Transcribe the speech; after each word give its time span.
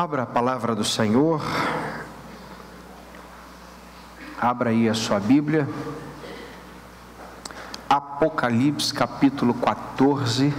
Abra 0.00 0.22
a 0.22 0.26
palavra 0.26 0.76
do 0.76 0.84
Senhor, 0.84 1.42
abra 4.40 4.70
aí 4.70 4.88
a 4.88 4.94
sua 4.94 5.18
Bíblia, 5.18 5.68
Apocalipse 7.90 8.94
capítulo 8.94 9.52
14, 9.54 10.54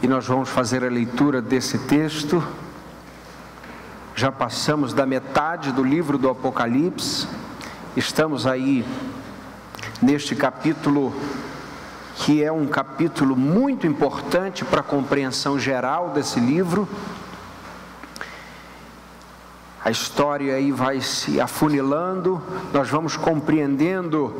e 0.00 0.06
nós 0.06 0.24
vamos 0.28 0.48
fazer 0.48 0.84
a 0.84 0.88
leitura 0.88 1.42
desse 1.42 1.76
texto. 1.76 2.40
Já 4.14 4.30
passamos 4.30 4.94
da 4.94 5.04
metade 5.04 5.72
do 5.72 5.82
livro 5.82 6.16
do 6.16 6.30
Apocalipse, 6.30 7.26
estamos 7.96 8.46
aí 8.46 8.86
neste 10.00 10.36
capítulo 10.36 11.12
que 12.14 12.44
é 12.44 12.52
um 12.52 12.68
capítulo 12.68 13.34
muito 13.34 13.88
importante 13.88 14.64
para 14.64 14.82
a 14.82 14.84
compreensão 14.84 15.58
geral 15.58 16.10
desse 16.10 16.38
livro. 16.38 16.88
A 19.84 19.90
história 19.90 20.54
aí 20.54 20.72
vai 20.72 21.00
se 21.02 21.38
afunilando, 21.38 22.42
nós 22.72 22.88
vamos 22.88 23.18
compreendendo 23.18 24.34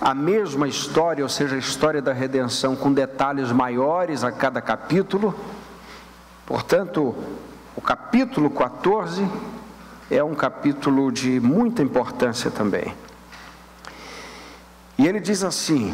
a 0.00 0.14
mesma 0.14 0.66
história, 0.66 1.22
ou 1.22 1.28
seja, 1.28 1.54
a 1.54 1.58
história 1.58 2.00
da 2.00 2.14
redenção 2.14 2.74
com 2.74 2.90
detalhes 2.90 3.52
maiores 3.52 4.24
a 4.24 4.32
cada 4.32 4.62
capítulo. 4.62 5.34
Portanto, 6.46 7.14
o 7.76 7.80
capítulo 7.82 8.48
14 8.48 9.28
é 10.10 10.24
um 10.24 10.34
capítulo 10.34 11.12
de 11.12 11.38
muita 11.40 11.82
importância 11.82 12.50
também. 12.50 12.94
E 14.96 15.06
ele 15.06 15.20
diz 15.20 15.44
assim: 15.44 15.92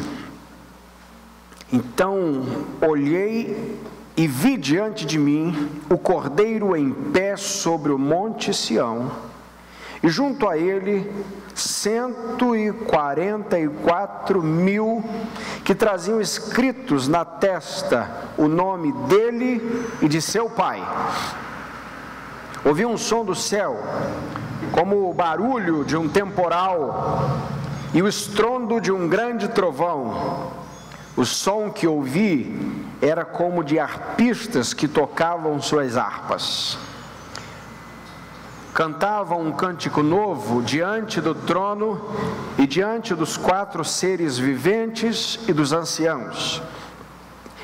então 1.73 2.43
olhei 2.81 3.79
e 4.21 4.27
vi 4.27 4.55
diante 4.55 5.03
de 5.03 5.17
mim 5.17 5.81
o 5.89 5.97
cordeiro 5.97 6.75
em 6.75 6.91
pé 6.91 7.35
sobre 7.35 7.91
o 7.91 7.97
monte 7.97 8.53
Sião, 8.53 9.09
e 10.03 10.09
junto 10.09 10.47
a 10.47 10.55
ele 10.55 11.11
cento 11.55 12.55
e 12.55 12.71
quarenta 12.71 13.57
e 13.57 13.67
quatro 13.67 14.43
mil 14.43 15.03
que 15.65 15.73
traziam 15.73 16.21
escritos 16.21 17.07
na 17.07 17.25
testa 17.25 18.29
o 18.37 18.47
nome 18.47 18.91
dele 19.07 19.87
e 20.03 20.07
de 20.07 20.21
seu 20.21 20.47
pai. 20.47 20.87
Ouvi 22.63 22.85
um 22.85 22.97
som 22.97 23.25
do 23.25 23.33
céu, 23.33 23.75
como 24.71 25.09
o 25.09 25.13
barulho 25.15 25.83
de 25.83 25.97
um 25.97 26.07
temporal 26.07 27.39
e 27.91 28.03
o 28.03 28.07
estrondo 28.07 28.79
de 28.79 28.91
um 28.91 29.09
grande 29.09 29.47
trovão 29.47 30.51
o 31.17 31.25
som 31.25 31.71
que 31.71 31.87
ouvi 31.87 32.85
era 33.01 33.25
como 33.25 33.63
de 33.63 33.79
arpistas 33.79 34.73
que 34.73 34.87
tocavam 34.87 35.59
suas 35.59 35.97
harpas. 35.97 36.77
Cantavam 38.73 39.41
um 39.41 39.51
cântico 39.51 40.03
novo 40.03 40.61
diante 40.61 41.19
do 41.19 41.33
trono 41.33 42.15
e 42.57 42.67
diante 42.67 43.13
dos 43.15 43.35
quatro 43.35 43.83
seres 43.83 44.37
viventes 44.37 45.39
e 45.47 45.51
dos 45.51 45.73
anciãos. 45.73 46.61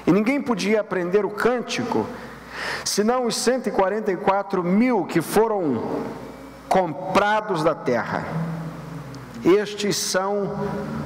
E 0.05 0.11
ninguém 0.11 0.41
podia 0.41 0.81
aprender 0.81 1.23
o 1.23 1.29
cântico, 1.29 2.05
senão 2.83 3.25
os 3.25 3.35
144 3.37 4.63
mil 4.63 5.05
que 5.05 5.21
foram 5.21 6.01
comprados 6.67 7.63
da 7.63 7.75
terra. 7.75 8.46
Estes 9.43 9.95
são 9.95 10.51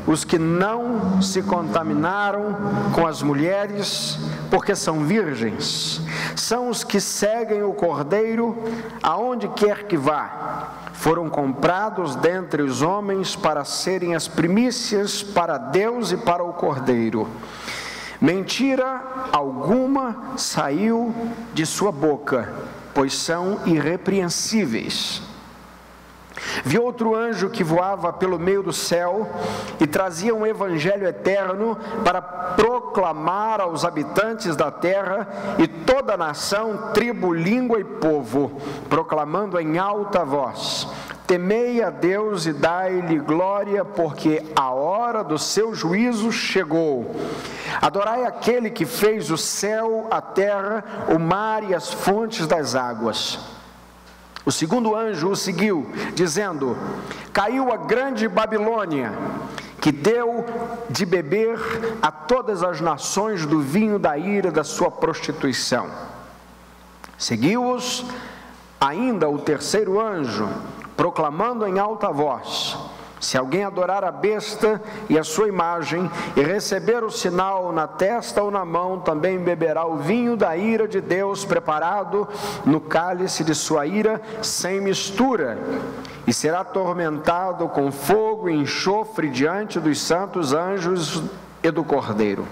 os 0.08 0.24
que 0.24 0.38
não 0.38 1.22
se 1.22 1.42
contaminaram 1.42 2.56
com 2.94 3.06
as 3.06 3.22
mulheres, 3.22 4.18
porque 4.50 4.75
são 4.75 5.03
virgens. 5.06 6.02
São 6.36 6.70
os 6.70 6.84
que 6.84 7.00
seguem 7.00 7.64
o 7.64 7.74
Cordeiro 7.74 8.58
aonde 9.02 9.47
quer 9.50 9.84
que 9.84 9.97
vá. 9.97 10.70
Foram 10.94 11.30
comprados 11.30 12.16
dentre 12.16 12.62
os 12.62 12.81
homens 12.81 13.36
para 13.36 13.66
serem 13.66 14.16
as 14.16 14.28
primícias 14.28 15.24
para 15.24 15.58
Deus 15.58 16.12
e 16.12 16.18
para 16.18 16.44
o 16.44 16.53
Cordeiro. 16.53 17.28
Mentira 18.20 19.02
alguma 19.31 20.38
saiu 20.38 21.14
de 21.53 21.66
sua 21.66 21.91
boca, 21.91 22.53
pois 22.94 23.16
são 23.16 23.59
irrepreensíveis. 23.66 25.24
Vi 26.63 26.78
outro 26.78 27.16
anjo 27.16 27.50
que 27.50 27.63
voava 27.63 28.12
pelo 28.12 28.40
meio 28.40 28.63
do 28.63 28.74
céu 28.74 29.29
e 29.79 29.88
trazia 29.88 30.34
um 30.34 30.46
evangelho 30.46 31.07
eterno 31.07 31.78
para 32.03 32.22
proclamar 32.22 33.62
aos 33.62 33.85
habitantes 33.85 34.56
da 34.56 34.72
terra 34.72 35.28
e 35.57 35.68
toda 35.68 36.18
nação, 36.18 36.91
tribo, 36.94 37.34
língua 37.34 37.79
e 37.79 37.84
povo, 37.84 38.52
proclamando 38.90 39.59
em 39.59 39.78
alta 39.78 40.25
voz: 40.25 40.88
Temei 41.31 41.81
a 41.81 41.90
Deus 41.90 42.46
e 42.46 42.52
dai-lhe 42.52 43.18
glória, 43.19 43.85
porque 43.85 44.44
a 44.56 44.72
hora 44.72 45.23
do 45.23 45.38
seu 45.38 45.73
juízo 45.73 46.31
chegou. 46.31 47.16
Adorai 47.81 48.25
aquele 48.25 48.69
que 48.69 48.85
fez 48.85 49.31
o 49.31 49.38
céu, 49.38 50.08
a 50.12 50.19
terra, 50.19 50.84
o 51.08 51.18
mar 51.18 51.63
e 51.63 51.73
as 51.73 51.94
fontes 51.94 52.46
das 52.46 52.75
águas. 52.75 53.60
O 54.46 54.52
segundo 54.52 54.96
anjo 54.96 55.29
o 55.29 55.35
seguiu, 55.35 55.90
dizendo: 56.13 56.78
Caiu 57.31 57.72
a 57.72 57.78
grande 57.78 58.28
Babilônia, 58.28 59.13
que 59.79 59.91
deu 59.91 60.46
de 60.90 61.06
beber 61.06 61.59
a 62.02 62.12
todas 62.12 62.63
as 62.63 62.81
nações 62.81 63.46
do 63.46 63.59
vinho 63.59 64.00
da 64.00 64.18
ira 64.18 64.52
da 64.52 64.63
sua 64.63 64.90
prostituição. 64.90 65.90
Seguiu-os 67.18 68.06
ainda 68.79 69.29
o 69.29 69.38
terceiro 69.38 70.00
anjo, 70.00 70.50
proclamando 70.97 71.68
em 71.68 71.78
alta 71.78 72.09
voz: 72.09 72.75
se 73.22 73.38
alguém 73.38 73.64
adorar 73.64 74.04
a 74.04 74.12
besta 74.12 74.82
e 75.08 75.18
a 75.18 75.24
sua 75.24 75.48
imagem 75.48 76.09
e 76.36 76.42
receber 76.42 77.04
o 77.04 77.12
sinal 77.12 77.72
na 77.72 77.88
testa 77.88 78.42
ou 78.42 78.50
na 78.50 78.66
mão, 78.66 79.00
também 79.00 79.38
beberá 79.38 79.86
o 79.86 79.98
vinho 79.98 80.36
da 80.36 80.58
ira 80.58 80.88
de 80.88 81.00
Deus 81.00 81.46
preparado 81.46 82.28
no 82.66 82.82
cálice 82.82 83.44
de 83.44 83.54
sua 83.54 83.86
ira, 83.86 84.20
sem 84.42 84.82
mistura, 84.82 85.59
e 86.26 86.34
será 86.34 86.62
atormentado 86.62 87.70
com 87.70 87.92
fogo 87.92 88.50
e 88.50 88.56
enxofre 88.56 89.30
diante 89.30 89.80
dos 89.80 90.02
santos 90.02 90.52
anjos 90.52 91.22
e 91.62 91.70
do 91.70 91.84
Cordeiro. 91.84 92.48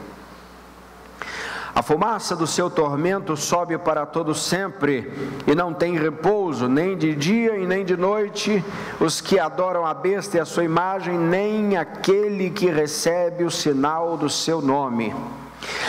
A 1.79 1.81
fumaça 1.81 2.35
do 2.35 2.45
seu 2.45 2.69
tormento 2.69 3.37
sobe 3.37 3.77
para 3.77 4.05
todo 4.05 4.35
sempre 4.35 5.13
e 5.47 5.55
não 5.55 5.73
tem 5.73 5.97
repouso, 5.97 6.67
nem 6.67 6.97
de 6.97 7.15
dia 7.15 7.55
e 7.55 7.65
nem 7.65 7.85
de 7.85 7.95
noite, 7.95 8.61
os 8.99 9.21
que 9.21 9.39
adoram 9.39 9.85
a 9.85 9.93
besta 9.93 10.35
e 10.35 10.39
a 10.41 10.45
sua 10.45 10.65
imagem, 10.65 11.17
nem 11.17 11.77
aquele 11.77 12.49
que 12.49 12.65
recebe 12.65 13.45
o 13.45 13.49
sinal 13.49 14.17
do 14.17 14.29
seu 14.29 14.61
nome. 14.61 15.15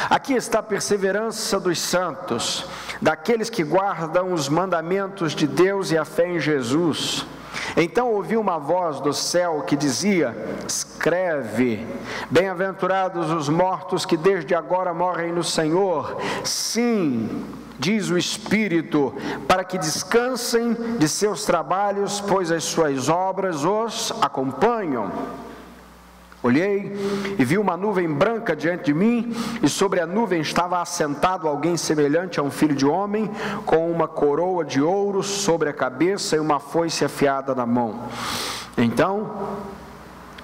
Aqui 0.08 0.32
está 0.34 0.60
a 0.60 0.62
perseverança 0.62 1.58
dos 1.58 1.80
santos, 1.80 2.64
daqueles 3.02 3.50
que 3.50 3.64
guardam 3.64 4.32
os 4.32 4.48
mandamentos 4.48 5.34
de 5.34 5.48
Deus 5.48 5.90
e 5.90 5.98
a 5.98 6.04
fé 6.04 6.28
em 6.28 6.38
Jesus. 6.38 7.26
Então 7.76 8.12
ouvi 8.12 8.36
uma 8.36 8.58
voz 8.58 9.00
do 9.00 9.12
céu 9.12 9.62
que 9.66 9.76
dizia: 9.76 10.34
Escreve, 10.66 11.86
bem-aventurados 12.30 13.30
os 13.30 13.48
mortos 13.48 14.04
que 14.04 14.16
desde 14.16 14.54
agora 14.54 14.92
morrem 14.92 15.32
no 15.32 15.44
Senhor. 15.44 16.16
Sim, 16.44 17.44
diz 17.78 18.10
o 18.10 18.18
Espírito, 18.18 19.14
para 19.48 19.64
que 19.64 19.78
descansem 19.78 20.74
de 20.98 21.08
seus 21.08 21.44
trabalhos, 21.44 22.20
pois 22.20 22.50
as 22.50 22.64
suas 22.64 23.08
obras 23.08 23.64
os 23.64 24.12
acompanham. 24.20 25.10
Olhei 26.42 26.90
e 27.38 27.44
vi 27.44 27.58
uma 27.58 27.76
nuvem 27.76 28.08
branca 28.08 28.56
diante 28.56 28.84
de 28.84 28.94
mim, 28.94 29.34
e 29.62 29.68
sobre 29.68 30.00
a 30.00 30.06
nuvem 30.06 30.40
estava 30.40 30.80
assentado 30.80 31.46
alguém 31.46 31.76
semelhante 31.76 32.40
a 32.40 32.42
um 32.42 32.50
filho 32.50 32.74
de 32.74 32.86
homem, 32.86 33.30
com 33.66 33.90
uma 33.90 34.08
coroa 34.08 34.64
de 34.64 34.80
ouro 34.80 35.22
sobre 35.22 35.68
a 35.68 35.72
cabeça 35.72 36.36
e 36.36 36.40
uma 36.40 36.58
foice 36.58 37.04
afiada 37.04 37.54
na 37.54 37.66
mão. 37.66 38.08
Então, 38.78 39.30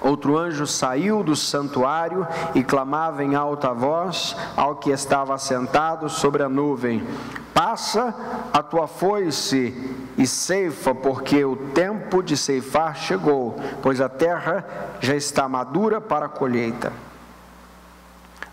outro 0.00 0.36
anjo 0.36 0.66
saiu 0.66 1.22
do 1.22 1.34
santuário 1.34 2.26
e 2.54 2.62
clamava 2.62 3.24
em 3.24 3.34
alta 3.34 3.72
voz 3.72 4.36
ao 4.56 4.76
que 4.76 4.90
estava 4.90 5.34
assentado 5.34 6.08
sobre 6.08 6.42
a 6.42 6.48
nuvem: 6.48 7.06
Passa 7.52 8.14
a 8.52 8.62
tua 8.62 8.86
foice 8.86 9.94
e 10.18 10.26
ceifa, 10.26 10.94
porque 10.94 11.44
o 11.44 11.56
tempo 11.56 12.22
de 12.22 12.36
ceifar 12.36 12.96
chegou, 12.96 13.56
pois 13.82 14.00
a 14.00 14.08
terra 14.08 14.66
já 15.00 15.14
está 15.14 15.48
madura 15.48 16.00
para 16.00 16.26
a 16.26 16.28
colheita. 16.28 16.92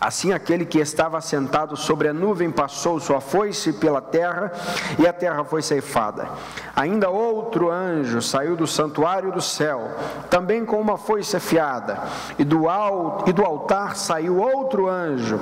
Assim 0.00 0.32
aquele 0.32 0.66
que 0.66 0.78
estava 0.78 1.20
sentado 1.20 1.76
sobre 1.76 2.08
a 2.08 2.12
nuvem 2.12 2.50
passou 2.50 3.00
sua 3.00 3.20
foice 3.20 3.72
pela 3.72 4.00
terra, 4.00 4.52
e 4.98 5.06
a 5.06 5.12
terra 5.12 5.44
foi 5.44 5.62
ceifada. 5.62 6.28
Ainda 6.74 7.08
outro 7.08 7.70
anjo 7.70 8.20
saiu 8.20 8.56
do 8.56 8.66
santuário 8.66 9.32
do 9.32 9.40
céu, 9.40 9.92
também 10.28 10.64
com 10.64 10.80
uma 10.80 10.98
foice 10.98 11.36
afiada, 11.36 12.02
e 12.38 12.44
do, 12.44 12.68
altar 12.68 13.96
saiu 13.96 14.38
outro 14.38 14.88
anjo 14.88 15.40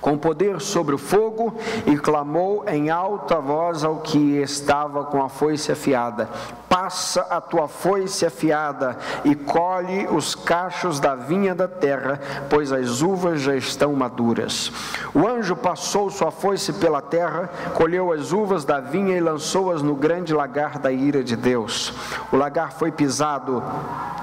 com 0.00 0.16
poder 0.16 0.60
sobre 0.60 0.94
o 0.94 0.98
fogo 0.98 1.54
e 1.86 1.96
clamou 1.96 2.64
em 2.66 2.90
alta 2.90 3.40
voz 3.40 3.84
ao 3.84 3.98
que 3.98 4.38
estava 4.40 5.04
com 5.04 5.22
a 5.22 5.28
foice 5.28 5.70
afiada: 5.70 6.28
Passa 6.68 7.22
a 7.22 7.40
tua 7.40 7.68
foice 7.68 8.24
afiada 8.24 8.96
e 9.24 9.34
colhe 9.34 10.06
os 10.06 10.34
cachos 10.34 10.98
da 10.98 11.14
vinha 11.14 11.54
da 11.54 11.68
terra, 11.68 12.20
pois 12.48 12.72
as 12.72 13.02
uvas 13.02 13.40
já 13.40 13.54
estão 13.54 13.92
maduras. 13.92 14.72
O 15.14 15.26
anjo 15.26 15.54
passou 15.56 16.10
sua 16.10 16.30
foice 16.30 16.72
pela 16.74 17.02
terra, 17.02 17.50
colheu 17.74 18.12
as 18.12 18.32
uvas 18.32 18.64
da 18.64 18.80
vinha 18.80 19.16
e 19.16 19.20
lançou-as 19.20 19.82
no 19.82 19.94
grande 19.94 20.32
lagar 20.32 20.78
da 20.78 20.90
ira 20.90 21.22
de 21.22 21.36
Deus. 21.36 21.92
O 22.32 22.36
lagar 22.36 22.72
foi 22.72 22.90
pisado 22.90 23.62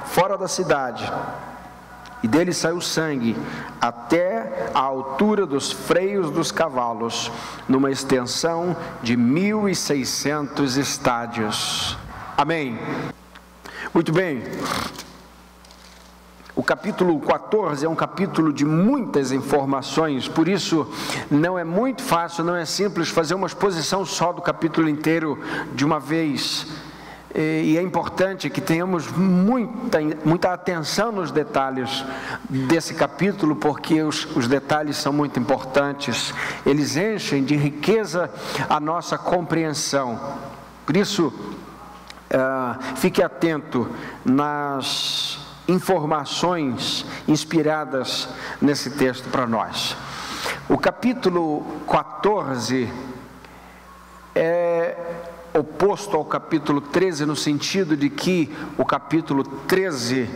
fora 0.05 0.37
da 0.37 0.47
cidade 0.47 1.11
e 2.23 2.27
dele 2.27 2.53
saiu 2.53 2.81
sangue 2.81 3.35
até 3.79 4.69
a 4.73 4.79
altura 4.79 5.45
dos 5.45 5.71
freios 5.71 6.31
dos 6.31 6.51
cavalos, 6.51 7.31
numa 7.67 7.91
extensão 7.91 8.75
de 9.01 9.15
1.600 9.15 10.77
estádios. 10.77 11.97
Amém. 12.35 12.77
Muito 13.93 14.11
bem. 14.11 14.43
O 16.55 16.63
capítulo 16.63 17.19
14 17.19 17.85
é 17.85 17.89
um 17.89 17.95
capítulo 17.95 18.51
de 18.51 18.65
muitas 18.65 19.31
informações, 19.31 20.27
por 20.27 20.47
isso 20.47 20.91
não 21.29 21.57
é 21.57 21.63
muito 21.63 22.01
fácil, 22.01 22.43
não 22.43 22.55
é 22.55 22.65
simples 22.65 23.09
fazer 23.09 23.35
uma 23.35 23.45
exposição 23.45 24.03
só 24.03 24.33
do 24.33 24.41
capítulo 24.41 24.89
inteiro 24.89 25.39
de 25.75 25.85
uma 25.85 25.99
vez 25.99 26.65
e 27.35 27.77
é 27.77 27.81
importante 27.81 28.49
que 28.49 28.61
tenhamos 28.61 29.11
muita, 29.11 29.99
muita 30.23 30.53
atenção 30.53 31.11
nos 31.11 31.29
detalhes 31.29 32.03
desse 32.49 32.93
capítulo, 32.93 33.55
porque 33.55 34.01
os, 34.01 34.25
os 34.35 34.47
detalhes 34.47 34.97
são 34.97 35.11
muito 35.11 35.39
importantes, 35.39 36.33
eles 36.65 36.95
enchem 36.95 37.43
de 37.43 37.55
riqueza 37.55 38.31
a 38.69 38.79
nossa 38.79 39.17
compreensão. 39.17 40.19
Por 40.85 40.95
isso, 40.95 41.27
uh, 41.27 42.95
fique 42.95 43.21
atento 43.21 43.89
nas 44.23 45.37
informações 45.67 47.05
inspiradas 47.27 48.29
nesse 48.61 48.91
texto 48.91 49.29
para 49.29 49.45
nós. 49.45 49.97
O 50.69 50.77
capítulo 50.77 51.65
14 51.87 52.91
é 54.33 54.95
oposto 55.57 56.15
ao 56.15 56.25
capítulo 56.25 56.79
13, 56.79 57.25
no 57.25 57.35
sentido 57.35 57.95
de 57.95 58.09
que 58.09 58.55
o 58.77 58.85
capítulo 58.85 59.43
13, 59.43 60.29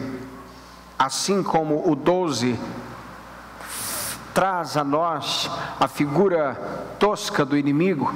assim 0.97 1.43
como 1.43 1.89
o 1.89 1.95
12, 1.95 2.59
traz 4.33 4.77
a 4.77 4.83
nós 4.83 5.49
a 5.79 5.87
figura 5.87 6.55
tosca 6.99 7.45
do 7.45 7.57
inimigo. 7.57 8.13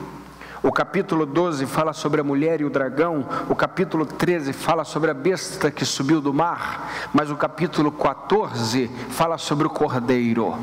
O 0.64 0.72
capítulo 0.72 1.26
12 1.26 1.68
fala 1.68 1.94
sobre 1.94 2.22
a 2.22 2.24
mulher 2.24 2.62
e 2.62 2.66
o 2.66 2.70
dragão, 2.70 3.28
o 3.48 3.56
capítulo 3.56 4.06
13 4.06 4.52
fala 4.52 4.84
sobre 4.84 5.12
a 5.12 5.14
besta 5.14 5.70
que 5.70 5.86
subiu 5.86 6.20
do 6.20 6.34
mar, 6.34 7.10
mas 7.14 7.30
o 7.30 7.36
capítulo 7.36 7.92
14 7.92 8.88
fala 9.10 9.38
sobre 9.38 9.68
o 9.68 9.70
cordeiro 9.70 10.58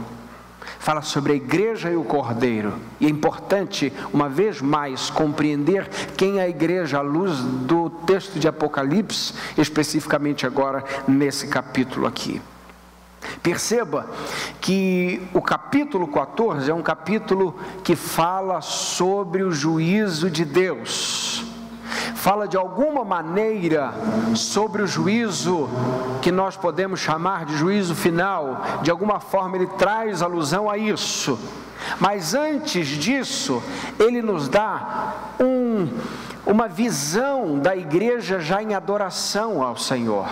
fala 0.82 1.00
sobre 1.00 1.32
a 1.32 1.36
igreja 1.36 1.88
e 1.92 1.96
o 1.96 2.02
cordeiro. 2.02 2.74
E 2.98 3.06
é 3.06 3.08
importante, 3.08 3.92
uma 4.12 4.28
vez 4.28 4.60
mais, 4.60 5.10
compreender 5.10 5.88
quem 6.16 6.40
é 6.40 6.42
a 6.42 6.48
igreja 6.48 6.98
à 6.98 7.00
luz 7.00 7.38
do 7.38 7.88
texto 8.04 8.40
de 8.40 8.48
Apocalipse, 8.48 9.32
especificamente 9.56 10.44
agora 10.44 10.82
nesse 11.06 11.46
capítulo 11.46 12.04
aqui. 12.04 12.42
Perceba 13.40 14.10
que 14.60 15.22
o 15.32 15.40
capítulo 15.40 16.08
14 16.08 16.68
é 16.68 16.74
um 16.74 16.82
capítulo 16.82 17.54
que 17.84 17.94
fala 17.94 18.60
sobre 18.60 19.44
o 19.44 19.52
juízo 19.52 20.28
de 20.28 20.44
Deus 20.44 21.21
fala 22.22 22.46
de 22.46 22.56
alguma 22.56 23.04
maneira 23.04 23.92
sobre 24.36 24.80
o 24.80 24.86
juízo 24.86 25.68
que 26.22 26.30
nós 26.30 26.56
podemos 26.56 27.00
chamar 27.00 27.44
de 27.44 27.56
juízo 27.56 27.96
final, 27.96 28.62
de 28.80 28.92
alguma 28.92 29.18
forma 29.18 29.56
ele 29.56 29.66
traz 29.66 30.22
alusão 30.22 30.70
a 30.70 30.78
isso. 30.78 31.36
Mas 31.98 32.32
antes 32.32 32.86
disso, 32.86 33.60
ele 33.98 34.22
nos 34.22 34.48
dá 34.48 35.14
um, 35.40 35.88
uma 36.46 36.68
visão 36.68 37.58
da 37.58 37.74
igreja 37.74 38.38
já 38.38 38.62
em 38.62 38.72
adoração 38.72 39.60
ao 39.60 39.76
Senhor. 39.76 40.28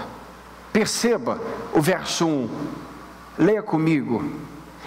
Perceba 0.72 1.40
o 1.74 1.80
verso 1.80 2.24
1, 2.24 2.50
leia 3.36 3.64
comigo. 3.64 4.30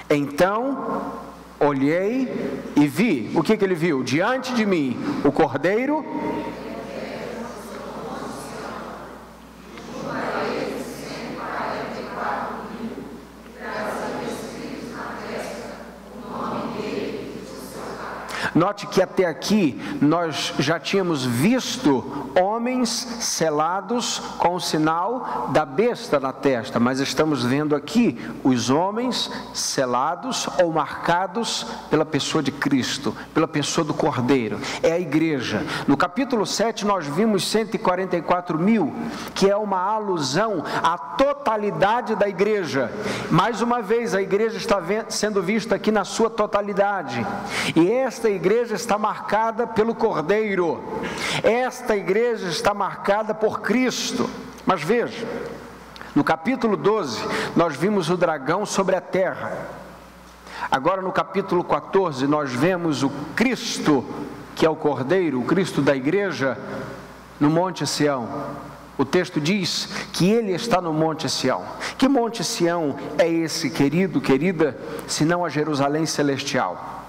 Então 0.09 1.11
olhei 1.59 2.61
e 2.77 2.87
vi, 2.87 3.29
o 3.35 3.43
que, 3.43 3.57
que 3.57 3.65
ele 3.65 3.75
viu? 3.75 4.03
Diante 4.03 4.53
de 4.53 4.65
mim, 4.65 4.97
o 5.25 5.33
cordeiro 5.33 6.05
Note 18.55 18.85
que 18.85 19.01
até 19.01 19.25
aqui 19.25 19.81
nós 19.99 20.53
já 20.59 20.79
tínhamos 20.79 21.25
visto 21.25 22.29
homens 22.39 22.89
selados 23.19 24.19
com 24.37 24.55
o 24.55 24.59
sinal 24.59 25.49
da 25.51 25.65
besta 25.65 26.19
na 26.19 26.31
testa, 26.31 26.79
mas 26.79 26.99
estamos 26.99 27.43
vendo 27.43 27.75
aqui 27.75 28.19
os 28.43 28.69
homens 28.69 29.31
selados 29.53 30.47
ou 30.61 30.71
marcados 30.71 31.65
pela 31.89 32.05
pessoa 32.05 32.43
de 32.43 32.51
Cristo, 32.51 33.15
pela 33.33 33.47
pessoa 33.47 33.83
do 33.83 33.93
Cordeiro. 33.93 34.59
É 34.83 34.91
a 34.91 34.99
igreja. 34.99 35.65
No 35.87 35.97
capítulo 35.97 36.45
7 36.45 36.85
nós 36.85 37.07
vimos 37.07 37.49
144 37.49 38.59
mil, 38.59 38.93
que 39.33 39.49
é 39.49 39.57
uma 39.57 39.79
alusão 39.79 40.63
à 40.83 40.95
totalidade 40.95 42.15
da 42.15 42.29
igreja. 42.29 42.91
Mais 43.31 43.61
uma 43.61 43.81
vez, 43.81 44.13
a 44.13 44.21
igreja 44.21 44.57
está 44.57 44.79
sendo 45.09 45.41
vista 45.41 45.75
aqui 45.75 45.91
na 45.91 46.03
sua 46.03 46.29
totalidade. 46.29 47.25
E 47.75 47.91
esta 47.91 48.29
igreja 48.29 48.42
igreja 48.43 48.75
está 48.75 48.97
marcada 48.97 49.65
pelo 49.65 49.95
Cordeiro, 49.95 50.83
esta 51.41 51.95
igreja 51.95 52.49
está 52.49 52.73
marcada 52.73 53.33
por 53.33 53.61
Cristo. 53.61 54.29
Mas 54.65 54.83
veja, 54.83 55.25
no 56.13 56.25
capítulo 56.25 56.75
12, 56.75 57.21
nós 57.55 57.77
vimos 57.77 58.09
o 58.09 58.17
dragão 58.17 58.65
sobre 58.65 58.97
a 58.97 59.01
terra. 59.01 59.57
Agora, 60.69 61.01
no 61.01 61.13
capítulo 61.13 61.63
14, 61.63 62.27
nós 62.27 62.51
vemos 62.51 63.01
o 63.01 63.09
Cristo, 63.33 64.05
que 64.55 64.65
é 64.65 64.69
o 64.69 64.75
Cordeiro, 64.75 65.39
o 65.39 65.45
Cristo 65.45 65.81
da 65.81 65.95
igreja, 65.95 66.57
no 67.39 67.49
Monte 67.49 67.87
Sião. 67.87 68.27
O 68.97 69.05
texto 69.05 69.39
diz 69.39 69.87
que 70.11 70.29
ele 70.29 70.51
está 70.51 70.81
no 70.81 70.91
Monte 70.91 71.29
Sião. 71.29 71.63
Que 71.97 72.09
Monte 72.09 72.43
Sião 72.43 72.97
é 73.17 73.27
esse, 73.29 73.69
querido, 73.69 74.19
querida, 74.19 74.77
se 75.07 75.23
não 75.23 75.45
a 75.45 75.49
Jerusalém 75.49 76.05
celestial? 76.05 77.02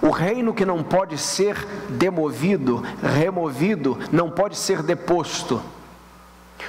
O 0.00 0.10
reino 0.10 0.54
que 0.54 0.64
não 0.64 0.82
pode 0.82 1.18
ser 1.18 1.56
demovido, 1.88 2.82
removido, 3.02 3.98
não 4.12 4.30
pode 4.30 4.56
ser 4.56 4.82
deposto. 4.82 5.60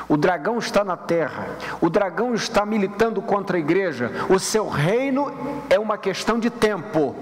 O 0.08 0.18
dragão 0.18 0.58
está 0.58 0.84
na 0.84 0.98
terra, 0.98 1.48
o 1.82 1.90
dragão 1.90 2.34
está 2.34 2.66
militando 2.66 3.22
contra 3.22 3.58
a 3.58 3.60
igreja. 3.60 4.12
O 4.30 4.40
seu 4.40 4.68
reino 4.68 5.32
é 5.70 5.80
uma 5.80 5.98
questão 5.98 6.40
de 6.40 6.50
tempo, 6.50 7.16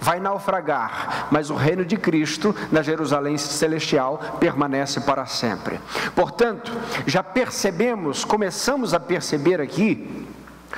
vai 0.00 0.18
naufragar, 0.18 1.28
mas 1.30 1.50
o 1.50 1.54
reino 1.54 1.84
de 1.84 1.96
Cristo 1.96 2.54
na 2.70 2.82
Jerusalém 2.82 3.38
celestial 3.38 4.18
permanece 4.40 5.00
para 5.00 5.26
sempre. 5.26 5.80
Portanto, 6.14 6.72
já 7.06 7.22
percebemos, 7.22 8.24
começamos 8.24 8.94
a 8.94 9.00
perceber 9.00 9.60
aqui 9.60 10.26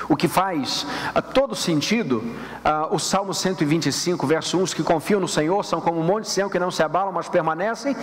o 0.08 0.16
que 0.16 0.28
faz 0.28 0.86
uh, 1.14 1.22
todo 1.22 1.54
sentido, 1.54 2.18
uh, 2.18 2.94
o 2.94 2.98
Salmo 2.98 3.32
125, 3.32 4.26
verso 4.26 4.58
1, 4.58 4.62
os 4.62 4.74
que 4.74 4.82
confiam 4.82 5.20
no 5.20 5.28
Senhor 5.28 5.64
são 5.64 5.80
como 5.80 6.00
um 6.00 6.04
monte 6.04 6.24
de 6.24 6.30
Sião 6.30 6.48
que 6.48 6.58
não 6.58 6.70
se 6.70 6.82
abalam, 6.82 7.12
mas 7.12 7.28
permanecem 7.28 7.96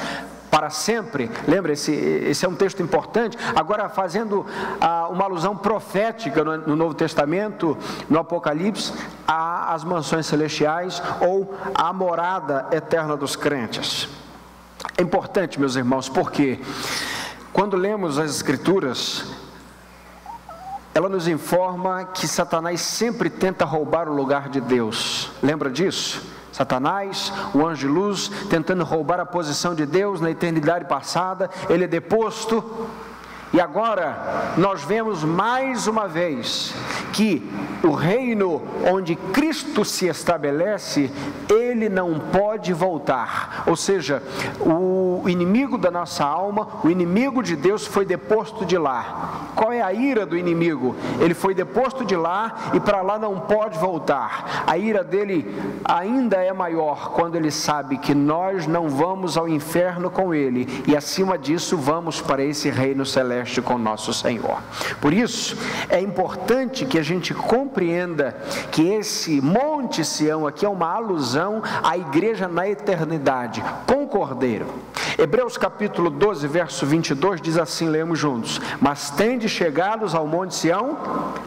para 0.52 0.70
sempre. 0.70 1.32
Lembra, 1.48 1.72
esse, 1.72 1.92
esse 1.92 2.46
é 2.46 2.50
um 2.50 2.56
texto 2.56 2.84
importante. 2.84 3.38
Agora, 3.56 3.88
fazendo 3.88 4.42
uh, 4.42 5.12
uma 5.12 5.24
alusão 5.24 5.56
profética 5.56 6.44
no, 6.44 6.58
no, 6.58 6.76
Novo 6.76 6.94
Testamento, 6.94 7.78
no 8.10 8.20
Apocalipse, 8.20 8.94
às 9.26 9.84
mansões 9.86 10.26
celestiais 10.26 11.02
ou 11.22 11.56
à 11.74 11.94
morada 11.94 12.68
eterna 12.72 13.16
dos 13.16 13.38
crentes. 13.38 14.10
É 14.98 15.02
importante, 15.02 15.60
meus 15.60 15.76
irmãos, 15.76 16.10
porque 16.10 16.60
quando 17.54 17.78
lemos 17.78 18.20
as 18.20 18.32
Escrituras, 18.32 19.26
ela 20.94 21.08
nos 21.08 21.28
informa 21.28 22.06
que 22.06 22.28
Satanás 22.28 22.82
sempre 22.82 23.30
tenta 23.30 23.64
roubar 23.64 24.10
o 24.10 24.14
lugar 24.14 24.50
de 24.50 24.60
Deus. 24.60 25.32
Lembra 25.42 25.70
disso? 25.70 26.22
Satanás, 26.52 27.32
o 27.54 27.66
anjo 27.66 27.88
de 27.88 27.94
luz, 27.94 28.30
tentando 28.50 28.84
roubar 28.84 29.20
a 29.20 29.26
posição 29.26 29.74
de 29.74 29.86
Deus 29.86 30.20
na 30.20 30.30
eternidade 30.30 30.86
passada, 30.86 31.50
ele 31.70 31.86
é 31.86 31.88
deposto 31.88 32.90
E 33.54 33.60
agora 33.60 34.54
nós 34.58 34.82
vemos 34.82 35.26
mais 35.26 35.86
uma 35.86 36.08
vez 36.08 36.74
que 37.12 37.46
o 37.84 37.92
reino 37.92 38.62
onde 38.90 39.16
Cristo 39.16 39.84
se 39.84 40.08
estabelece, 40.08 41.12
ele 41.50 41.90
não 41.90 42.18
pode 42.18 42.72
voltar. 42.72 43.64
Ou 43.68 43.76
seja, 43.76 44.24
o 44.62 45.24
inimigo 45.28 45.78
da 45.78 45.92
nossa 45.92 46.24
alma, 46.24 46.66
o 46.82 46.90
inimigo 46.90 47.44
de 47.44 47.58
Deus 47.58 47.86
foi 47.86 48.06
deposto 48.06 48.66
de 48.66 48.78
lá. 48.78 49.50
Qual 49.54 49.74
é 49.74 49.82
a 49.82 49.92
ira 49.92 50.26
do 50.26 50.38
inimigo? 50.38 50.96
Ele 51.20 51.34
foi 51.34 51.54
deposto 51.54 52.06
de 52.06 52.16
lá 52.16 52.72
e 52.74 52.80
para 52.80 53.02
lá 53.02 53.20
não 53.20 53.38
pode 53.38 53.78
voltar. 53.78 54.64
A 54.66 54.78
ira 54.78 55.04
dele 55.04 55.54
ainda 55.84 56.38
é 56.38 56.54
maior 56.54 57.12
quando 57.12 57.36
ele 57.36 57.52
sabe 57.52 57.98
que 57.98 58.16
nós 58.16 58.66
não 58.66 58.88
vamos 58.88 59.36
ao 59.36 59.50
inferno 59.50 60.10
com 60.10 60.34
ele 60.34 60.84
e 60.88 60.96
acima 60.96 61.38
disso 61.38 61.76
vamos 61.76 62.22
para 62.22 62.44
esse 62.44 62.70
reino 62.70 63.06
celeste 63.06 63.41
com 63.62 63.78
nosso 63.78 64.14
Senhor. 64.14 64.62
Por 65.00 65.14
isso, 65.14 65.58
é 65.90 66.00
importante 66.00 66.86
que 66.86 67.00
a 67.00 67.04
gente 67.04 67.34
compreenda 67.34 68.36
que 68.72 68.90
esse 68.90 69.42
Monte 69.42 70.06
Sião 70.06 70.46
aqui 70.46 70.66
é 70.66 70.70
uma 70.70 70.94
alusão 70.94 71.62
à 71.84 71.98
igreja 71.98 72.48
na 72.48 72.68
eternidade, 72.68 73.64
com 73.88 74.04
o 74.04 74.08
Cordeiro. 74.08 74.68
Hebreus 75.18 75.58
capítulo 75.58 76.10
12, 76.10 76.48
verso 76.48 76.86
22 76.86 77.42
diz 77.42 77.58
assim: 77.58 77.90
lemos 77.90 78.20
juntos: 78.20 78.62
Mas 78.80 79.10
tende 79.12 79.48
chegados 79.50 80.16
ao 80.16 80.26
Monte 80.26 80.56
Sião, 80.56 80.98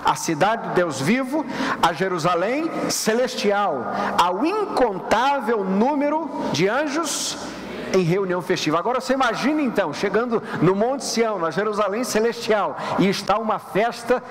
a 0.05 0.15
cidade 0.15 0.69
de 0.69 0.75
Deus 0.75 1.01
vivo, 1.01 1.45
a 1.83 1.93
Jerusalém 1.93 2.71
celestial, 2.89 3.93
ao 4.19 4.45
incontável 4.45 5.65
número 5.65 6.31
de 6.53 6.69
anjos 6.69 7.54
em 7.95 8.03
reunião 8.03 8.43
festiva. 8.43 8.79
Agora 8.79 9.01
você 9.01 9.13
imagina 9.13 9.63
então, 9.63 9.93
chegando 9.93 10.43
no 10.61 10.75
Monte 10.75 11.05
Sião, 11.05 11.39
na 11.39 11.51
Jerusalém 11.51 12.05
celestial, 12.05 12.77
e 12.99 13.09
está 13.09 13.39
uma 13.39 13.59
festa 13.59 14.23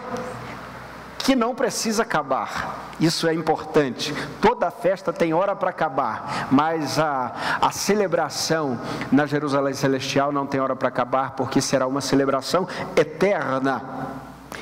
que 1.24 1.36
não 1.36 1.56
precisa 1.56 2.04
acabar. 2.04 2.92
Isso 3.00 3.28
é 3.28 3.34
importante. 3.34 4.14
Toda 4.42 4.70
festa 4.70 5.12
tem 5.12 5.34
hora 5.34 5.56
para 5.56 5.70
acabar, 5.70 6.48
mas 6.52 7.00
a, 7.00 7.60
a 7.62 7.72
celebração 7.72 8.80
na 9.12 9.26
Jerusalém 9.26 9.74
Celestial 9.74 10.32
não 10.32 10.46
tem 10.46 10.60
hora 10.60 10.76
para 10.76 10.90
acabar, 10.90 11.32
porque 11.32 11.62
será 11.62 11.88
uma 11.88 12.02
celebração 12.02 12.68
eterna. 12.96 13.82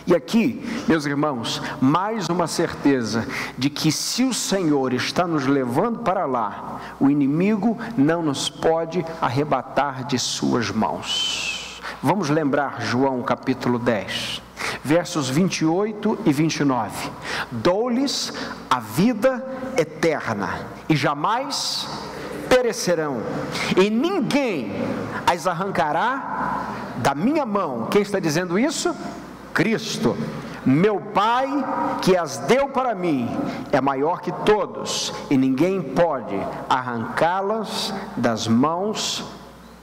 E 0.05 0.15
aqui, 0.15 0.61
meus 0.87 1.05
irmãos, 1.05 1.61
mais 1.79 2.29
uma 2.29 2.47
certeza 2.47 3.27
de 3.57 3.69
que 3.69 3.91
se 3.91 4.23
o 4.23 4.33
Senhor 4.33 4.93
está 4.93 5.27
nos 5.27 5.45
levando 5.45 5.99
para 5.99 6.25
lá, 6.25 6.79
o 6.99 7.09
inimigo 7.09 7.77
não 7.97 8.21
nos 8.21 8.49
pode 8.49 9.05
arrebatar 9.21 10.05
de 10.05 10.17
suas 10.17 10.71
mãos. 10.71 11.81
Vamos 12.01 12.29
lembrar 12.29 12.81
João 12.81 13.21
capítulo 13.21 13.77
10 13.77 14.41
versos 14.83 15.29
28 15.29 16.19
e 16.25 16.33
29. 16.33 17.09
Dou-lhes 17.51 18.33
a 18.69 18.79
vida 18.79 19.45
eterna 19.77 20.59
e 20.89 20.95
jamais 20.95 21.87
perecerão, 22.49 23.21
e 23.77 23.89
ninguém 23.89 24.73
as 25.25 25.47
arrancará 25.47 26.67
da 26.97 27.15
minha 27.15 27.45
mão. 27.45 27.87
Quem 27.89 28.01
está 28.01 28.19
dizendo 28.19 28.59
isso? 28.59 28.93
Cristo. 29.53 30.17
Meu 30.65 30.99
Pai, 30.99 31.47
que 32.01 32.15
as 32.15 32.37
deu 32.37 32.69
para 32.69 32.93
mim, 32.93 33.27
é 33.71 33.81
maior 33.81 34.21
que 34.21 34.31
todos, 34.31 35.11
e 35.29 35.35
ninguém 35.35 35.81
pode 35.81 36.39
arrancá-las 36.69 37.93
das 38.15 38.47
mãos 38.47 39.25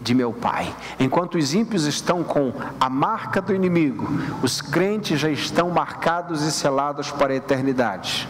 de 0.00 0.14
meu 0.14 0.32
Pai. 0.32 0.72
Enquanto 1.00 1.36
os 1.36 1.52
ímpios 1.52 1.84
estão 1.84 2.22
com 2.22 2.52
a 2.78 2.88
marca 2.88 3.42
do 3.42 3.52
inimigo, 3.52 4.08
os 4.42 4.60
crentes 4.60 5.18
já 5.18 5.30
estão 5.30 5.70
marcados 5.70 6.42
e 6.42 6.52
selados 6.52 7.10
para 7.10 7.32
a 7.32 7.36
eternidade. 7.36 8.28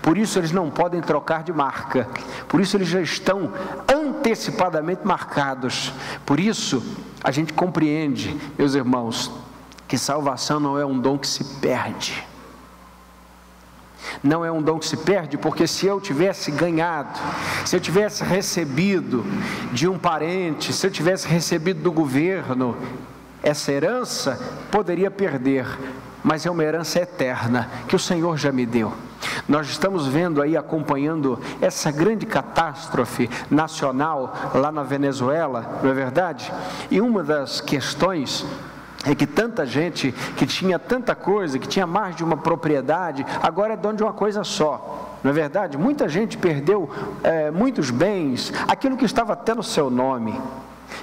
Por 0.00 0.16
isso 0.16 0.38
eles 0.38 0.52
não 0.52 0.70
podem 0.70 1.00
trocar 1.00 1.42
de 1.42 1.52
marca. 1.52 2.08
Por 2.48 2.60
isso 2.60 2.76
eles 2.76 2.88
já 2.88 3.00
estão 3.00 3.52
antecipadamente 3.92 5.02
marcados. 5.04 5.92
Por 6.24 6.38
isso 6.38 6.82
a 7.22 7.30
gente 7.30 7.52
compreende, 7.52 8.38
meus 8.56 8.74
irmãos, 8.74 9.30
que 9.86 9.98
salvação 9.98 10.58
não 10.58 10.78
é 10.78 10.84
um 10.84 10.98
dom 10.98 11.18
que 11.18 11.26
se 11.26 11.44
perde 11.60 12.24
não 14.22 14.44
é 14.44 14.50
um 14.50 14.62
dom 14.62 14.78
que 14.78 14.86
se 14.86 14.96
perde, 14.96 15.36
porque 15.36 15.66
se 15.66 15.86
eu 15.86 16.00
tivesse 16.00 16.50
ganhado, 16.50 17.18
se 17.64 17.76
eu 17.76 17.80
tivesse 17.80 18.24
recebido 18.24 19.24
de 19.72 19.88
um 19.88 19.98
parente, 19.98 20.72
se 20.72 20.86
eu 20.86 20.90
tivesse 20.90 21.26
recebido 21.26 21.82
do 21.82 21.92
governo, 21.92 22.76
essa 23.42 23.72
herança 23.72 24.38
poderia 24.70 25.10
perder, 25.10 25.66
mas 26.22 26.46
é 26.46 26.50
uma 26.50 26.64
herança 26.64 27.00
eterna 27.00 27.70
que 27.86 27.94
o 27.94 27.98
Senhor 27.98 28.36
já 28.38 28.50
me 28.50 28.64
deu. 28.64 28.92
Nós 29.48 29.68
estamos 29.68 30.06
vendo 30.06 30.40
aí, 30.40 30.56
acompanhando 30.56 31.38
essa 31.60 31.90
grande 31.90 32.24
catástrofe 32.24 33.28
nacional 33.50 34.34
lá 34.54 34.72
na 34.72 34.82
Venezuela, 34.82 35.80
não 35.82 35.90
é 35.90 35.94
verdade? 35.94 36.52
E 36.90 37.00
uma 37.00 37.22
das 37.22 37.60
questões 37.60 38.46
é 39.06 39.14
que 39.14 39.26
tanta 39.26 39.66
gente 39.66 40.12
que 40.36 40.46
tinha 40.46 40.78
tanta 40.78 41.14
coisa, 41.14 41.58
que 41.58 41.68
tinha 41.68 41.86
mais 41.86 42.16
de 42.16 42.24
uma 42.24 42.36
propriedade, 42.36 43.24
agora 43.42 43.74
é 43.74 43.76
dono 43.76 43.96
de 43.96 44.02
uma 44.02 44.12
coisa 44.12 44.42
só. 44.44 45.18
Não 45.22 45.30
é 45.30 45.34
verdade? 45.34 45.76
Muita 45.76 46.08
gente 46.08 46.36
perdeu 46.36 46.88
é, 47.22 47.50
muitos 47.50 47.90
bens, 47.90 48.52
aquilo 48.68 48.96
que 48.96 49.04
estava 49.04 49.32
até 49.32 49.54
no 49.54 49.62
seu 49.62 49.90
nome. 49.90 50.38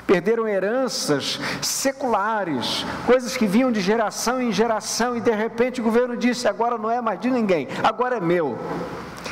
Perderam 0.08 0.48
heranças 0.48 1.39
seculares, 1.62 2.86
coisas 3.05 3.36
que 3.36 3.46
vinham 3.46 3.72
de 3.72 3.81
geração 3.81 4.41
em 4.41 4.51
geração, 4.51 5.15
e 5.15 5.22
de 5.22 5.31
repente 5.31 5.81
o 5.81 5.84
governo 5.84 6.15
disse: 6.15 6.48
agora 6.48 6.77
não 6.77 6.89
é 6.89 7.01
mais 7.01 7.20
de 7.20 7.29
ninguém, 7.29 7.67
agora 7.84 8.17
é 8.17 8.20
meu. 8.20 8.58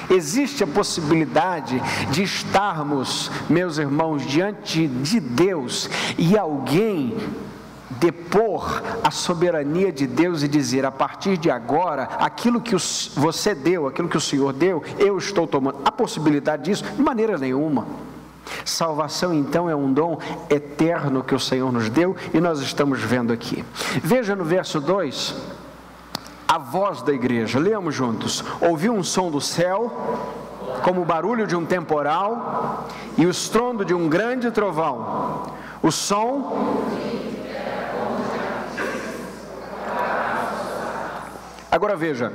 Existe 0.10 0.64
a 0.64 0.68
possibilidade 0.68 1.80
de 2.10 2.24
estarmos, 2.24 3.32
meus 3.48 3.78
irmãos, 3.78 4.26
diante 4.26 4.88
de 4.88 5.20
Deus 5.20 5.90
e 6.18 6.38
alguém 6.38 7.16
depor 7.90 8.82
a 9.04 9.12
soberania 9.12 9.92
de 9.92 10.06
Deus 10.06 10.44
e 10.44 10.48
dizer: 10.48 10.86
a 10.86 10.92
partir 10.92 11.38
de 11.38 11.50
agora, 11.50 12.04
aquilo 12.20 12.62
que 12.62 12.76
você 13.16 13.56
deu, 13.56 13.88
aquilo 13.88 14.08
que 14.08 14.18
o 14.18 14.22
Senhor 14.22 14.54
deu, 14.54 14.84
eu 14.98 15.18
estou 15.18 15.48
tomando. 15.48 15.80
A 15.84 15.92
possibilidade 15.92 16.64
disso? 16.64 16.84
De 16.84 17.02
maneira 17.02 17.38
nenhuma. 17.38 17.88
Salvação, 18.66 19.34
então, 19.34 19.70
é 19.70 19.76
um 19.76 19.92
dom 19.92 20.18
eterno 20.50 21.24
que 21.24 21.36
o 21.36 21.40
Senhor 21.40 21.72
nos 21.72 21.90
deu 21.90 22.16
e 22.34 22.40
nós 22.40 22.60
estamos 22.62 23.00
vendo 23.00 23.32
aqui. 23.32 23.64
Veja 24.04 24.36
no 24.36 24.44
verso 24.44 24.80
2 24.80 25.36
a 26.48 26.58
voz 26.58 27.04
da 27.04 27.14
igreja, 27.14 27.60
leamos 27.60 27.94
juntos: 27.94 28.44
ouviu 28.60 28.94
um 28.94 29.04
som 29.04 29.30
do 29.30 29.40
céu, 29.40 29.92
como 30.84 31.02
o 31.02 31.06
barulho 31.06 31.46
de 31.46 31.56
um 31.56 31.66
temporal 31.66 32.88
e 33.18 33.26
o 33.26 33.30
estrondo 33.30 33.86
de 33.86 33.94
um 33.94 34.10
grande 34.10 34.50
trovão. 34.50 35.44
O 35.82 35.92
som 35.92 36.84
Agora 41.72 41.96
veja, 41.96 42.32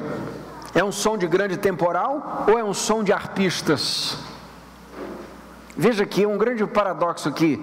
é 0.75 0.83
um 0.83 0.93
som 0.93 1.19
de 1.19 1.27
grande 1.27 1.57
temporal 1.57 2.45
ou 2.49 2.59
é 2.59 2.65
um 2.65 2.75
som 2.75 3.03
de 3.03 3.13
arpistas? 3.13 4.17
Veja 5.77 6.07
que 6.07 6.23
é 6.23 6.29
um 6.29 6.39
grande 6.39 6.65
paradoxo 6.67 7.29
aqui. 7.29 7.61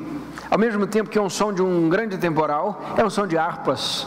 Ao 0.50 0.58
mesmo 0.58 0.86
tempo 0.86 1.10
que 1.10 1.18
é 1.18 1.22
um 1.22 1.30
som 1.30 1.54
de 1.54 1.62
um 1.62 1.88
grande 1.88 2.18
temporal, 2.18 2.82
é 2.98 3.06
um 3.06 3.10
som 3.10 3.26
de 3.26 3.38
harpas. 3.38 4.06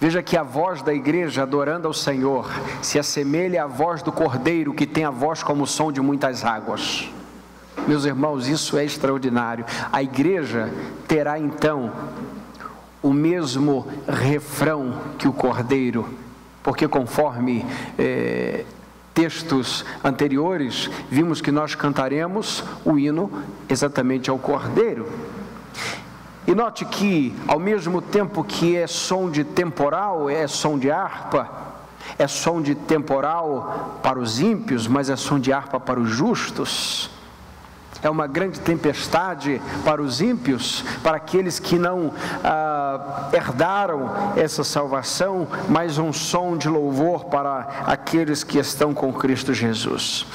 Veja 0.00 0.22
que 0.22 0.36
a 0.36 0.42
voz 0.42 0.82
da 0.82 0.92
igreja 0.92 1.42
adorando 1.42 1.86
ao 1.86 1.94
Senhor 1.94 2.50
se 2.82 2.98
assemelha 2.98 3.64
à 3.64 3.66
voz 3.66 4.02
do 4.02 4.10
cordeiro 4.10 4.74
que 4.74 4.86
tem 4.86 5.04
a 5.04 5.10
voz 5.10 5.42
como 5.42 5.64
o 5.64 5.66
som 5.66 5.92
de 5.92 6.00
muitas 6.00 6.44
águas. 6.44 7.10
Meus 7.86 8.04
irmãos, 8.06 8.48
isso 8.48 8.78
é 8.78 8.84
extraordinário. 8.84 9.64
A 9.92 10.02
igreja 10.02 10.70
terá 11.06 11.38
então 11.38 11.92
o 13.04 13.12
mesmo 13.12 13.86
refrão 14.08 14.94
que 15.18 15.28
o 15.28 15.32
cordeiro, 15.32 16.08
porque 16.62 16.88
conforme 16.88 17.62
é, 17.98 18.64
textos 19.12 19.84
anteriores, 20.02 20.88
vimos 21.10 21.42
que 21.42 21.52
nós 21.52 21.74
cantaremos 21.74 22.64
o 22.82 22.98
hino 22.98 23.30
exatamente 23.68 24.30
ao 24.30 24.38
cordeiro. 24.38 25.06
E 26.46 26.54
note 26.54 26.86
que, 26.86 27.34
ao 27.46 27.58
mesmo 27.58 28.00
tempo 28.00 28.42
que 28.42 28.74
é 28.74 28.86
som 28.86 29.28
de 29.28 29.44
temporal, 29.44 30.30
é 30.30 30.46
som 30.46 30.78
de 30.78 30.90
harpa, 30.90 31.50
é 32.18 32.26
som 32.26 32.62
de 32.62 32.74
temporal 32.74 34.00
para 34.02 34.18
os 34.18 34.40
ímpios, 34.40 34.88
mas 34.88 35.10
é 35.10 35.16
som 35.16 35.38
de 35.38 35.52
harpa 35.52 35.78
para 35.78 36.00
os 36.00 36.08
justos. 36.08 37.10
É 38.04 38.10
uma 38.10 38.26
grande 38.26 38.60
tempestade 38.60 39.60
para 39.82 40.02
os 40.02 40.20
ímpios, 40.20 40.84
para 41.02 41.16
aqueles 41.16 41.58
que 41.58 41.78
não 41.78 42.12
ah, 42.44 43.30
herdaram 43.32 44.10
essa 44.36 44.62
salvação, 44.62 45.48
mas 45.70 45.96
um 45.96 46.12
som 46.12 46.54
de 46.56 46.68
louvor 46.68 47.24
para 47.24 47.84
aqueles 47.86 48.44
que 48.44 48.58
estão 48.58 48.92
com 48.92 49.10
Cristo 49.10 49.54
Jesus. 49.54 50.26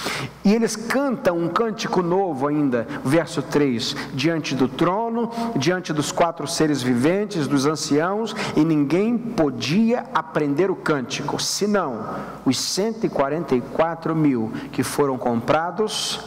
E 0.43 0.53
eles 0.53 0.75
cantam 0.75 1.37
um 1.37 1.47
cântico 1.47 2.01
novo 2.01 2.47
ainda, 2.47 2.87
verso 3.05 3.43
3: 3.43 3.95
diante 4.15 4.55
do 4.55 4.67
trono, 4.67 5.31
diante 5.55 5.93
dos 5.93 6.11
quatro 6.11 6.47
seres 6.47 6.81
viventes, 6.81 7.47
dos 7.47 7.67
anciãos, 7.67 8.35
e 8.55 8.65
ninguém 8.65 9.15
podia 9.15 10.05
aprender 10.11 10.71
o 10.71 10.75
cântico, 10.75 11.39
senão 11.39 12.03
os 12.43 12.59
144 12.59 14.15
mil 14.15 14.51
que 14.71 14.81
foram 14.81 15.19
comprados 15.19 16.19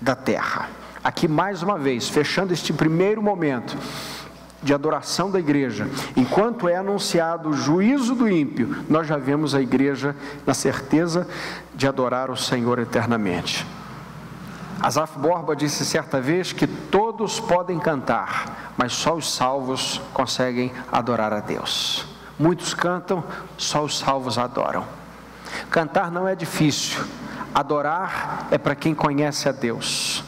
da 0.00 0.16
terra. 0.16 0.79
Aqui 1.02 1.26
mais 1.26 1.62
uma 1.62 1.78
vez, 1.78 2.08
fechando 2.08 2.52
este 2.52 2.72
primeiro 2.72 3.22
momento 3.22 3.76
de 4.62 4.74
adoração 4.74 5.30
da 5.30 5.38
igreja, 5.38 5.88
enquanto 6.14 6.68
é 6.68 6.76
anunciado 6.76 7.48
o 7.48 7.52
juízo 7.54 8.14
do 8.14 8.28
ímpio, 8.28 8.84
nós 8.88 9.06
já 9.06 9.16
vemos 9.16 9.54
a 9.54 9.62
igreja 9.62 10.14
na 10.46 10.52
certeza 10.52 11.26
de 11.74 11.88
adorar 11.88 12.30
o 12.30 12.36
Senhor 12.36 12.78
eternamente. 12.78 13.66
Asaf 14.78 15.18
Borba 15.18 15.56
disse 15.56 15.84
certa 15.86 16.20
vez 16.20 16.52
que 16.52 16.66
todos 16.66 17.40
podem 17.40 17.78
cantar, 17.78 18.72
mas 18.76 18.92
só 18.92 19.14
os 19.14 19.32
salvos 19.32 20.00
conseguem 20.12 20.70
adorar 20.92 21.32
a 21.32 21.40
Deus. 21.40 22.06
Muitos 22.38 22.74
cantam, 22.74 23.24
só 23.56 23.82
os 23.82 23.98
salvos 23.98 24.36
adoram. 24.36 24.84
Cantar 25.70 26.10
não 26.10 26.28
é 26.28 26.34
difícil, 26.34 27.02
adorar 27.54 28.48
é 28.50 28.58
para 28.58 28.74
quem 28.74 28.94
conhece 28.94 29.48
a 29.48 29.52
Deus. 29.52 30.24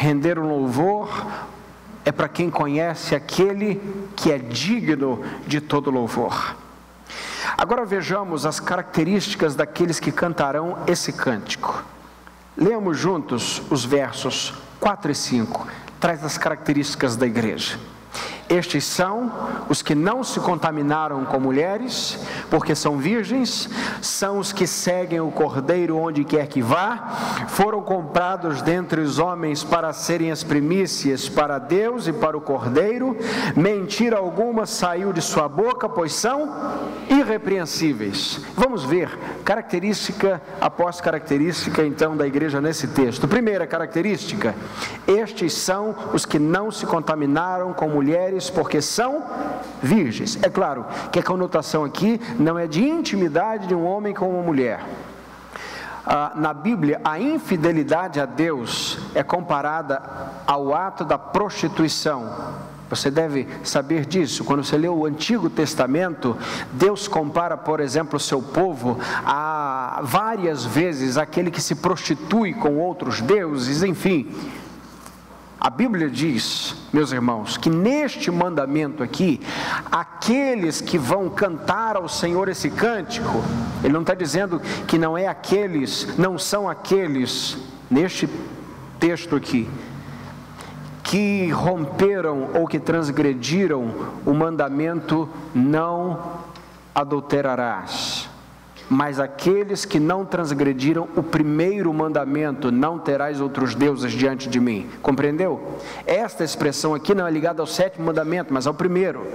Render 0.00 0.38
um 0.38 0.46
louvor 0.46 1.26
é 2.04 2.12
para 2.12 2.28
quem 2.28 2.48
conhece 2.48 3.16
aquele 3.16 3.82
que 4.14 4.30
é 4.30 4.38
digno 4.38 5.24
de 5.44 5.60
todo 5.60 5.90
louvor. 5.90 6.54
Agora 7.56 7.84
vejamos 7.84 8.46
as 8.46 8.60
características 8.60 9.56
daqueles 9.56 9.98
que 9.98 10.12
cantarão 10.12 10.78
esse 10.86 11.12
cântico. 11.12 11.82
Leamos 12.56 12.96
juntos 12.96 13.60
os 13.68 13.84
versos 13.84 14.54
4 14.78 15.10
e 15.10 15.14
5. 15.16 15.66
Traz 15.98 16.22
as 16.22 16.38
características 16.38 17.16
da 17.16 17.26
igreja. 17.26 17.76
Estes 18.48 18.84
são 18.84 19.30
os 19.68 19.82
que 19.82 19.94
não 19.94 20.24
se 20.24 20.40
contaminaram 20.40 21.24
com 21.26 21.38
mulheres, 21.38 22.18
porque 22.48 22.74
são 22.74 22.96
virgens, 22.96 23.68
são 24.00 24.38
os 24.38 24.52
que 24.52 24.66
seguem 24.66 25.20
o 25.20 25.30
cordeiro 25.30 25.98
onde 25.98 26.24
quer 26.24 26.46
que 26.46 26.62
vá, 26.62 27.46
foram 27.48 27.82
comprados 27.82 28.62
dentre 28.62 29.02
os 29.02 29.18
homens 29.18 29.62
para 29.62 29.92
serem 29.92 30.30
as 30.30 30.42
primícias 30.42 31.28
para 31.28 31.58
Deus 31.58 32.06
e 32.06 32.12
para 32.12 32.38
o 32.38 32.40
cordeiro, 32.40 33.16
mentira 33.54 34.16
alguma 34.16 34.64
saiu 34.64 35.12
de 35.12 35.20
sua 35.20 35.46
boca, 35.46 35.86
pois 35.86 36.14
são 36.14 36.50
irrepreensíveis. 37.10 38.40
Vamos 38.54 38.82
ver 38.82 39.10
característica 39.44 40.40
após 40.58 41.00
característica 41.00 41.84
então 41.84 42.16
da 42.16 42.26
igreja 42.26 42.60
nesse 42.60 42.88
texto. 42.88 43.28
Primeira 43.28 43.66
característica: 43.66 44.54
estes 45.06 45.52
são 45.52 45.94
os 46.14 46.24
que 46.24 46.38
não 46.38 46.70
se 46.70 46.86
contaminaram 46.86 47.72
com 47.74 47.88
mulheres 47.88 48.37
porque 48.48 48.80
são 48.80 49.24
virgens. 49.82 50.38
É 50.42 50.48
claro 50.48 50.84
que 51.10 51.18
a 51.18 51.22
conotação 51.22 51.84
aqui 51.84 52.20
não 52.38 52.58
é 52.58 52.66
de 52.66 52.82
intimidade 52.82 53.66
de 53.66 53.74
um 53.74 53.84
homem 53.84 54.14
com 54.14 54.28
uma 54.28 54.42
mulher. 54.42 54.80
Ah, 56.06 56.32
na 56.34 56.54
Bíblia, 56.54 57.00
a 57.04 57.18
infidelidade 57.20 58.18
a 58.18 58.24
Deus 58.24 58.98
é 59.14 59.22
comparada 59.22 60.00
ao 60.46 60.74
ato 60.74 61.04
da 61.04 61.18
prostituição. 61.18 62.32
Você 62.88 63.10
deve 63.10 63.46
saber 63.62 64.06
disso. 64.06 64.44
Quando 64.44 64.64
você 64.64 64.78
lê 64.78 64.88
o 64.88 65.04
Antigo 65.04 65.50
Testamento, 65.50 66.34
Deus 66.72 67.06
compara, 67.06 67.56
por 67.56 67.80
exemplo, 67.80 68.16
o 68.16 68.20
seu 68.20 68.40
povo 68.40 68.98
a 69.26 70.00
várias 70.02 70.64
vezes 70.64 71.18
aquele 71.18 71.50
que 71.50 71.60
se 71.60 71.74
prostitui 71.74 72.54
com 72.54 72.78
outros 72.78 73.20
deuses, 73.20 73.82
enfim. 73.82 74.34
A 75.60 75.70
Bíblia 75.70 76.08
diz, 76.08 76.76
meus 76.92 77.10
irmãos, 77.10 77.56
que 77.56 77.68
neste 77.68 78.30
mandamento 78.30 79.02
aqui, 79.02 79.40
aqueles 79.90 80.80
que 80.80 80.96
vão 80.96 81.28
cantar 81.28 81.96
ao 81.96 82.08
Senhor 82.08 82.48
esse 82.48 82.70
cântico, 82.70 83.42
ele 83.82 83.92
não 83.92 84.02
está 84.02 84.14
dizendo 84.14 84.60
que 84.86 84.96
não 84.96 85.18
é 85.18 85.26
aqueles, 85.26 86.16
não 86.16 86.38
são 86.38 86.68
aqueles, 86.68 87.58
neste 87.90 88.28
texto 89.00 89.34
aqui, 89.34 89.68
que 91.02 91.50
romperam 91.50 92.50
ou 92.54 92.68
que 92.68 92.78
transgrediram 92.78 94.12
o 94.24 94.32
mandamento 94.32 95.28
não 95.52 96.38
adulterarás 96.94 98.28
mas 98.88 99.20
aqueles 99.20 99.84
que 99.84 100.00
não 100.00 100.24
transgrediram 100.24 101.08
o 101.14 101.22
primeiro 101.22 101.92
mandamento, 101.92 102.72
não 102.72 102.98
terás 102.98 103.40
outros 103.40 103.74
deuses 103.74 104.12
diante 104.12 104.48
de 104.48 104.58
mim. 104.58 104.88
Compreendeu? 105.02 105.78
Esta 106.06 106.44
expressão 106.44 106.94
aqui 106.94 107.14
não 107.14 107.26
é 107.26 107.30
ligada 107.30 107.62
ao 107.62 107.66
sétimo 107.66 108.06
mandamento, 108.06 108.52
mas 108.52 108.66
ao 108.66 108.74
primeiro. 108.74 109.26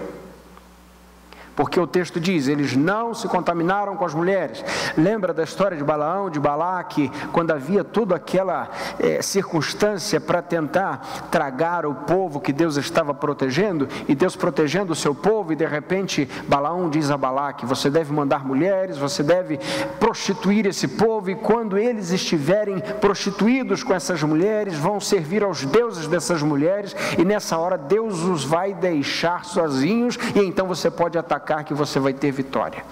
Porque 1.56 1.80
o 1.80 1.88
texto 1.88 2.20
diz: 2.20 2.48
eles 2.48 2.76
não 2.76 3.14
se 3.14 3.28
contaminaram 3.28 3.96
com 3.96 4.06
as 4.06 4.14
mulheres. 4.14 4.64
Lembra 4.98 5.34
da 5.34 5.44
história 5.44 5.78
de 5.78 5.84
Balaão, 5.84 6.30
de 6.30 6.40
Balaque, 6.40 7.12
quando 7.32 7.52
havia 7.52 7.84
toda 7.84 8.16
aquela 8.16 8.70
é, 9.00 9.22
circunstância 9.22 10.20
para 10.20 10.42
tentar 10.42 11.28
tragar 11.30 11.86
o 11.86 11.94
povo 11.94 12.40
que 12.40 12.52
Deus 12.52 12.76
estava 12.78 13.14
protegendo, 13.14 13.88
e 14.08 14.16
Deus 14.16 14.36
protegendo 14.36 14.94
o 14.94 14.96
seu 14.96 15.14
povo, 15.14 15.54
e 15.54 15.56
de 15.56 15.66
repente 15.66 16.28
Balaão 16.48 16.90
diz 16.90 17.12
a 17.12 17.18
Balaque: 17.18 17.66
você 17.66 17.90
deve 17.90 18.12
mandar 18.12 18.46
mulheres, 18.46 18.98
você 18.98 19.22
deve 19.22 19.60
prostituir 20.00 20.66
esse 20.66 20.88
povo, 20.88 21.30
e 21.30 21.36
quando 21.36 21.78
eles 21.78 22.12
estiverem 22.12 22.80
prostituídos 23.00 23.84
com 23.84 23.94
essas 23.94 24.22
mulheres, 24.24 24.76
vão 24.76 25.00
servir 25.00 25.44
aos 25.44 25.64
deuses 25.66 26.08
dessas 26.08 26.42
mulheres, 26.42 26.96
e 27.18 27.24
nessa 27.24 27.58
hora 27.58 27.78
Deus 27.78 28.24
os 28.24 28.44
vai 28.44 28.74
deixar 28.74 29.46
sozinhos, 29.46 30.18
e 30.36 30.40
então 30.40 30.68
você 30.68 30.90
pode 30.90 31.18
atacar 31.18 31.43
que 31.66 31.74
você 31.74 32.00
vai 32.00 32.14
ter 32.14 32.32
vitória. 32.32 32.84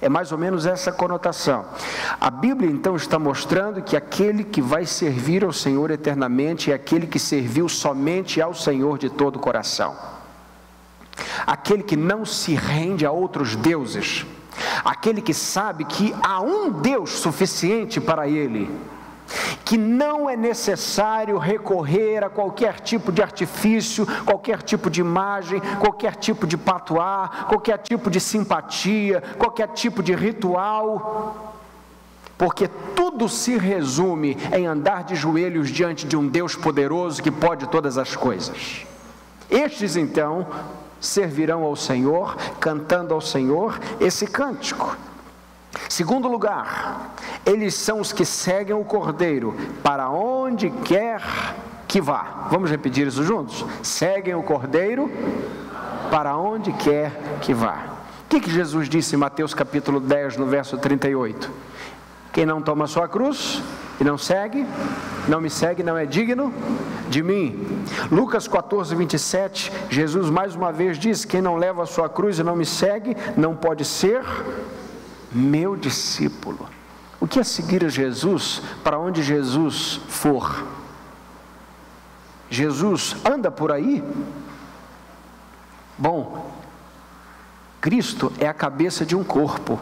É 0.00 0.08
mais 0.08 0.30
ou 0.30 0.38
menos 0.38 0.66
essa 0.66 0.92
conotação. 0.92 1.64
A 2.20 2.30
Bíblia 2.30 2.70
então 2.70 2.96
está 2.96 3.18
mostrando 3.18 3.82
que 3.82 3.96
aquele 3.96 4.44
que 4.44 4.60
vai 4.60 4.84
servir 4.84 5.42
ao 5.42 5.52
Senhor 5.52 5.90
eternamente 5.90 6.70
é 6.70 6.74
aquele 6.74 7.06
que 7.06 7.18
serviu 7.18 7.68
somente 7.68 8.40
ao 8.40 8.52
Senhor 8.52 8.98
de 8.98 9.08
todo 9.08 9.36
o 9.36 9.40
coração. 9.40 9.96
Aquele 11.46 11.82
que 11.82 11.96
não 11.96 12.26
se 12.26 12.54
rende 12.54 13.06
a 13.06 13.10
outros 13.10 13.56
deuses. 13.56 14.26
Aquele 14.84 15.22
que 15.22 15.32
sabe 15.32 15.84
que 15.84 16.14
há 16.22 16.40
um 16.40 16.70
Deus 16.70 17.10
suficiente 17.10 18.00
para 18.00 18.28
ele 18.28 18.70
que 19.64 19.76
não 19.76 20.28
é 20.30 20.36
necessário 20.36 21.38
recorrer 21.38 22.22
a 22.22 22.30
qualquer 22.30 22.80
tipo 22.80 23.10
de 23.10 23.22
artifício, 23.22 24.06
qualquer 24.24 24.62
tipo 24.62 24.88
de 24.88 25.00
imagem, 25.00 25.60
qualquer 25.80 26.14
tipo 26.16 26.46
de 26.46 26.56
patuá, 26.56 27.46
qualquer 27.48 27.78
tipo 27.78 28.10
de 28.10 28.20
simpatia, 28.20 29.22
qualquer 29.38 29.68
tipo 29.68 30.02
de 30.02 30.14
ritual, 30.14 31.54
porque 32.38 32.68
tudo 32.94 33.28
se 33.28 33.56
resume 33.56 34.36
em 34.52 34.66
andar 34.66 35.04
de 35.04 35.14
joelhos 35.16 35.70
diante 35.70 36.06
de 36.06 36.16
um 36.16 36.28
Deus 36.28 36.54
poderoso 36.54 37.22
que 37.22 37.30
pode 37.30 37.66
todas 37.68 37.96
as 37.96 38.14
coisas. 38.14 38.86
Estes 39.50 39.96
então 39.96 40.46
servirão 41.00 41.62
ao 41.62 41.76
Senhor, 41.76 42.36
cantando 42.60 43.14
ao 43.14 43.20
Senhor 43.20 43.78
esse 44.00 44.26
cântico. 44.26 44.96
Segundo 45.88 46.28
lugar, 46.28 47.14
eles 47.44 47.74
são 47.74 48.00
os 48.00 48.12
que 48.12 48.24
seguem 48.24 48.74
o 48.74 48.84
Cordeiro 48.84 49.54
para 49.82 50.10
onde 50.10 50.70
quer 50.70 51.22
que 51.86 52.00
vá. 52.00 52.48
Vamos 52.50 52.70
repetir 52.70 53.06
isso 53.06 53.22
juntos? 53.22 53.64
Seguem 53.82 54.34
o 54.34 54.42
Cordeiro 54.42 55.10
para 56.10 56.36
onde 56.36 56.72
quer 56.72 57.12
que 57.40 57.54
vá. 57.54 57.96
O 58.24 58.28
que, 58.28 58.40
que 58.40 58.50
Jesus 58.50 58.88
disse 58.88 59.14
em 59.14 59.18
Mateus 59.18 59.54
capítulo 59.54 60.00
10, 60.00 60.36
no 60.36 60.46
verso 60.46 60.76
38? 60.76 61.50
Quem 62.32 62.44
não 62.44 62.60
toma 62.60 62.86
sua 62.86 63.08
cruz 63.08 63.62
e 64.00 64.04
não 64.04 64.18
segue, 64.18 64.66
não 65.28 65.40
me 65.40 65.48
segue, 65.48 65.82
não 65.82 65.96
é 65.96 66.04
digno 66.04 66.52
de 67.08 67.22
mim. 67.22 67.84
Lucas 68.10 68.46
14, 68.46 68.94
27, 68.94 69.72
Jesus 69.88 70.28
mais 70.28 70.54
uma 70.54 70.72
vez 70.72 70.98
diz: 70.98 71.24
Quem 71.24 71.40
não 71.40 71.56
leva 71.56 71.84
a 71.84 71.86
sua 71.86 72.08
cruz 72.08 72.38
e 72.38 72.42
não 72.42 72.56
me 72.56 72.66
segue, 72.66 73.16
não 73.36 73.54
pode 73.54 73.84
ser 73.84 74.22
meu 75.32 75.76
discípulo. 75.76 76.68
O 77.20 77.26
que 77.26 77.40
é 77.40 77.44
seguir 77.44 77.84
a 77.84 77.88
Jesus 77.88 78.62
para 78.84 78.98
onde 78.98 79.22
Jesus 79.22 80.00
for? 80.08 80.64
Jesus 82.48 83.16
anda 83.24 83.50
por 83.50 83.72
aí? 83.72 84.02
Bom, 85.98 86.52
Cristo 87.80 88.32
é 88.38 88.46
a 88.46 88.54
cabeça 88.54 89.04
de 89.04 89.16
um 89.16 89.24
corpo, 89.24 89.80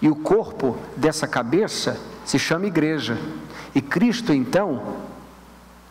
e 0.00 0.08
o 0.08 0.16
corpo 0.16 0.76
dessa 0.96 1.26
cabeça 1.26 2.00
se 2.24 2.38
chama 2.38 2.66
igreja, 2.66 3.18
e 3.74 3.80
Cristo 3.80 4.32
então 4.32 4.96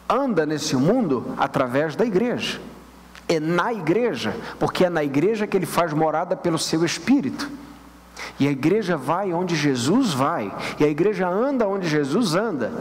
anda 0.10 0.46
nesse 0.46 0.76
mundo 0.76 1.34
através 1.38 1.96
da 1.96 2.06
igreja. 2.06 2.62
É 3.28 3.40
na 3.40 3.74
igreja, 3.74 4.36
porque 4.60 4.86
é 4.86 4.90
na 4.90 5.04
igreja 5.04 5.46
que 5.46 5.58
ele 5.58 5.66
faz 5.66 5.92
morada 5.92 6.36
pelo 6.36 6.58
seu 6.58 6.86
espírito. 6.86 7.50
E 8.40 8.48
a 8.48 8.52
igreja 8.52 8.96
vai 8.96 9.34
onde 9.34 9.56
Jesus 9.56 10.14
vai, 10.14 10.54
e 10.80 10.84
a 10.84 10.88
igreja 10.88 11.28
anda 11.28 11.68
onde 11.68 11.88
Jesus 11.88 12.36
anda, 12.36 12.72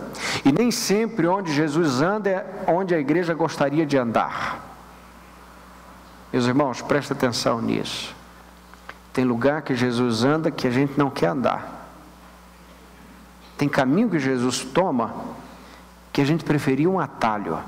e 0.45 0.53
nem 0.53 0.71
sempre 0.71 1.27
onde 1.27 1.53
Jesus 1.53 2.01
anda 2.03 2.31
é 2.31 2.65
onde 2.69 2.95
a 2.95 2.99
igreja 2.99 3.35
gostaria 3.35 3.87
de 3.87 3.97
andar. 3.97 4.61
Meus 6.33 6.47
irmãos, 6.47 6.83
presta 6.83 7.15
atenção 7.15 7.61
nisso. 7.61 8.15
Tem 9.13 9.25
lugar 9.25 9.63
que 9.63 9.75
Jesus 9.75 10.25
anda 10.25 10.51
que 10.51 10.67
a 10.67 10.71
gente 10.71 10.99
não 10.99 11.09
quer 11.09 11.29
andar. 11.29 11.89
Tem 13.57 13.69
caminho 13.69 14.11
que 14.11 14.19
Jesus 14.19 14.61
toma 14.61 15.15
que 16.13 16.21
a 16.21 16.25
gente 16.25 16.45
preferia 16.45 16.89
um 16.91 17.01
atalho. 17.01 17.59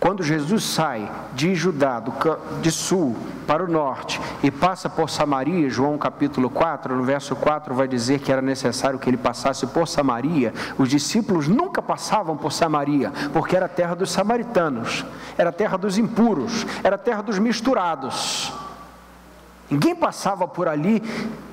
Quando 0.00 0.22
Jesus 0.22 0.64
sai 0.64 1.12
de 1.34 1.54
Judá, 1.54 2.02
de 2.62 2.70
sul 2.70 3.14
para 3.46 3.62
o 3.62 3.70
norte, 3.70 4.18
e 4.42 4.50
passa 4.50 4.88
por 4.88 5.10
Samaria, 5.10 5.68
João 5.68 5.98
capítulo 5.98 6.48
4, 6.48 6.96
no 6.96 7.04
verso 7.04 7.36
4 7.36 7.74
vai 7.74 7.86
dizer 7.86 8.18
que 8.20 8.32
era 8.32 8.40
necessário 8.40 8.98
que 8.98 9.10
ele 9.10 9.18
passasse 9.18 9.66
por 9.66 9.86
Samaria. 9.86 10.54
Os 10.78 10.88
discípulos 10.88 11.46
nunca 11.46 11.82
passavam 11.82 12.34
por 12.34 12.50
Samaria, 12.50 13.12
porque 13.34 13.54
era 13.54 13.68
terra 13.68 13.94
dos 13.94 14.10
samaritanos, 14.10 15.04
era 15.36 15.52
terra 15.52 15.76
dos 15.76 15.98
impuros, 15.98 16.64
era 16.82 16.96
terra 16.96 17.20
dos 17.20 17.38
misturados. 17.38 18.54
Ninguém 19.70 19.94
passava 19.94 20.48
por 20.48 20.66
ali 20.66 21.02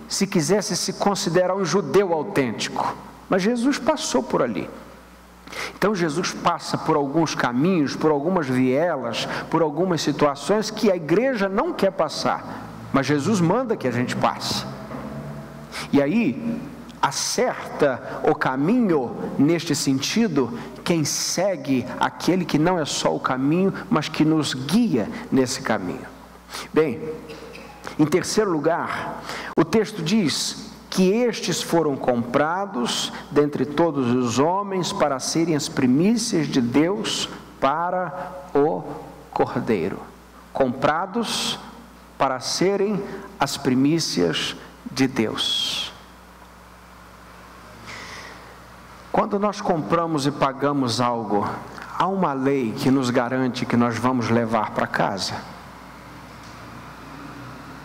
se 0.08 0.26
quisesse 0.26 0.78
se 0.78 0.94
considerar 0.94 1.54
um 1.54 1.66
judeu 1.66 2.14
autêntico, 2.14 2.96
mas 3.28 3.42
Jesus 3.42 3.78
passou 3.78 4.24
por 4.24 4.42
ali. 4.42 4.70
Então 5.78 5.96
Jesus 5.96 6.34
passa 6.34 6.78
por 6.78 6.96
alguns 6.96 7.36
caminhos, 7.36 7.96
por 7.96 8.12
algumas 8.12 8.48
vielas, 8.48 9.28
por 9.50 9.62
algumas 9.62 10.02
situações 10.02 10.70
que 10.72 10.92
a 10.92 10.96
igreja 10.96 11.48
não 11.48 11.74
quer 11.74 11.92
passar, 11.92 12.68
mas 12.92 13.06
Jesus 13.06 13.40
manda 13.40 13.78
que 13.78 13.88
a 13.88 13.92
gente 13.92 14.16
passe. 14.16 14.66
E 15.92 16.02
aí 16.02 16.60
acerta 17.02 18.22
o 18.24 18.34
caminho 18.34 19.16
neste 19.38 19.76
sentido 19.76 20.58
quem 20.84 21.06
segue 21.06 21.86
aquele 22.00 22.44
que 22.44 22.58
não 22.58 22.80
é 22.80 22.86
só 22.86 23.16
o 23.16 23.20
caminho, 23.20 23.74
mas 23.90 24.10
que 24.10 24.26
nos 24.26 24.54
guia 24.54 25.08
nesse 25.32 25.62
caminho. 25.62 26.06
Bem, 26.74 27.00
em 28.00 28.06
terceiro 28.06 28.50
lugar, 28.50 29.24
o 29.56 29.64
texto 29.64 30.02
diz 30.02 30.67
que 30.98 31.12
estes 31.12 31.62
foram 31.62 31.96
comprados 31.96 33.14
dentre 33.30 33.68
todos 33.68 34.12
os 34.12 34.40
homens 34.40 34.92
para 34.92 35.20
serem 35.20 35.56
as 35.56 35.70
primícias 35.70 36.48
de 36.48 36.60
Deus 36.60 37.30
para 37.60 38.50
o 38.52 38.82
Cordeiro. 39.30 40.00
Comprados 40.52 41.60
para 42.18 42.40
serem 42.40 43.00
as 43.40 43.58
primícias 43.58 44.56
de 44.92 45.08
Deus. 45.08 45.94
Quando 49.12 49.38
nós 49.38 49.62
compramos 49.62 50.26
e 50.26 50.32
pagamos 50.32 51.00
algo, 51.00 51.48
há 51.96 52.08
uma 52.08 52.34
lei 52.34 52.72
que 52.72 52.90
nos 52.90 53.12
garante 53.12 53.68
que 53.68 53.78
nós 53.78 54.00
vamos 54.00 54.32
levar 54.32 54.72
para 54.72 54.88
casa? 54.88 55.36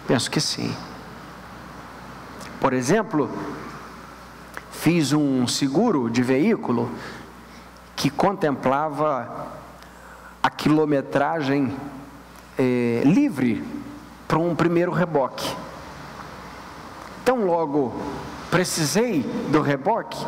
Penso 0.06 0.30
que 0.30 0.40
sim. 0.40 0.74
Por 2.62 2.72
exemplo, 2.72 3.28
fiz 4.70 5.12
um 5.12 5.48
seguro 5.48 6.08
de 6.08 6.22
veículo 6.22 6.88
que 7.96 8.08
contemplava 8.08 9.48
a 10.40 10.48
quilometragem 10.48 11.76
eh, 12.56 13.02
livre 13.04 13.64
para 14.28 14.38
um 14.38 14.54
primeiro 14.54 14.92
reboque. 14.92 15.52
Então, 17.20 17.44
logo 17.44 17.92
precisei 18.48 19.22
do 19.50 19.60
reboque 19.60 20.24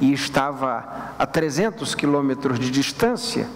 e 0.00 0.10
estava 0.10 1.12
a 1.18 1.26
300 1.26 1.94
quilômetros 1.94 2.58
de 2.58 2.70
distância, 2.70 3.46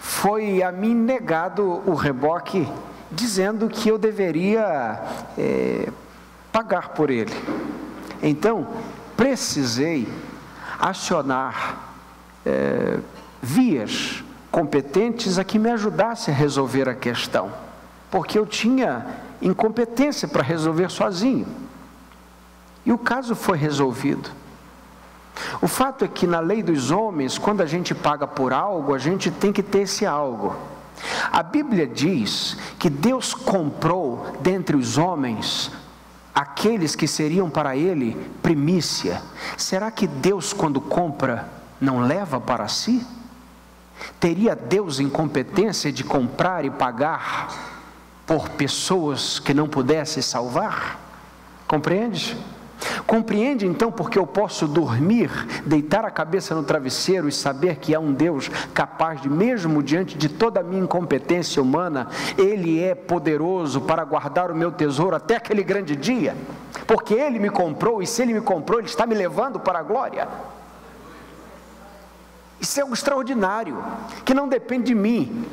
foi 0.00 0.62
a 0.62 0.72
mim 0.72 0.94
negado 0.94 1.82
o 1.84 1.94
reboque 1.94 2.66
dizendo 3.14 3.68
que 3.68 3.88
eu 3.88 3.98
deveria 3.98 5.00
é, 5.38 5.88
pagar 6.52 6.90
por 6.90 7.10
ele. 7.10 7.34
Então, 8.22 8.66
precisei 9.16 10.08
acionar 10.78 11.94
é, 12.44 12.98
vias 13.42 14.22
competentes 14.50 15.38
a 15.38 15.44
que 15.44 15.58
me 15.58 15.70
ajudasse 15.70 16.30
a 16.30 16.34
resolver 16.34 16.88
a 16.88 16.94
questão, 16.94 17.50
porque 18.10 18.38
eu 18.38 18.46
tinha 18.46 19.06
incompetência 19.42 20.28
para 20.28 20.42
resolver 20.42 20.90
sozinho. 20.90 21.46
E 22.86 22.92
o 22.92 22.98
caso 22.98 23.34
foi 23.34 23.56
resolvido. 23.58 24.30
O 25.60 25.66
fato 25.66 26.04
é 26.04 26.08
que 26.08 26.26
na 26.26 26.38
lei 26.38 26.62
dos 26.62 26.90
homens, 26.90 27.38
quando 27.38 27.60
a 27.60 27.66
gente 27.66 27.94
paga 27.94 28.26
por 28.26 28.52
algo, 28.52 28.94
a 28.94 28.98
gente 28.98 29.30
tem 29.30 29.52
que 29.52 29.62
ter 29.62 29.80
esse 29.80 30.06
algo. 30.06 30.54
A 31.30 31.42
Bíblia 31.42 31.86
diz 31.86 32.56
que 32.78 32.88
Deus 32.88 33.34
comprou 33.34 34.36
dentre 34.40 34.76
os 34.76 34.98
homens 34.98 35.70
aqueles 36.34 36.96
que 36.96 37.06
seriam 37.06 37.48
para 37.48 37.76
ele 37.76 38.16
primícia. 38.42 39.22
Será 39.56 39.90
que 39.90 40.06
Deus, 40.06 40.52
quando 40.52 40.80
compra, 40.80 41.48
não 41.80 42.00
leva 42.00 42.40
para 42.40 42.66
si? 42.68 43.06
Teria 44.18 44.56
Deus 44.56 44.98
incompetência 44.98 45.92
de 45.92 46.02
comprar 46.02 46.64
e 46.64 46.70
pagar 46.70 47.48
por 48.26 48.48
pessoas 48.50 49.38
que 49.38 49.54
não 49.54 49.68
pudesse 49.68 50.22
salvar? 50.22 50.98
Compreende? 51.68 52.36
Compreende 53.06 53.66
então 53.66 53.92
porque 53.92 54.18
eu 54.18 54.26
posso 54.26 54.66
dormir, 54.66 55.30
deitar 55.66 56.04
a 56.06 56.10
cabeça 56.10 56.54
no 56.54 56.62
travesseiro 56.62 57.28
e 57.28 57.32
saber 57.32 57.76
que 57.76 57.94
há 57.94 58.00
um 58.00 58.12
Deus 58.12 58.48
capaz 58.72 59.20
de, 59.20 59.28
mesmo 59.28 59.82
diante 59.82 60.16
de 60.16 60.28
toda 60.28 60.60
a 60.60 60.62
minha 60.62 60.82
incompetência 60.82 61.60
humana, 61.60 62.08
Ele 62.38 62.82
é 62.82 62.94
poderoso 62.94 63.82
para 63.82 64.04
guardar 64.04 64.50
o 64.50 64.54
meu 64.54 64.72
tesouro 64.72 65.14
até 65.14 65.36
aquele 65.36 65.62
grande 65.62 65.94
dia, 65.94 66.34
porque 66.86 67.12
Ele 67.12 67.38
me 67.38 67.50
comprou 67.50 68.02
e 68.02 68.06
se 68.06 68.22
Ele 68.22 68.32
me 68.32 68.40
comprou, 68.40 68.78
Ele 68.78 68.88
está 68.88 69.04
me 69.06 69.14
levando 69.14 69.60
para 69.60 69.80
a 69.80 69.82
glória. 69.82 70.26
Isso 72.58 72.80
é 72.80 72.82
algo 72.82 72.94
extraordinário, 72.94 73.84
que 74.24 74.32
não 74.32 74.48
depende 74.48 74.84
de 74.84 74.94
mim, 74.94 75.44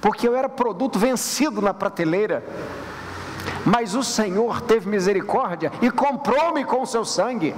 porque 0.00 0.28
eu 0.28 0.36
era 0.36 0.48
produto 0.48 1.00
vencido 1.00 1.60
na 1.60 1.74
prateleira 1.74 2.44
mas 3.64 3.94
o 3.94 4.02
Senhor 4.02 4.60
teve 4.62 4.88
misericórdia 4.88 5.72
e 5.80 5.90
comprou-me 5.90 6.64
com 6.64 6.82
o 6.82 6.86
seu 6.86 7.04
sangue. 7.04 7.54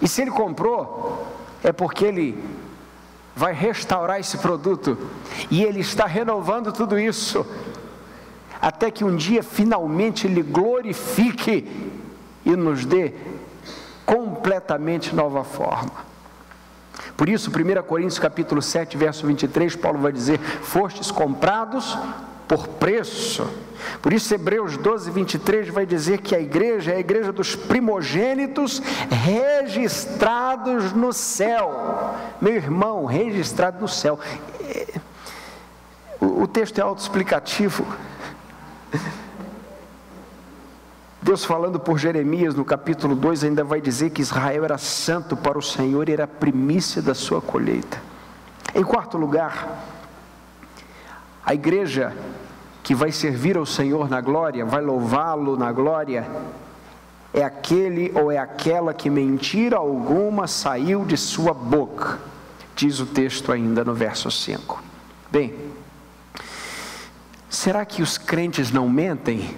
E 0.00 0.08
se 0.08 0.22
Ele 0.22 0.30
comprou, 0.30 1.26
é 1.62 1.72
porque 1.72 2.04
Ele 2.04 2.42
vai 3.34 3.52
restaurar 3.52 4.18
esse 4.18 4.38
produto 4.38 4.98
e 5.50 5.62
Ele 5.62 5.80
está 5.80 6.06
renovando 6.06 6.72
tudo 6.72 6.98
isso, 6.98 7.46
até 8.60 8.90
que 8.90 9.04
um 9.04 9.16
dia 9.16 9.42
finalmente 9.42 10.26
Ele 10.26 10.42
glorifique 10.42 11.90
e 12.44 12.56
nos 12.56 12.84
dê 12.84 13.14
completamente 14.04 15.14
nova 15.14 15.44
forma. 15.44 16.10
Por 17.16 17.28
isso, 17.28 17.50
1 17.50 17.82
Coríntios 17.82 18.18
capítulo 18.18 18.62
7, 18.62 18.96
verso 18.96 19.26
23, 19.26 19.76
Paulo 19.76 19.98
vai 19.98 20.10
dizer: 20.10 20.38
Fostes 20.38 21.10
comprados 21.10 21.96
por 22.48 22.66
preço. 22.66 23.46
Por 24.00 24.12
isso, 24.12 24.34
Hebreus 24.34 24.76
12, 24.76 25.10
23 25.10 25.68
vai 25.68 25.86
dizer 25.86 26.20
que 26.20 26.34
a 26.34 26.40
igreja 26.40 26.92
é 26.92 26.96
a 26.96 27.00
igreja 27.00 27.32
dos 27.32 27.54
primogênitos 27.54 28.80
registrados 29.10 30.92
no 30.92 31.12
céu. 31.12 32.14
Meu 32.40 32.54
irmão, 32.54 33.04
registrado 33.04 33.80
no 33.80 33.88
céu. 33.88 34.18
O 36.20 36.46
texto 36.46 36.78
é 36.78 36.82
autoexplicativo. 36.82 37.86
Deus 41.22 41.44
falando 41.44 41.78
por 41.78 41.98
Jeremias 41.98 42.54
no 42.54 42.64
capítulo 42.64 43.14
2 43.14 43.44
ainda 43.44 43.62
vai 43.62 43.80
dizer 43.80 44.10
que 44.10 44.22
Israel 44.22 44.64
era 44.64 44.78
santo 44.78 45.36
para 45.36 45.58
o 45.58 45.62
Senhor 45.62 46.08
e 46.08 46.12
era 46.12 46.24
a 46.24 46.28
primícia 46.28 47.02
da 47.02 47.14
sua 47.14 47.42
colheita. 47.42 48.00
Em 48.74 48.82
quarto 48.82 49.18
lugar, 49.18 49.84
a 51.44 51.54
igreja 51.54 52.12
que 52.90 52.94
vai 52.96 53.12
servir 53.12 53.56
ao 53.56 53.64
Senhor 53.64 54.10
na 54.10 54.20
glória, 54.20 54.66
vai 54.66 54.82
louvá-lo 54.82 55.56
na 55.56 55.70
glória, 55.70 56.28
é 57.32 57.40
aquele 57.40 58.10
ou 58.16 58.32
é 58.32 58.36
aquela 58.36 58.92
que 58.92 59.08
mentira 59.08 59.76
alguma 59.76 60.48
saiu 60.48 61.04
de 61.04 61.16
sua 61.16 61.54
boca, 61.54 62.18
diz 62.74 62.98
o 62.98 63.06
texto 63.06 63.52
ainda 63.52 63.84
no 63.84 63.94
verso 63.94 64.28
5. 64.28 64.82
Bem, 65.30 65.54
será 67.48 67.84
que 67.84 68.02
os 68.02 68.18
crentes 68.18 68.72
não 68.72 68.88
mentem? 68.88 69.56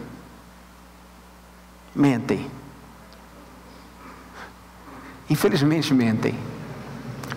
Mentem. 1.96 2.50
infelizmente 5.30 5.94
mentem. 5.94 6.38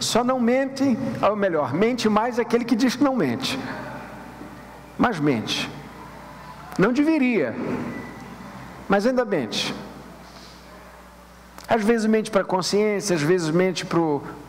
Só 0.02 0.26
não 0.26 0.42
mente, 0.42 0.98
ou 1.22 1.38
melhor, 1.38 1.74
mente 1.74 2.10
mais 2.10 2.38
aquele 2.38 2.66
que 2.66 2.76
diz 2.76 2.98
que 2.98 3.04
não 3.06 3.16
mente. 3.16 3.58
Mas 4.98 5.22
mente. 5.22 5.74
Não 6.78 6.92
deveria, 6.92 7.56
mas 8.88 9.06
ainda 9.06 9.24
mente. 9.24 9.74
Às 11.68 11.84
vezes 11.84 12.06
mente 12.06 12.30
para 12.30 12.42
a 12.42 12.46
consciência, 12.46 13.16
às 13.16 13.22
vezes 13.22 13.50
mente 13.50 13.88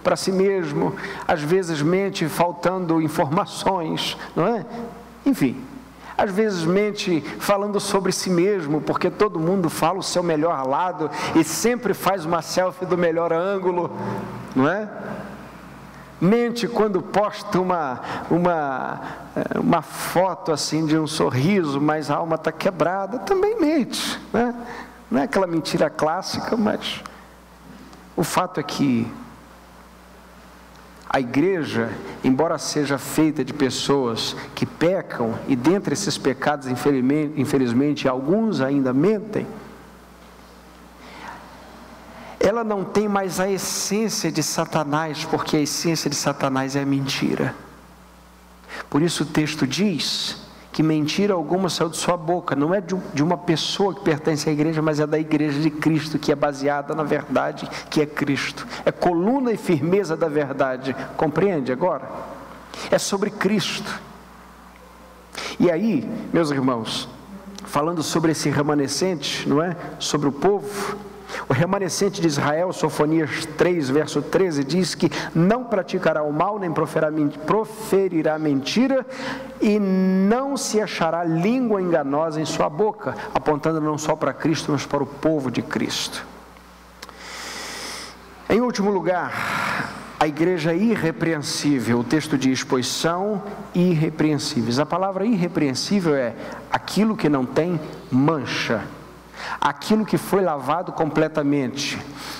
para 0.02 0.16
si 0.16 0.30
mesmo, 0.30 0.94
às 1.26 1.40
vezes 1.40 1.80
mente 1.80 2.28
faltando 2.28 3.00
informações, 3.00 4.18
não 4.34 4.46
é? 4.46 4.66
Enfim, 5.24 5.64
às 6.16 6.30
vezes 6.30 6.64
mente 6.64 7.20
falando 7.38 7.80
sobre 7.80 8.12
si 8.12 8.28
mesmo, 8.28 8.80
porque 8.80 9.10
todo 9.10 9.40
mundo 9.40 9.70
fala 9.70 9.98
o 9.98 10.02
seu 10.02 10.22
melhor 10.22 10.66
lado 10.66 11.10
e 11.34 11.42
sempre 11.42 11.94
faz 11.94 12.24
uma 12.24 12.42
selfie 12.42 12.86
do 12.86 12.98
melhor 12.98 13.32
ângulo, 13.32 13.90
não 14.54 14.68
é? 14.68 14.88
Mente 16.20 16.66
quando 16.66 17.02
posta 17.02 17.60
uma, 17.60 18.00
uma, 18.30 19.00
eh, 19.36 19.58
uma 19.58 19.82
foto 19.82 20.50
assim 20.50 20.86
de 20.86 20.96
um 20.98 21.06
sorriso, 21.06 21.80
mas 21.80 22.10
a 22.10 22.16
alma 22.16 22.36
está 22.36 22.50
quebrada, 22.50 23.18
também 23.18 23.60
mente. 23.60 24.18
Né? 24.32 24.54
Não 25.10 25.20
é 25.20 25.24
aquela 25.24 25.46
mentira 25.46 25.90
clássica, 25.90 26.56
mas 26.56 27.02
o 28.16 28.24
fato 28.24 28.58
é 28.58 28.62
que 28.62 29.06
a 31.08 31.20
igreja, 31.20 31.90
embora 32.24 32.58
seja 32.58 32.98
feita 32.98 33.44
de 33.44 33.52
pessoas 33.52 34.34
que 34.54 34.66
pecam, 34.66 35.34
e 35.46 35.54
dentre 35.54 35.92
esses 35.92 36.18
pecados, 36.18 36.66
infelizmente, 36.66 37.40
infelizmente 37.40 38.08
alguns 38.08 38.60
ainda 38.60 38.92
mentem, 38.92 39.46
ela 42.38 42.62
não 42.62 42.84
tem 42.84 43.08
mais 43.08 43.40
a 43.40 43.48
essência 43.48 44.30
de 44.30 44.42
Satanás, 44.42 45.24
porque 45.24 45.56
a 45.56 45.60
essência 45.60 46.08
de 46.10 46.16
Satanás 46.16 46.76
é 46.76 46.84
mentira. 46.84 47.54
Por 48.90 49.02
isso 49.02 49.22
o 49.22 49.26
texto 49.26 49.66
diz 49.66 50.44
que 50.72 50.82
mentira 50.82 51.32
alguma 51.32 51.70
saiu 51.70 51.88
de 51.88 51.96
sua 51.96 52.18
boca, 52.18 52.54
não 52.54 52.74
é 52.74 52.82
de 52.82 53.22
uma 53.22 53.38
pessoa 53.38 53.94
que 53.94 54.02
pertence 54.02 54.46
à 54.46 54.52
igreja, 54.52 54.82
mas 54.82 55.00
é 55.00 55.06
da 55.06 55.18
igreja 55.18 55.58
de 55.58 55.70
Cristo, 55.70 56.18
que 56.18 56.30
é 56.30 56.34
baseada 56.34 56.94
na 56.94 57.02
verdade, 57.02 57.66
que 57.88 58.02
é 58.02 58.06
Cristo. 58.06 58.66
É 58.84 58.92
coluna 58.92 59.50
e 59.52 59.56
firmeza 59.56 60.14
da 60.14 60.28
verdade, 60.28 60.94
compreende 61.16 61.72
agora? 61.72 62.06
É 62.90 62.98
sobre 62.98 63.30
Cristo. 63.30 64.02
E 65.58 65.70
aí, 65.70 66.06
meus 66.30 66.50
irmãos, 66.50 67.08
falando 67.64 68.02
sobre 68.02 68.32
esse 68.32 68.50
remanescente, 68.50 69.48
não 69.48 69.62
é? 69.62 69.74
Sobre 69.98 70.28
o 70.28 70.32
povo, 70.32 70.98
o 71.48 71.52
remanescente 71.52 72.20
de 72.20 72.26
Israel, 72.26 72.72
Sofonias 72.72 73.46
3, 73.56 73.90
verso 73.90 74.22
13, 74.22 74.64
diz 74.64 74.94
que 74.94 75.10
não 75.34 75.64
praticará 75.64 76.22
o 76.22 76.32
mal, 76.32 76.58
nem 76.58 76.70
proferirá 76.72 78.38
mentira, 78.38 79.06
e 79.60 79.78
não 79.78 80.56
se 80.56 80.80
achará 80.80 81.24
língua 81.24 81.80
enganosa 81.80 82.40
em 82.40 82.44
sua 82.44 82.68
boca, 82.68 83.14
apontando 83.34 83.80
não 83.80 83.98
só 83.98 84.14
para 84.16 84.32
Cristo, 84.32 84.72
mas 84.72 84.84
para 84.86 85.02
o 85.02 85.06
povo 85.06 85.50
de 85.50 85.62
Cristo. 85.62 86.24
Em 88.48 88.60
último 88.60 88.90
lugar, 88.90 89.92
a 90.18 90.26
igreja 90.26 90.72
irrepreensível, 90.72 92.00
o 92.00 92.04
texto 92.04 92.38
diz, 92.38 92.64
pois 92.64 92.86
são 92.86 93.42
irrepreensíveis. 93.74 94.78
A 94.78 94.86
palavra 94.86 95.26
irrepreensível 95.26 96.14
é 96.14 96.34
aquilo 96.70 97.16
que 97.16 97.28
não 97.28 97.44
tem 97.44 97.78
mancha 98.10 98.84
aquilo 99.60 100.04
que 100.04 100.18
foi 100.18 100.42
lavado 100.42 100.92
completamente. 100.92 101.98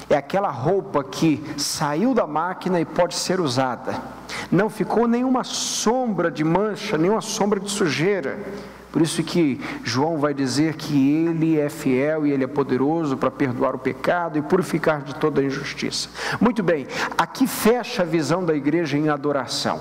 É 0.09 0.17
aquela 0.17 0.51
roupa 0.51 1.03
que 1.03 1.43
saiu 1.57 2.15
da 2.15 2.27
máquina 2.27 2.81
e 2.81 2.85
pode 2.85 3.15
ser 3.15 3.41
usada. 3.41 3.95
Não 4.51 4.71
ficou 4.71 5.07
nenhuma 5.07 5.45
sombra 5.45 6.31
de 6.31 6.45
mancha, 6.45 6.97
nenhuma 6.97 7.21
sombra 7.21 7.59
de 7.61 7.71
sujeira. 7.71 8.39
Por 8.93 9.03
isso 9.03 9.23
que 9.23 9.61
João 9.85 10.19
vai 10.19 10.33
dizer 10.33 10.75
que 10.75 11.27
ele 11.27 11.59
é 11.61 11.69
fiel 11.69 12.27
e 12.27 12.31
ele 12.31 12.45
é 12.45 12.47
poderoso 12.47 13.17
para 13.17 13.31
perdoar 13.31 13.75
o 13.75 13.79
pecado 13.79 14.39
e 14.39 14.43
purificar 14.43 15.03
de 15.03 15.15
toda 15.17 15.43
injustiça. 15.43 16.09
Muito 16.41 16.63
bem, 16.63 16.87
aqui 17.19 17.47
fecha 17.47 18.03
a 18.03 18.07
visão 18.07 18.43
da 18.43 18.55
igreja 18.55 18.97
em 18.97 19.11
adoração. 19.11 19.81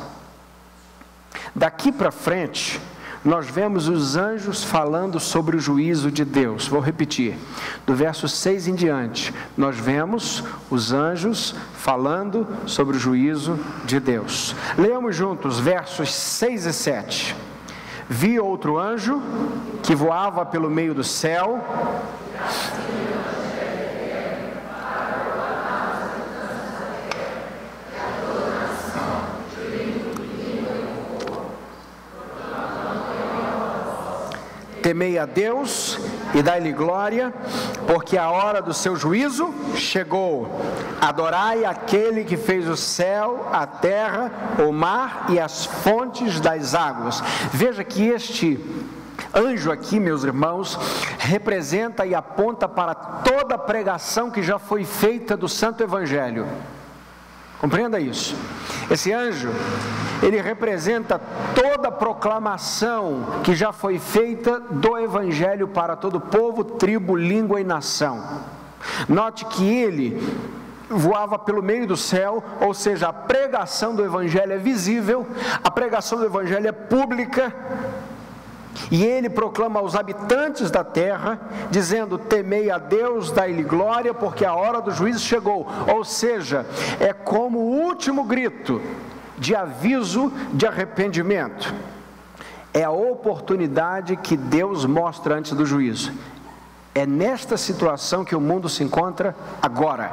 Daqui 1.56 1.94
para 1.94 2.12
frente, 2.12 2.82
nós 3.26 3.48
vemos 3.48 3.88
os 3.88 4.16
anjos 4.16 4.64
falando 4.64 5.20
sobre 5.20 5.58
o 5.58 5.60
juízo 5.60 6.12
de 6.12 6.24
Deus. 6.24 6.68
Vou 6.68 6.80
repetir, 6.80 7.36
do 7.84 7.96
verso 7.96 8.30
6 8.30 8.68
em 8.68 8.76
diante, 8.76 9.34
nós 9.58 9.76
vemos 9.76 10.44
os 10.70 10.94
anjos 10.94 11.56
falando 11.74 12.48
sobre 12.68 12.96
o 12.96 13.00
juízo 13.00 13.60
de 13.84 14.00
Deus. 14.00 14.56
Leamos 14.78 15.16
juntos 15.16 15.60
versos 15.60 16.14
6 16.14 16.68
e 16.68 16.74
7. 16.74 17.36
Vi 18.08 18.40
outro 18.40 18.78
anjo 18.78 19.20
que 19.82 19.96
voava 19.96 20.46
pelo 20.46 20.70
meio 20.70 20.94
do 20.94 21.04
céu. 21.04 21.60
Temei 34.86 35.18
a 35.18 35.26
Deus 35.26 35.98
e 36.36 36.44
dai-lhe 36.44 36.72
glória, 36.72 37.34
porque 37.88 38.20
a 38.20 38.30
hora 38.30 38.62
do 38.62 38.72
seu 38.72 38.96
juízo 38.96 39.52
chegou. 39.74 40.48
Adorai 41.02 41.66
aquele 41.66 42.24
que 42.24 42.38
fez 42.38 42.70
o 42.70 42.78
céu, 42.78 43.50
a 43.52 43.66
terra, 43.66 44.32
o 44.64 44.72
mar 44.72 45.26
e 45.30 45.40
as 45.40 45.66
fontes 45.66 46.40
das 46.40 46.76
águas. 46.76 47.20
Veja 47.52 47.84
que 47.84 48.10
este 48.10 48.64
anjo 49.34 49.72
aqui, 49.72 50.00
meus 50.00 50.24
irmãos, 50.24 50.78
representa 51.18 52.06
e 52.06 52.14
aponta 52.14 52.70
para 52.70 52.94
toda 52.94 53.56
a 53.56 53.58
pregação 53.58 54.30
que 54.30 54.44
já 54.44 54.60
foi 54.60 54.86
feita 54.86 55.36
do 55.36 55.50
Santo 55.50 55.82
Evangelho. 55.82 56.46
Compreenda 57.66 58.00
isso. 58.00 58.38
Esse 58.92 59.12
anjo, 59.12 59.50
ele 60.22 60.40
representa 60.40 61.20
toda 61.56 61.88
a 61.88 61.92
proclamação 61.92 63.42
que 63.44 63.56
já 63.56 63.72
foi 63.72 63.98
feita 63.98 64.60
do 64.60 64.96
Evangelho 64.96 65.68
para 65.70 65.96
todo 65.96 66.20
povo, 66.20 66.64
tribo, 66.64 67.16
língua 67.16 67.60
e 67.60 67.64
nação. 67.64 68.24
Note 69.10 69.46
que 69.46 69.68
ele 69.68 70.22
voava 70.88 71.40
pelo 71.40 71.64
meio 71.64 71.88
do 71.88 71.98
céu, 71.98 72.44
ou 72.62 72.72
seja, 72.72 73.08
a 73.08 73.14
pregação 73.14 73.96
do 73.96 74.06
Evangelho 74.06 74.54
é 74.54 74.58
visível, 74.60 75.26
a 75.64 75.72
pregação 75.72 76.20
do 76.20 76.26
Evangelho 76.26 76.68
é 76.68 76.72
pública, 76.72 77.52
e 78.92 79.04
ele 79.04 79.30
proclama 79.30 79.80
aos 79.80 79.96
habitantes 79.96 80.70
da 80.70 80.84
terra, 80.84 81.40
dizendo: 81.72 82.18
Temei 82.18 82.70
a 82.70 82.78
Deus, 82.78 83.32
dai-lhe 83.32 83.64
glória, 83.64 84.14
porque 84.14 84.46
a 84.46 84.54
hora 84.54 84.82
do 84.82 84.92
juízo 84.92 85.20
chegou. 85.20 85.68
Ou 85.88 86.04
seja, 86.04 86.66
é 87.00 87.14
como 87.14 87.60
o 87.60 87.82
último 87.84 88.24
grito 88.24 88.82
de 89.38 89.56
aviso 89.56 90.32
de 90.54 90.66
arrependimento. 90.66 91.74
É 92.74 92.84
a 92.84 92.92
oportunidade 92.92 94.18
que 94.18 94.36
Deus 94.36 94.86
mostra 94.86 95.36
antes 95.36 95.54
do 95.54 95.66
juízo. 95.66 96.12
É 96.94 97.06
nesta 97.06 97.58
situação 97.58 98.24
que 98.24 98.36
o 98.36 98.42
mundo 98.42 98.70
se 98.70 98.84
encontra 98.84 99.36
agora. 99.62 100.12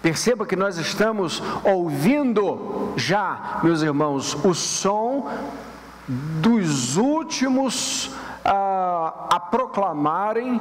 Perceba 0.00 0.46
que 0.46 0.56
nós 0.56 0.78
estamos 0.78 1.42
ouvindo 1.64 2.92
já, 2.96 3.60
meus 3.62 3.82
irmãos, 3.82 4.34
o 4.44 4.54
som 4.54 5.28
dos 6.08 6.96
últimos 6.96 8.10
a, 8.44 9.26
a 9.30 9.40
proclamarem 9.40 10.60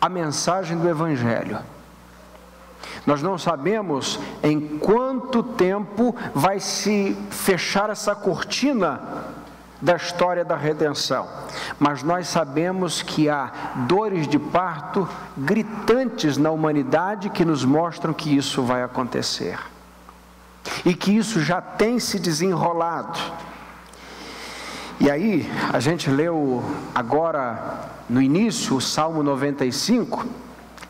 a 0.00 0.08
mensagem 0.08 0.76
do 0.78 0.88
Evangelho. 0.88 1.58
Nós 3.06 3.22
não 3.22 3.38
sabemos 3.38 4.18
em 4.42 4.78
quanto 4.78 5.42
tempo 5.42 6.14
vai 6.34 6.60
se 6.60 7.16
fechar 7.30 7.90
essa 7.90 8.14
cortina 8.14 9.00
da 9.80 9.94
história 9.94 10.44
da 10.44 10.56
redenção, 10.56 11.28
mas 11.78 12.02
nós 12.02 12.26
sabemos 12.28 13.00
que 13.00 13.28
há 13.28 13.52
dores 13.86 14.26
de 14.26 14.38
parto 14.38 15.08
gritantes 15.36 16.36
na 16.36 16.50
humanidade 16.50 17.30
que 17.30 17.44
nos 17.44 17.64
mostram 17.64 18.12
que 18.12 18.36
isso 18.36 18.62
vai 18.62 18.82
acontecer 18.82 19.58
e 20.84 20.94
que 20.94 21.16
isso 21.16 21.40
já 21.40 21.60
tem 21.60 21.98
se 21.98 22.18
desenrolado. 22.18 23.18
E 25.00 25.08
aí, 25.08 25.48
a 25.72 25.78
gente 25.78 26.10
leu 26.10 26.60
agora 26.92 27.88
no 28.10 28.20
início 28.20 28.74
o 28.74 28.80
Salmo 28.80 29.22
95, 29.22 30.26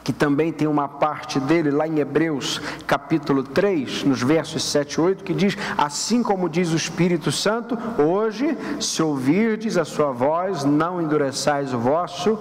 que 0.02 0.14
também 0.14 0.50
tem 0.50 0.66
uma 0.66 0.88
parte 0.88 1.38
dele 1.38 1.70
lá 1.70 1.86
em 1.86 1.98
Hebreus, 1.98 2.58
capítulo 2.86 3.42
3, 3.42 4.04
nos 4.04 4.22
versos 4.22 4.64
7 4.64 4.94
e 4.94 5.00
8, 5.02 5.24
que 5.24 5.34
diz: 5.34 5.58
Assim 5.76 6.22
como 6.22 6.48
diz 6.48 6.72
o 6.72 6.76
Espírito 6.76 7.30
Santo, 7.30 7.76
hoje, 8.02 8.56
se 8.80 9.02
ouvirdes 9.02 9.76
a 9.76 9.84
sua 9.84 10.10
voz, 10.10 10.64
não 10.64 11.02
endureçais 11.02 11.74
o 11.74 11.78
vosso 11.78 12.38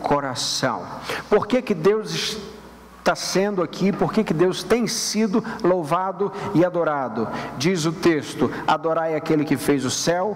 coração. 0.00 0.86
Por 1.28 1.46
que, 1.46 1.60
que 1.60 1.74
Deus 1.74 2.38
está 3.04 3.14
sendo 3.14 3.62
aqui, 3.62 3.92
por 3.92 4.14
que 4.14 4.32
Deus 4.32 4.62
tem 4.62 4.86
sido 4.86 5.44
louvado 5.62 6.32
e 6.54 6.64
adorado. 6.64 7.28
Diz 7.58 7.84
o 7.84 7.92
texto: 7.92 8.50
Adorai 8.66 9.14
aquele 9.14 9.44
que 9.44 9.58
fez 9.58 9.84
o 9.84 9.90
céu, 9.90 10.34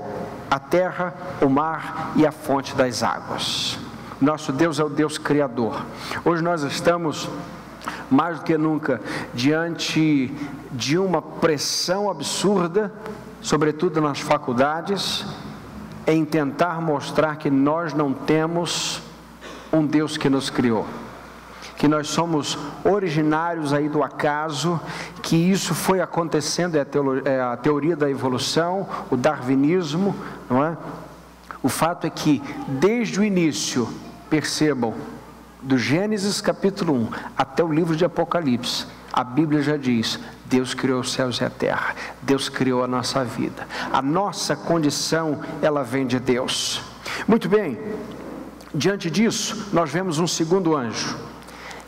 a 0.51 0.59
terra, 0.59 1.15
o 1.41 1.49
mar 1.49 2.13
e 2.15 2.27
a 2.27 2.31
fonte 2.31 2.77
das 2.77 3.03
águas. 3.03 3.79
Nosso 4.21 4.53
Deus 4.53 4.79
é 4.79 4.85
o 4.85 4.91
Deus 4.91 5.17
Criador. 5.17 5.83
Hoje 6.23 6.43
nós 6.43 6.63
estamos 6.63 7.27
mais 8.11 8.39
do 8.39 8.45
que 8.45 8.59
nunca 8.59 9.01
diante 9.33 10.31
de 10.71 10.99
uma 10.99 11.23
pressão 11.23 12.11
absurda, 12.11 12.93
sobretudo 13.41 13.99
nas 13.99 14.21
faculdades, 14.21 15.25
em 16.07 16.23
tentar 16.23 16.83
mostrar 16.83 17.37
que 17.37 17.49
nós 17.49 17.95
não 17.95 18.13
temos 18.13 19.01
um 19.73 19.87
Deus 19.87 20.19
que 20.19 20.29
nos 20.29 20.51
criou 20.51 20.87
que 21.79 21.87
nós 21.87 22.09
somos 22.09 22.59
originários 22.85 23.73
aí 23.73 23.88
do 23.88 24.03
acaso, 24.03 24.81
que 25.23 25.37
isso 25.37 25.77
foi 25.77 26.01
acontecendo, 26.01 26.75
é 26.77 26.81
a, 26.81 26.85
teoria, 26.85 27.23
é 27.25 27.41
a 27.41 27.57
teoria 27.57 27.97
da 27.97 28.11
evolução, 28.11 28.88
o 29.09 29.17
darwinismo, 29.17 30.14
não 30.51 30.64
é? 30.64 30.77
O 31.62 31.69
fato 31.69 32.05
é 32.05 32.11
que, 32.11 32.43
desde 32.67 33.21
o 33.21 33.25
início, 33.25 33.88
percebam, 34.29 34.93
do 35.62 35.79
Gênesis 35.79 36.41
capítulo 36.41 36.95
1 36.95 37.09
até 37.37 37.62
o 37.62 37.73
livro 37.73 37.95
de 37.95 38.05
Apocalipse, 38.05 38.87
a 39.12 39.23
Bíblia 39.23 39.62
já 39.62 39.77
diz: 39.77 40.19
Deus 40.47 40.75
criou 40.75 41.01
os 41.01 41.12
céus 41.12 41.41
e 41.41 41.45
a 41.45 41.51
terra, 41.51 41.95
Deus 42.23 42.49
criou 42.49 42.83
a 42.83 42.88
nossa 42.88 43.25
vida. 43.25 43.67
A 43.93 44.03
nossa 44.03 44.57
condição, 44.57 45.41
ela 45.62 45.85
vem 45.85 46.07
de 46.07 46.19
Deus. 46.19 46.83
Muito 47.27 47.49
bem, 47.49 47.79
diante 48.75 49.11
disso, 49.11 49.69
nós 49.73 49.91
vemos 49.91 50.19
um 50.19 50.27
segundo 50.27 50.77
anjo. 50.77 51.28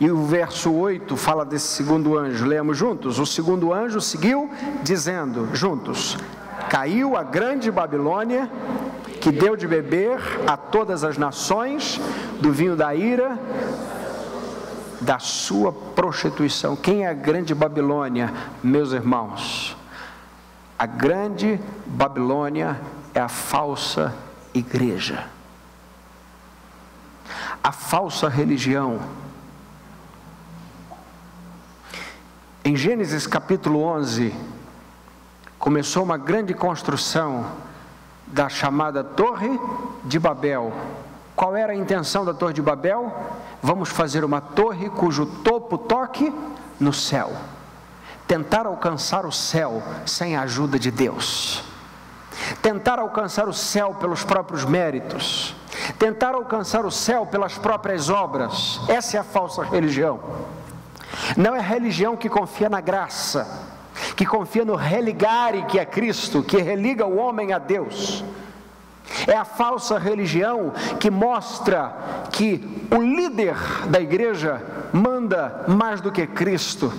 E 0.00 0.10
o 0.10 0.24
verso 0.24 0.72
8 0.72 1.14
fala 1.14 1.44
desse 1.44 1.68
segundo 1.68 2.16
anjo. 2.16 2.46
Lemos 2.46 2.78
juntos? 2.78 3.18
O 3.18 3.26
segundo 3.26 3.72
anjo 3.72 4.00
seguiu 4.00 4.50
dizendo, 4.82 5.54
juntos: 5.54 6.16
Caiu 6.70 7.18
a 7.18 7.22
grande 7.22 7.70
Babilônia, 7.70 8.50
que 9.20 9.30
deu 9.30 9.54
de 9.54 9.68
beber 9.68 10.18
a 10.46 10.56
todas 10.56 11.04
as 11.04 11.18
nações 11.18 12.00
do 12.40 12.50
vinho 12.50 12.74
da 12.74 12.94
ira 12.94 13.38
da 15.02 15.18
sua 15.18 15.72
prostituição. 15.72 16.76
Quem 16.76 17.04
é 17.04 17.08
a 17.08 17.14
grande 17.14 17.54
Babilônia, 17.54 18.32
meus 18.62 18.92
irmãos? 18.92 19.76
A 20.78 20.86
grande 20.86 21.60
Babilônia 21.86 22.80
é 23.14 23.20
a 23.20 23.28
falsa 23.28 24.14
igreja. 24.54 25.24
A 27.62 27.72
falsa 27.72 28.28
religião 28.28 28.98
Em 32.62 32.76
Gênesis 32.76 33.26
capítulo 33.26 33.82
11, 33.82 34.34
começou 35.58 36.02
uma 36.02 36.18
grande 36.18 36.52
construção 36.52 37.46
da 38.26 38.50
chamada 38.50 39.02
Torre 39.02 39.58
de 40.04 40.18
Babel. 40.18 40.70
Qual 41.34 41.56
era 41.56 41.72
a 41.72 41.74
intenção 41.76 42.22
da 42.22 42.34
Torre 42.34 42.52
de 42.52 42.60
Babel? 42.60 43.16
Vamos 43.62 43.88
fazer 43.88 44.26
uma 44.26 44.42
torre 44.42 44.90
cujo 44.90 45.24
topo 45.24 45.78
toque 45.78 46.30
no 46.78 46.92
céu. 46.92 47.32
Tentar 48.28 48.66
alcançar 48.66 49.24
o 49.24 49.32
céu 49.32 49.82
sem 50.04 50.36
a 50.36 50.42
ajuda 50.42 50.78
de 50.78 50.90
Deus. 50.90 51.64
Tentar 52.60 52.98
alcançar 52.98 53.48
o 53.48 53.54
céu 53.54 53.94
pelos 53.94 54.22
próprios 54.22 54.66
méritos. 54.66 55.56
Tentar 55.98 56.34
alcançar 56.34 56.84
o 56.84 56.90
céu 56.90 57.24
pelas 57.24 57.56
próprias 57.56 58.10
obras. 58.10 58.82
Essa 58.86 59.16
é 59.16 59.20
a 59.20 59.24
falsa 59.24 59.62
religião. 59.62 60.20
Não 61.36 61.54
é 61.54 61.60
religião 61.60 62.16
que 62.16 62.28
confia 62.28 62.68
na 62.68 62.80
graça, 62.80 63.68
que 64.16 64.24
confia 64.24 64.64
no 64.64 64.74
religare 64.74 65.64
que 65.66 65.78
é 65.78 65.84
Cristo, 65.84 66.42
que 66.42 66.58
religa 66.58 67.06
o 67.06 67.16
homem 67.16 67.52
a 67.52 67.58
Deus. 67.58 68.24
É 69.26 69.36
a 69.36 69.44
falsa 69.44 69.98
religião 69.98 70.72
que 70.98 71.10
mostra 71.10 71.92
que 72.30 72.86
o 72.90 73.02
líder 73.02 73.56
da 73.88 74.00
igreja 74.00 74.62
manda 74.92 75.64
mais 75.66 76.00
do 76.00 76.12
que 76.12 76.26
Cristo, 76.26 76.92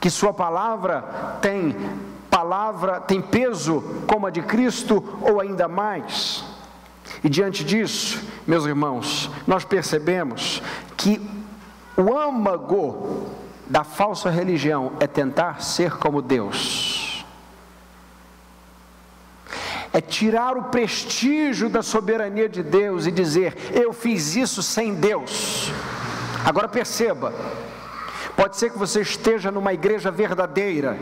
que 0.00 0.08
sua 0.08 0.32
palavra 0.32 1.02
tem 1.40 1.76
palavra, 2.30 3.00
tem 3.00 3.20
peso 3.20 3.82
como 4.06 4.26
a 4.26 4.30
de 4.30 4.40
Cristo 4.40 5.18
ou 5.20 5.40
ainda 5.40 5.66
mais. 5.66 6.44
E 7.22 7.28
diante 7.28 7.64
disso, 7.64 8.22
meus 8.46 8.64
irmãos, 8.64 9.28
nós 9.46 9.64
percebemos 9.64 10.62
que 10.96 11.20
o 12.00 12.16
âmago 12.16 13.26
da 13.66 13.84
falsa 13.84 14.30
religião 14.30 14.92
é 14.98 15.06
tentar 15.06 15.62
ser 15.62 15.96
como 15.96 16.20
Deus. 16.20 17.24
É 19.92 20.00
tirar 20.00 20.56
o 20.56 20.64
prestígio 20.64 21.68
da 21.68 21.82
soberania 21.82 22.48
de 22.48 22.62
Deus 22.62 23.06
e 23.06 23.10
dizer: 23.10 23.56
eu 23.72 23.92
fiz 23.92 24.36
isso 24.36 24.62
sem 24.62 24.94
Deus. 24.94 25.72
Agora 26.44 26.68
perceba, 26.68 27.32
pode 28.36 28.56
ser 28.56 28.70
que 28.70 28.78
você 28.78 29.00
esteja 29.00 29.50
numa 29.50 29.72
igreja 29.72 30.10
verdadeira, 30.10 30.96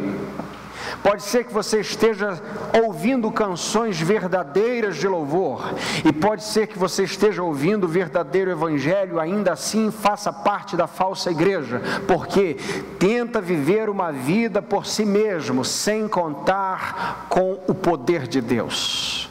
Pode 1.03 1.23
ser 1.23 1.45
que 1.45 1.53
você 1.53 1.81
esteja 1.81 2.41
ouvindo 2.85 3.31
canções 3.31 4.01
verdadeiras 4.01 4.97
de 4.97 5.09
louvor, 5.09 5.75
e 6.05 6.13
pode 6.13 6.45
ser 6.45 6.67
que 6.67 6.79
você 6.79 7.05
esteja 7.05 7.43
ouvindo 7.43 7.85
o 7.85 7.89
verdadeiro 7.89 8.51
evangelho, 8.51 9.21
ainda 9.21 9.53
assim 9.53 9.91
faça 9.91 10.33
parte 10.33 10.77
da 10.77 10.87
falsa 10.87 11.31
igreja, 11.31 11.81
porque 12.07 12.55
tenta 12.99 13.41
viver 13.41 13.89
uma 13.89 14.13
vida 14.13 14.61
por 14.61 14.87
si 14.87 15.05
mesmo, 15.05 15.65
sem 15.65 16.09
contar 16.09 17.27
com 17.29 17.59
o 17.67 17.75
poder 17.75 18.27
de 18.27 18.41
Deus. 18.41 19.29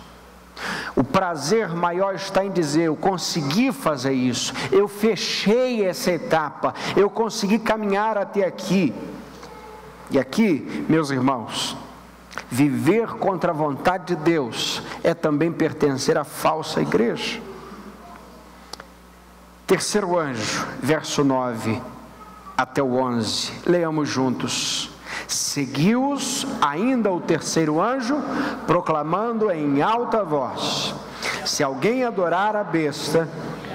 O 0.96 1.04
prazer 1.04 1.70
maior 1.76 2.16
está 2.16 2.44
em 2.44 2.50
dizer: 2.50 2.86
eu 2.86 2.96
consegui 2.96 3.72
fazer 3.72 4.14
isso, 4.14 4.54
eu 4.72 4.88
fechei 4.88 5.86
essa 5.86 6.12
etapa, 6.12 6.74
eu 6.96 7.10
consegui 7.10 7.60
caminhar 7.60 8.18
até 8.18 8.46
aqui. 8.46 8.94
E 10.10 10.18
aqui, 10.18 10.86
meus 10.88 11.10
irmãos, 11.10 11.76
viver 12.50 13.08
contra 13.16 13.52
a 13.52 13.56
vontade 13.56 14.16
de 14.16 14.24
Deus 14.24 14.82
é 15.04 15.14
também 15.14 15.52
pertencer 15.52 16.18
à 16.18 16.24
falsa 16.24 16.82
igreja. 16.82 17.42
Terceiro 19.66 20.18
anjo, 20.18 20.66
verso 20.82 21.24
9 21.26 21.82
até 22.58 22.82
o 22.82 22.96
11, 22.96 23.52
leamos 23.66 24.08
juntos. 24.08 24.90
Seguiu-os 25.28 26.48
ainda 26.62 27.12
o 27.12 27.20
terceiro 27.20 27.82
anjo, 27.82 28.16
proclamando 28.66 29.52
em 29.52 29.82
alta 29.82 30.24
voz: 30.24 30.96
Se 31.46 31.64
alguém 31.64 32.06
adorar 32.06 32.56
a 32.56 32.64
besta 32.64 33.28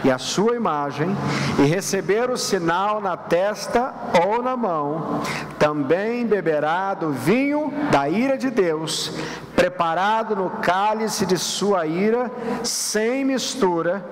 e 0.04 0.10
a 0.10 0.18
sua 0.18 0.56
imagem, 0.56 1.16
e 1.58 1.62
receber 1.62 2.30
o 2.30 2.36
sinal 2.36 3.00
na 3.00 3.16
testa 3.16 3.94
ou 4.24 4.42
na 4.42 4.56
mão, 4.56 5.20
também 5.58 6.26
beberá 6.26 6.94
do 6.94 7.10
vinho 7.10 7.72
da 7.90 8.08
ira 8.08 8.36
de 8.36 8.50
Deus, 8.50 9.12
preparado 9.54 10.34
no 10.34 10.50
cálice 10.50 11.24
de 11.24 11.38
sua 11.38 11.86
ira, 11.86 12.30
sem 12.64 13.24
mistura, 13.24 14.04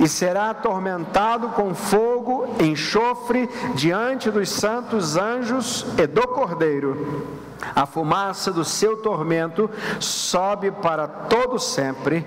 e 0.00 0.08
será 0.08 0.50
atormentado 0.50 1.48
com 1.48 1.74
fogo, 1.74 2.46
enxofre, 2.60 3.48
diante 3.74 4.30
dos 4.30 4.48
santos 4.48 5.16
anjos 5.16 5.86
e 5.98 6.06
do 6.06 6.26
Cordeiro. 6.28 7.26
A 7.74 7.84
fumaça 7.84 8.52
do 8.52 8.64
seu 8.64 8.96
tormento 8.98 9.68
sobe 9.98 10.70
para 10.70 11.06
todo 11.06 11.58
sempre 11.58 12.26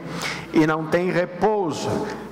e 0.54 0.68
não 0.68 0.86
tem 0.86 1.10
repouso, 1.12 1.90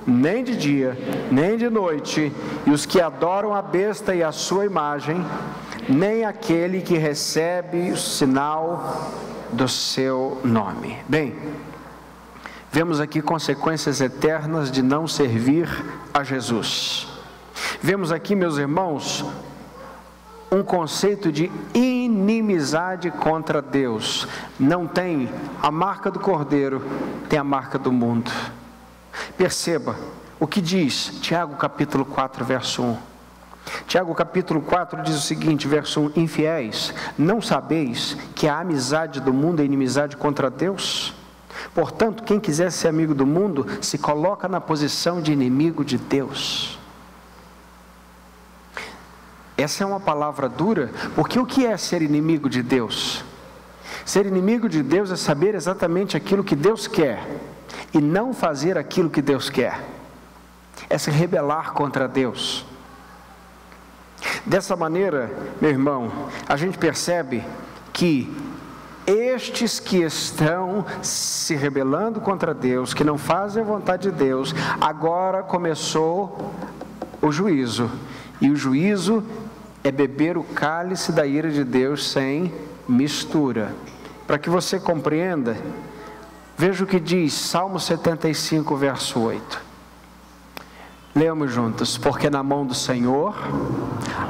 nem 0.08 0.42
de 0.42 0.56
dia, 0.56 0.96
nem 1.30 1.58
de 1.58 1.68
noite, 1.68 2.32
e 2.66 2.70
os 2.70 2.86
que 2.86 2.98
adoram 2.98 3.54
a 3.54 3.60
besta 3.60 4.14
e 4.14 4.22
a 4.22 4.32
sua 4.32 4.64
imagem, 4.64 5.22
nem 5.86 6.24
aquele 6.24 6.80
que 6.80 6.96
recebe 6.96 7.90
o 7.90 7.96
sinal 7.96 9.12
do 9.52 9.68
seu 9.68 10.40
nome. 10.42 10.96
Bem, 11.06 11.36
vemos 12.72 13.00
aqui 13.00 13.20
consequências 13.20 14.00
eternas 14.00 14.70
de 14.70 14.82
não 14.82 15.06
servir 15.06 15.68
a 16.12 16.24
Jesus. 16.24 17.06
Vemos 17.82 18.10
aqui, 18.10 18.34
meus 18.34 18.56
irmãos, 18.56 19.26
um 20.50 20.62
conceito 20.62 21.30
de 21.30 21.50
inimizade 21.74 23.10
contra 23.10 23.60
Deus. 23.60 24.26
Não 24.58 24.86
tem 24.86 25.28
a 25.62 25.70
marca 25.70 26.10
do 26.10 26.18
cordeiro, 26.18 26.82
tem 27.28 27.38
a 27.38 27.44
marca 27.44 27.78
do 27.78 27.92
mundo. 27.92 28.30
Perceba 29.36 29.96
o 30.40 30.46
que 30.46 30.60
diz 30.60 31.18
Tiago 31.20 31.56
capítulo 31.56 32.04
4, 32.04 32.44
verso 32.44 32.82
1. 32.82 32.96
Tiago 33.86 34.14
capítulo 34.14 34.60
4 34.60 35.02
diz 35.02 35.16
o 35.16 35.20
seguinte, 35.20 35.68
verso 35.68 36.00
1: 36.00 36.12
Infiéis, 36.16 36.94
não 37.16 37.40
sabeis 37.40 38.16
que 38.34 38.48
a 38.48 38.60
amizade 38.60 39.20
do 39.20 39.32
mundo 39.32 39.60
é 39.60 39.64
inimizade 39.64 40.16
contra 40.16 40.50
Deus? 40.50 41.14
Portanto, 41.74 42.22
quem 42.22 42.38
quiser 42.38 42.70
ser 42.70 42.88
amigo 42.88 43.14
do 43.14 43.26
mundo 43.26 43.66
se 43.80 43.98
coloca 43.98 44.48
na 44.48 44.60
posição 44.60 45.20
de 45.20 45.32
inimigo 45.32 45.84
de 45.84 45.98
Deus. 45.98 46.78
Essa 49.56 49.82
é 49.82 49.86
uma 49.86 49.98
palavra 49.98 50.48
dura, 50.48 50.90
porque 51.16 51.38
o 51.38 51.44
que 51.44 51.66
é 51.66 51.76
ser 51.76 52.00
inimigo 52.00 52.48
de 52.48 52.62
Deus? 52.62 53.24
Ser 54.04 54.24
inimigo 54.24 54.68
de 54.68 54.82
Deus 54.82 55.10
é 55.10 55.16
saber 55.16 55.54
exatamente 55.54 56.16
aquilo 56.16 56.44
que 56.44 56.54
Deus 56.54 56.86
quer 56.86 57.26
e 57.92 58.00
não 58.00 58.32
fazer 58.32 58.76
aquilo 58.78 59.10
que 59.10 59.22
Deus 59.22 59.50
quer. 59.50 59.80
É 60.88 60.96
se 60.96 61.10
rebelar 61.10 61.72
contra 61.72 62.08
Deus. 62.08 62.64
Dessa 64.44 64.74
maneira, 64.74 65.30
meu 65.60 65.70
irmão, 65.70 66.10
a 66.48 66.56
gente 66.56 66.78
percebe 66.78 67.44
que 67.92 68.34
estes 69.06 69.80
que 69.80 70.02
estão 70.02 70.84
se 71.02 71.54
rebelando 71.54 72.20
contra 72.20 72.52
Deus, 72.52 72.92
que 72.92 73.04
não 73.04 73.16
fazem 73.16 73.62
a 73.62 73.66
vontade 73.66 74.10
de 74.10 74.16
Deus, 74.16 74.54
agora 74.80 75.42
começou 75.42 76.52
o 77.22 77.32
juízo. 77.32 77.90
E 78.40 78.50
o 78.50 78.56
juízo 78.56 79.24
é 79.82 79.90
beber 79.90 80.36
o 80.36 80.44
cálice 80.44 81.10
da 81.10 81.26
ira 81.26 81.50
de 81.50 81.64
Deus 81.64 82.10
sem 82.10 82.52
mistura. 82.86 83.74
Para 84.26 84.38
que 84.38 84.50
você 84.50 84.78
compreenda, 84.78 85.56
veja 86.58 86.82
o 86.82 86.86
que 86.86 86.98
diz 86.98 87.32
Salmo 87.32 87.78
75, 87.78 88.76
verso 88.76 89.20
8. 89.20 89.62
Leamos 91.14 91.52
juntos, 91.52 91.96
porque 91.96 92.28
na 92.28 92.42
mão 92.42 92.66
do 92.66 92.74
Senhor 92.74 93.34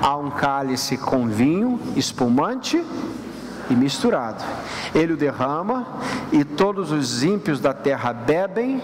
há 0.02 0.14
um 0.14 0.30
cálice 0.30 0.98
com 0.98 1.26
vinho 1.26 1.80
espumante 1.96 2.84
e 3.70 3.74
misturado. 3.74 4.44
Ele 4.94 5.14
o 5.14 5.16
derrama 5.16 5.86
e 6.30 6.44
todos 6.44 6.92
os 6.92 7.22
ímpios 7.22 7.60
da 7.60 7.72
terra 7.72 8.12
bebem, 8.12 8.80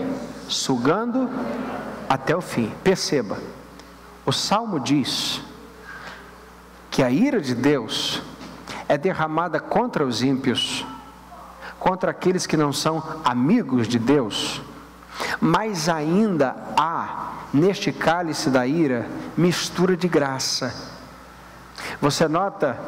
sugando 0.49 1.29
até 2.09 2.35
o 2.35 2.41
fim. 2.41 2.73
Perceba, 2.83 3.39
o 4.25 4.33
salmo 4.33 4.81
diz 4.81 5.43
que 6.91 7.03
a 7.03 7.11
ira 7.11 7.41
de 7.41 7.55
Deus 7.55 8.23
é 8.89 8.97
derramada 8.97 9.61
contra 9.61 10.05
os 10.05 10.23
ímpios, 10.23 10.85
contra 11.85 12.13
aqueles 12.13 12.47
que 12.47 12.57
não 12.57 12.73
são 12.73 13.03
amigos 13.23 13.87
de 13.87 13.99
Deus, 13.99 14.63
mas 15.39 15.87
ainda 15.87 16.57
há 16.79 17.33
neste 17.53 17.93
cálice 17.93 18.49
da 18.49 18.67
ira 18.67 19.07
mistura 19.37 19.95
de 19.95 20.09
graça. 20.09 20.75
Você 22.01 22.27
nota 22.27 22.81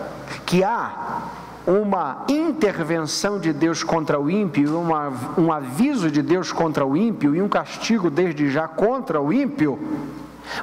que 0.47 0.65
há 0.65 1.21
uma 1.67 2.25
intervenção 2.27 3.39
de 3.39 3.53
Deus 3.53 3.85
contra 3.85 4.19
o 4.19 4.31
ímpio, 4.31 4.81
uma, 4.81 5.13
um 5.37 5.53
aviso 5.53 6.11
de 6.11 6.23
Deus 6.23 6.51
contra 6.51 6.87
o 6.87 6.97
ímpio 6.97 7.37
e 7.37 7.43
um 7.43 7.51
castigo 7.51 8.09
desde 8.09 8.51
já 8.51 8.67
contra 8.67 9.21
o 9.21 9.31
ímpio, 9.31 9.79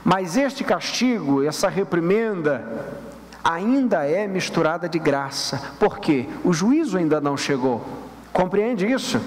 mas 0.03 0.35
este 0.37 0.63
castigo, 0.63 1.43
essa 1.43 1.69
reprimenda, 1.69 2.97
ainda 3.43 4.07
é 4.07 4.25
misturada 4.25 4.89
de 4.89 4.97
graça, 4.97 5.61
porque 5.77 6.27
o 6.43 6.51
juízo 6.51 6.97
ainda 6.97 7.21
não 7.21 7.37
chegou. 7.37 8.02
Compreende 8.33 8.91
isso? 8.91 9.21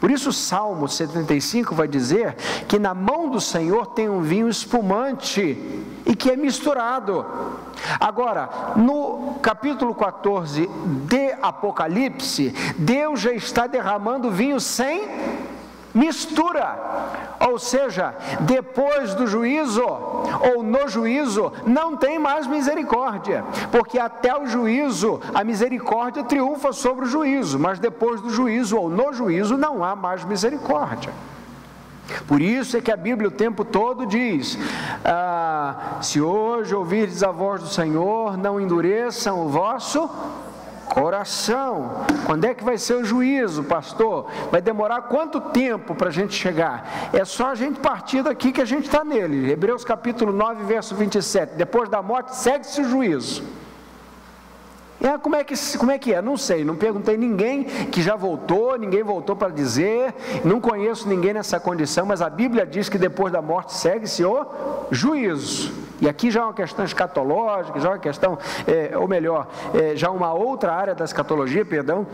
Por 0.00 0.10
isso, 0.10 0.30
o 0.30 0.32
Salmo 0.32 0.88
75 0.88 1.74
vai 1.74 1.86
dizer 1.86 2.34
que 2.66 2.78
na 2.78 2.94
mão 2.94 3.28
do 3.28 3.40
Senhor 3.40 3.86
tem 3.88 4.08
um 4.08 4.20
vinho 4.20 4.48
espumante 4.48 5.56
e 6.04 6.16
que 6.16 6.30
é 6.30 6.36
misturado. 6.36 7.24
Agora, 8.00 8.74
no 8.76 9.36
capítulo 9.42 9.94
14 9.94 10.68
de 11.06 11.32
Apocalipse, 11.42 12.54
Deus 12.76 13.20
já 13.20 13.32
está 13.32 13.66
derramando 13.66 14.30
vinho 14.30 14.60
sem 14.60 15.08
mistura. 15.96 16.78
Ou 17.40 17.58
seja, 17.58 18.14
depois 18.40 19.14
do 19.14 19.26
juízo, 19.26 19.82
ou 19.82 20.62
no 20.62 20.88
juízo, 20.88 21.52
não 21.66 21.96
tem 21.96 22.18
mais 22.18 22.46
misericórdia, 22.46 23.44
porque 23.72 23.98
até 23.98 24.36
o 24.36 24.46
juízo 24.46 25.20
a 25.34 25.42
misericórdia 25.42 26.22
triunfa 26.22 26.72
sobre 26.72 27.06
o 27.06 27.08
juízo, 27.08 27.58
mas 27.58 27.78
depois 27.78 28.20
do 28.20 28.30
juízo 28.30 28.76
ou 28.76 28.90
no 28.90 29.12
juízo 29.12 29.56
não 29.56 29.82
há 29.82 29.96
mais 29.96 30.24
misericórdia. 30.24 31.12
Por 32.28 32.40
isso 32.40 32.76
é 32.76 32.80
que 32.80 32.92
a 32.92 32.96
Bíblia 32.96 33.28
o 33.28 33.32
tempo 33.32 33.64
todo 33.64 34.06
diz: 34.06 34.56
ah, 35.04 35.98
se 36.00 36.20
hoje 36.20 36.74
ouvirdes 36.74 37.22
a 37.22 37.32
voz 37.32 37.60
do 37.60 37.68
Senhor, 37.68 38.36
não 38.36 38.60
endureçam 38.60 39.44
o 39.44 39.48
vosso 39.48 40.08
Coração. 40.96 42.06
Quando 42.24 42.46
é 42.46 42.54
que 42.54 42.64
vai 42.64 42.78
ser 42.78 42.94
o 42.94 43.04
juízo, 43.04 43.62
pastor? 43.64 44.30
Vai 44.50 44.62
demorar 44.62 45.02
quanto 45.02 45.42
tempo 45.42 45.94
para 45.94 46.08
a 46.08 46.10
gente 46.10 46.32
chegar? 46.32 47.10
É 47.12 47.22
só 47.22 47.48
a 47.50 47.54
gente 47.54 47.78
partir 47.80 48.22
daqui 48.22 48.50
que 48.50 48.62
a 48.62 48.64
gente 48.64 48.86
está 48.86 49.04
nele. 49.04 49.52
Hebreus 49.52 49.84
capítulo 49.84 50.32
9, 50.32 50.64
verso 50.64 50.94
27. 50.94 51.54
Depois 51.54 51.90
da 51.90 52.00
morte, 52.00 52.34
segue-se 52.34 52.80
o 52.80 52.88
juízo. 52.88 53.44
É, 54.98 55.18
como, 55.18 55.36
é 55.36 55.44
que, 55.44 55.54
como 55.76 55.90
é 55.90 55.98
que 55.98 56.14
é? 56.14 56.22
Não 56.22 56.38
sei, 56.38 56.64
não 56.64 56.74
perguntei 56.74 57.18
ninguém 57.18 57.64
que 57.64 58.00
já 58.00 58.16
voltou, 58.16 58.78
ninguém 58.78 59.02
voltou 59.02 59.36
para 59.36 59.50
dizer, 59.50 60.14
não 60.42 60.62
conheço 60.62 61.06
ninguém 61.06 61.34
nessa 61.34 61.60
condição, 61.60 62.06
mas 62.06 62.22
a 62.22 62.30
Bíblia 62.30 62.64
diz 62.64 62.88
que 62.88 62.96
depois 62.96 63.30
da 63.30 63.42
morte 63.42 63.74
segue-se 63.74 64.24
o 64.24 64.46
juízo. 64.90 65.85
E 66.00 66.08
aqui 66.08 66.30
já 66.30 66.40
é 66.40 66.44
uma 66.44 66.52
questão 66.52 66.84
escatológica, 66.84 67.80
já 67.80 67.88
é 67.88 67.92
uma 67.92 67.98
questão, 67.98 68.38
é, 68.66 68.96
ou 68.96 69.08
melhor, 69.08 69.48
é, 69.74 69.96
já 69.96 70.10
uma 70.10 70.32
outra 70.32 70.72
área 70.74 70.94
da 70.94 71.04
escatologia, 71.04 71.64
perdão, 71.64 72.06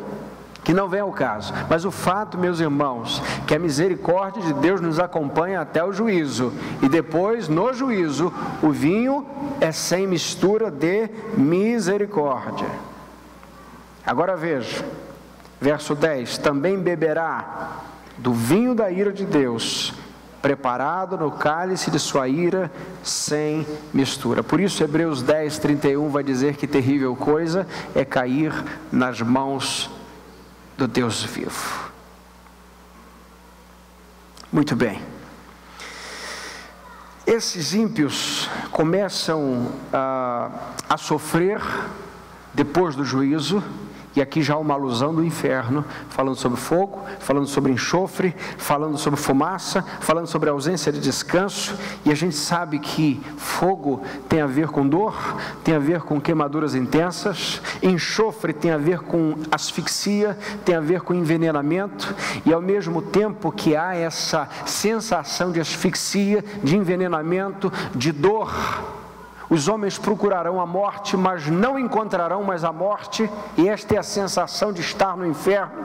que 0.62 0.72
não 0.72 0.89
vem 0.89 1.01
ao 1.01 1.11
caso. 1.12 1.53
Mas 1.68 1.85
o 1.85 1.91
fato, 1.91 2.39
meus 2.39 2.61
irmãos, 2.61 3.20
que 3.47 3.55
a 3.55 3.59
misericórdia 3.59 4.43
de 4.43 4.53
Deus 4.55 4.80
nos 4.80 5.01
acompanha 5.01 5.61
até 5.61 5.85
o 5.85 5.93
juízo, 5.93 6.53
e 6.80 6.89
depois, 6.89 7.49
no 7.49 7.72
juízo, 7.72 8.33
o 8.62 8.70
vinho 8.70 9.26
é 9.61 9.72
sem 9.72 10.07
mistura 10.07 10.70
de 10.70 11.09
misericórdia. 11.37 12.68
Agora 14.07 14.37
veja, 14.37 14.85
verso 15.61 15.95
10: 15.95 16.39
também 16.39 16.78
beberá 16.78 17.80
do 18.18 18.33
vinho 18.33 18.74
da 18.74 18.91
ira 18.91 19.12
de 19.12 19.24
Deus 19.24 19.95
preparado 20.43 21.16
no 21.16 21.30
cálice 21.30 21.90
de 21.90 22.01
sua 22.01 22.28
ira, 22.28 22.70
sem 23.03 23.64
mistura. 23.95 24.43
Por 24.43 24.61
isso, 24.61 24.82
Hebreus 24.82 25.22
10, 25.22 25.59
31 25.59 26.11
vai 26.11 26.24
dizer 26.24 26.57
que 26.57 26.66
terrível 26.66 27.14
coisa 27.14 27.66
é 27.95 28.05
cair 28.05 28.53
nas 28.90 29.20
mãos 29.20 29.88
do 30.76 30.88
Deus 30.88 31.22
vivo. 31.22 31.93
Muito 34.53 34.74
bem. 34.74 35.01
Esses 37.24 37.72
ímpios 37.72 38.51
começam 38.72 39.68
a, 39.93 40.51
a 40.88 40.99
sofrer 40.99 41.62
depois 42.53 42.97
do 42.97 43.05
juízo 43.05 43.62
e 44.14 44.20
aqui 44.20 44.42
já 44.42 44.56
uma 44.56 44.74
alusão 44.74 45.14
do 45.14 45.24
inferno, 45.24 45.84
falando 46.08 46.36
sobre 46.36 46.58
fogo, 46.58 47.00
falando 47.18 47.46
sobre 47.46 47.72
enxofre, 47.72 48.34
falando 48.58 48.98
sobre 48.98 49.18
fumaça, 49.18 49.82
falando 50.00 50.26
sobre 50.26 50.50
ausência 50.50 50.92
de 50.92 51.00
descanso. 51.00 51.74
E 52.04 52.10
a 52.10 52.14
gente 52.14 52.36
sabe 52.36 52.78
que 52.78 53.20
fogo 53.36 54.02
tem 54.28 54.40
a 54.40 54.46
ver 54.46 54.68
com 54.68 54.86
dor, 54.86 55.14
tem 55.64 55.74
a 55.74 55.78
ver 55.78 56.02
com 56.02 56.20
queimaduras 56.20 56.74
intensas, 56.74 57.60
enxofre 57.82 58.52
tem 58.52 58.70
a 58.70 58.78
ver 58.78 59.00
com 59.00 59.34
asfixia, 59.50 60.38
tem 60.64 60.74
a 60.74 60.80
ver 60.80 61.00
com 61.00 61.14
envenenamento, 61.14 62.14
e 62.44 62.52
ao 62.52 62.60
mesmo 62.60 63.00
tempo 63.00 63.50
que 63.50 63.74
há 63.74 63.94
essa 63.94 64.48
sensação 64.66 65.50
de 65.52 65.60
asfixia, 65.60 66.44
de 66.62 66.76
envenenamento, 66.76 67.72
de 67.94 68.12
dor, 68.12 68.52
os 69.53 69.68
homens 69.68 69.98
procurarão 69.98 70.59
a 70.59 70.64
morte, 70.64 71.14
mas 71.14 71.46
não 71.46 71.78
encontrarão 71.78 72.42
mais 72.42 72.64
a 72.64 72.72
morte, 72.72 73.30
e 73.55 73.68
esta 73.68 73.94
é 73.94 73.98
a 73.98 74.03
sensação 74.03 74.72
de 74.72 74.80
estar 74.80 75.14
no 75.14 75.26
inferno. 75.26 75.84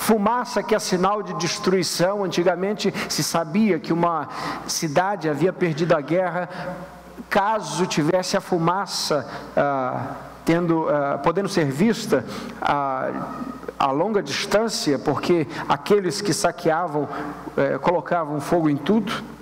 Fumaça 0.00 0.64
que 0.64 0.74
é 0.74 0.80
sinal 0.80 1.22
de 1.22 1.32
destruição. 1.34 2.24
Antigamente 2.24 2.92
se 3.08 3.22
sabia 3.22 3.78
que 3.78 3.92
uma 3.92 4.28
cidade 4.66 5.30
havia 5.30 5.52
perdido 5.52 5.94
a 5.94 6.00
guerra 6.00 6.48
caso 7.30 7.86
tivesse 7.86 8.36
a 8.36 8.40
fumaça 8.40 9.24
ah, 9.56 10.16
tendo, 10.44 10.88
ah, 10.88 11.20
podendo 11.22 11.48
ser 11.48 11.66
vista 11.66 12.24
a, 12.60 13.10
a 13.78 13.92
longa 13.92 14.20
distância, 14.20 14.98
porque 14.98 15.46
aqueles 15.68 16.20
que 16.20 16.34
saqueavam 16.34 17.08
eh, 17.56 17.78
colocavam 17.78 18.40
fogo 18.40 18.68
em 18.68 18.76
tudo 18.76 19.37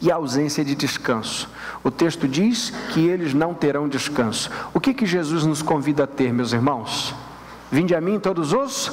e 0.00 0.10
a 0.10 0.16
ausência 0.16 0.64
de 0.64 0.74
descanso. 0.74 1.48
O 1.82 1.90
texto 1.90 2.28
diz 2.28 2.70
que 2.92 3.06
eles 3.06 3.34
não 3.34 3.54
terão 3.54 3.88
descanso. 3.88 4.50
O 4.72 4.80
que, 4.80 4.94
que 4.94 5.06
Jesus 5.06 5.44
nos 5.44 5.62
convida 5.62 6.04
a 6.04 6.06
ter, 6.06 6.32
meus 6.32 6.52
irmãos? 6.52 7.14
Vinde 7.70 7.94
a 7.94 8.00
mim 8.00 8.20
todos 8.20 8.52
os 8.52 8.92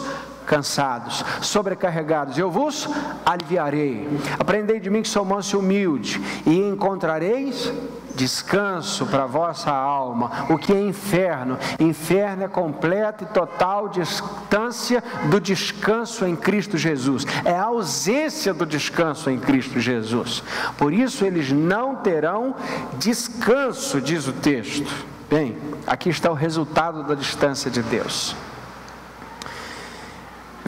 cansados, 0.49 1.23
sobrecarregados, 1.41 2.35
eu 2.35 2.49
vos 2.49 2.89
aliviarei. 3.23 4.09
Aprendei 4.39 4.79
de 4.79 4.89
mim 4.89 5.03
que 5.03 5.07
sou 5.07 5.23
manso 5.23 5.55
e 5.55 5.59
humilde, 5.59 6.19
e 6.43 6.57
encontrareis 6.57 7.71
descanso 8.15 9.05
para 9.05 9.27
vossa 9.27 9.71
alma. 9.71 10.47
O 10.49 10.57
que 10.57 10.73
é 10.73 10.81
inferno? 10.81 11.57
Inferno 11.79 12.43
é 12.43 12.47
completa 12.47 13.23
e 13.23 13.27
total 13.27 13.89
distância 13.89 15.03
do 15.29 15.39
descanso 15.39 16.25
em 16.25 16.35
Cristo 16.35 16.77
Jesus. 16.77 17.25
É 17.45 17.53
a 17.53 17.65
ausência 17.65 18.51
do 18.51 18.65
descanso 18.65 19.29
em 19.29 19.39
Cristo 19.39 19.79
Jesus. 19.79 20.43
Por 20.79 20.91
isso 20.91 21.23
eles 21.23 21.51
não 21.51 21.97
terão 21.97 22.55
descanso, 22.97 24.01
diz 24.01 24.27
o 24.27 24.33
texto. 24.33 24.91
Bem, 25.29 25.55
aqui 25.85 26.09
está 26.09 26.31
o 26.31 26.33
resultado 26.33 27.03
da 27.03 27.13
distância 27.13 27.69
de 27.69 27.83
Deus. 27.83 28.35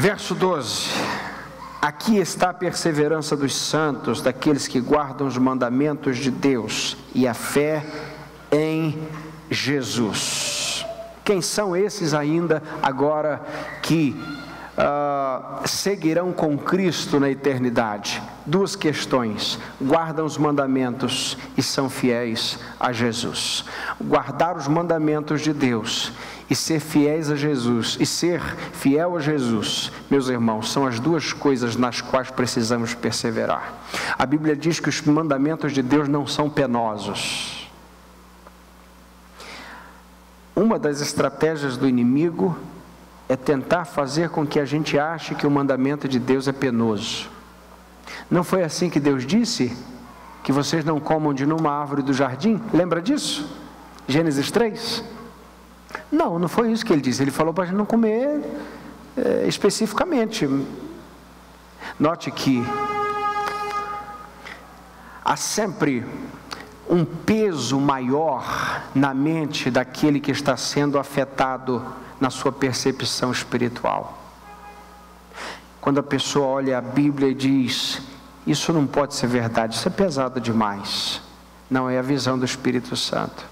Verso 0.01 0.33
12: 0.33 0.89
Aqui 1.79 2.17
está 2.17 2.49
a 2.49 2.53
perseverança 2.55 3.37
dos 3.37 3.55
santos, 3.55 4.19
daqueles 4.19 4.67
que 4.67 4.81
guardam 4.81 5.27
os 5.27 5.37
mandamentos 5.37 6.17
de 6.17 6.31
Deus 6.31 6.97
e 7.13 7.27
a 7.27 7.35
fé 7.35 7.85
em 8.51 8.97
Jesus. 9.47 10.83
Quem 11.23 11.39
são 11.39 11.75
esses 11.75 12.15
ainda 12.15 12.63
agora 12.81 13.45
que 13.83 14.19
uh, 14.77 15.67
seguirão 15.67 16.31
com 16.31 16.57
Cristo 16.57 17.19
na 17.19 17.29
eternidade? 17.29 18.21
Duas 18.45 18.75
questões: 18.75 19.59
guardam 19.81 20.25
os 20.25 20.37
mandamentos 20.37 21.37
e 21.57 21.63
são 21.63 21.89
fiéis 21.89 22.59
a 22.79 22.91
Jesus. 22.91 23.65
Guardar 23.99 24.57
os 24.57 24.67
mandamentos 24.67 25.41
de 25.41 25.53
Deus 25.53 26.11
e 26.51 26.55
ser 26.55 26.81
fiéis 26.81 27.31
a 27.31 27.35
Jesus, 27.37 27.95
e 27.97 28.05
ser 28.05 28.41
fiel 28.73 29.15
a 29.15 29.21
Jesus, 29.21 29.89
meus 30.09 30.27
irmãos, 30.27 30.69
são 30.69 30.85
as 30.85 30.99
duas 30.99 31.31
coisas 31.31 31.77
nas 31.77 32.01
quais 32.01 32.29
precisamos 32.29 32.93
perseverar. 32.93 33.73
A 34.19 34.25
Bíblia 34.25 34.53
diz 34.53 34.77
que 34.77 34.89
os 34.89 35.01
mandamentos 35.01 35.71
de 35.71 35.81
Deus 35.81 36.09
não 36.09 36.27
são 36.27 36.49
penosos. 36.49 37.69
Uma 40.53 40.77
das 40.77 40.99
estratégias 40.99 41.77
do 41.77 41.87
inimigo 41.87 42.57
é 43.31 43.37
tentar 43.37 43.85
fazer 43.85 44.29
com 44.29 44.45
que 44.45 44.59
a 44.59 44.65
gente 44.65 44.99
ache 44.99 45.35
que 45.35 45.47
o 45.47 45.49
mandamento 45.49 46.05
de 46.05 46.19
Deus 46.19 46.49
é 46.49 46.51
penoso. 46.51 47.29
Não 48.29 48.43
foi 48.43 48.61
assim 48.61 48.89
que 48.89 48.99
Deus 48.99 49.25
disse 49.25 49.73
que 50.43 50.51
vocês 50.51 50.83
não 50.83 50.99
comam 50.99 51.33
de 51.33 51.45
numa 51.45 51.71
árvore 51.71 52.01
do 52.01 52.13
jardim? 52.13 52.61
Lembra 52.73 53.01
disso? 53.01 53.49
Gênesis 54.05 54.51
3? 54.51 55.01
Não, 56.11 56.37
não 56.37 56.49
foi 56.49 56.73
isso 56.73 56.85
que 56.85 56.91
ele 56.91 57.01
disse. 57.01 57.23
Ele 57.23 57.31
falou 57.31 57.53
para 57.53 57.63
a 57.63 57.67
gente 57.67 57.77
não 57.77 57.85
comer 57.85 58.41
é, 59.15 59.45
especificamente. 59.47 60.49
Note 61.97 62.31
que 62.31 62.61
há 65.23 65.37
sempre 65.37 66.05
um 66.89 67.05
peso 67.05 67.79
maior 67.79 68.83
na 68.93 69.13
mente 69.13 69.71
daquele 69.71 70.19
que 70.19 70.31
está 70.31 70.57
sendo 70.57 70.99
afetado 70.99 71.81
na 72.21 72.29
sua 72.29 72.51
percepção 72.51 73.31
espiritual. 73.31 74.17
Quando 75.81 75.99
a 75.99 76.03
pessoa 76.03 76.45
olha 76.45 76.77
a 76.77 76.81
Bíblia 76.81 77.29
e 77.29 77.33
diz: 77.33 77.99
Isso 78.45 78.71
não 78.71 78.85
pode 78.85 79.15
ser 79.15 79.25
verdade, 79.25 79.75
isso 79.75 79.87
é 79.87 79.91
pesado 79.91 80.39
demais. 80.39 81.19
Não 81.67 81.89
é 81.89 81.97
a 81.97 82.03
visão 82.03 82.37
do 82.37 82.45
Espírito 82.45 82.95
Santo. 82.95 83.43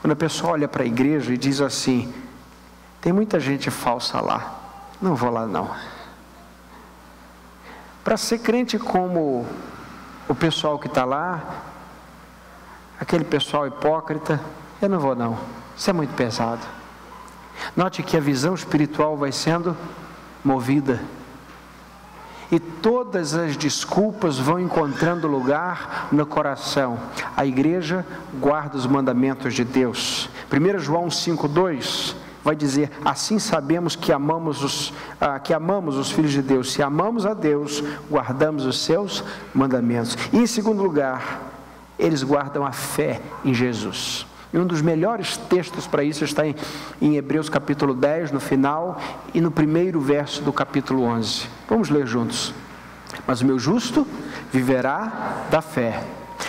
Quando 0.00 0.12
a 0.12 0.16
pessoa 0.16 0.52
olha 0.52 0.68
para 0.68 0.82
a 0.82 0.86
igreja 0.86 1.32
e 1.32 1.38
diz 1.38 1.60
assim: 1.62 2.12
tem 3.00 3.12
muita 3.12 3.40
gente 3.40 3.70
falsa 3.70 4.20
lá, 4.20 4.54
não 5.00 5.14
vou 5.14 5.30
lá 5.30 5.46
não. 5.46 5.70
Para 8.04 8.16
ser 8.16 8.38
crente 8.38 8.78
como 8.78 9.46
o 10.28 10.34
pessoal 10.34 10.78
que 10.78 10.86
está 10.86 11.04
lá, 11.04 11.42
aquele 13.00 13.24
pessoal 13.24 13.66
hipócrita, 13.66 14.40
eu 14.82 14.88
não 14.88 14.98
vou 14.98 15.14
não, 15.14 15.38
isso 15.76 15.88
é 15.88 15.92
muito 15.92 16.14
pesado. 16.14 16.66
Note 17.76 18.02
que 18.02 18.16
a 18.16 18.20
visão 18.20 18.54
espiritual 18.54 19.16
vai 19.16 19.32
sendo 19.32 19.76
movida 20.44 21.00
e 22.50 22.60
todas 22.60 23.34
as 23.34 23.56
desculpas 23.56 24.38
vão 24.38 24.60
encontrando 24.60 25.26
lugar 25.26 26.08
no 26.12 26.24
coração. 26.24 26.98
A 27.36 27.44
igreja 27.44 28.06
guarda 28.40 28.76
os 28.76 28.86
mandamentos 28.86 29.52
de 29.52 29.64
Deus. 29.64 30.28
1 30.50 30.78
João 30.78 31.08
5,2 31.08 32.14
vai 32.44 32.54
dizer: 32.54 32.90
Assim 33.04 33.38
sabemos 33.38 33.96
que 33.96 34.12
amamos, 34.12 34.62
os, 34.62 34.92
ah, 35.20 35.40
que 35.40 35.52
amamos 35.52 35.96
os 35.96 36.12
filhos 36.12 36.30
de 36.30 36.42
Deus. 36.42 36.72
Se 36.72 36.82
amamos 36.82 37.26
a 37.26 37.34
Deus, 37.34 37.82
guardamos 38.08 38.64
os 38.64 38.78
seus 38.78 39.24
mandamentos. 39.52 40.16
E 40.32 40.38
em 40.38 40.46
segundo 40.46 40.82
lugar, 40.82 41.42
eles 41.98 42.22
guardam 42.22 42.64
a 42.64 42.70
fé 42.70 43.20
em 43.44 43.52
Jesus. 43.52 44.24
E 44.52 44.58
um 44.58 44.66
dos 44.66 44.80
melhores 44.80 45.36
textos 45.36 45.86
para 45.86 46.04
isso 46.04 46.24
está 46.24 46.46
em, 46.46 46.54
em, 47.00 47.16
Hebreus 47.16 47.48
capítulo 47.48 47.94
10, 47.94 48.30
no 48.30 48.40
final, 48.40 49.00
e 49.34 49.40
no 49.40 49.50
primeiro 49.50 50.00
verso 50.00 50.42
do 50.42 50.52
capítulo 50.52 51.02
11. 51.02 51.46
Vamos 51.68 51.90
ler 51.90 52.06
juntos. 52.06 52.54
Mas 53.26 53.40
o 53.40 53.46
meu 53.46 53.58
justo 53.58 54.06
viverá 54.52 55.46
da 55.50 55.60
fé. 55.60 56.02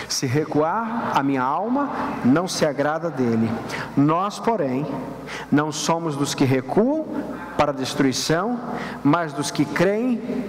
Se 0.08 0.26
recuar, 0.26 1.12
a 1.14 1.22
minha 1.22 1.42
alma 1.42 1.90
não 2.24 2.46
se 2.46 2.64
agrada 2.64 3.10
dele. 3.10 3.50
Nós, 3.96 4.38
porém, 4.38 4.86
não 5.50 5.72
somos 5.72 6.16
dos 6.16 6.34
que 6.34 6.44
recuam 6.44 7.06
para 7.56 7.72
a 7.72 7.74
destruição, 7.74 8.58
mas 9.02 9.32
dos 9.32 9.50
que 9.50 9.64
creem 9.64 10.46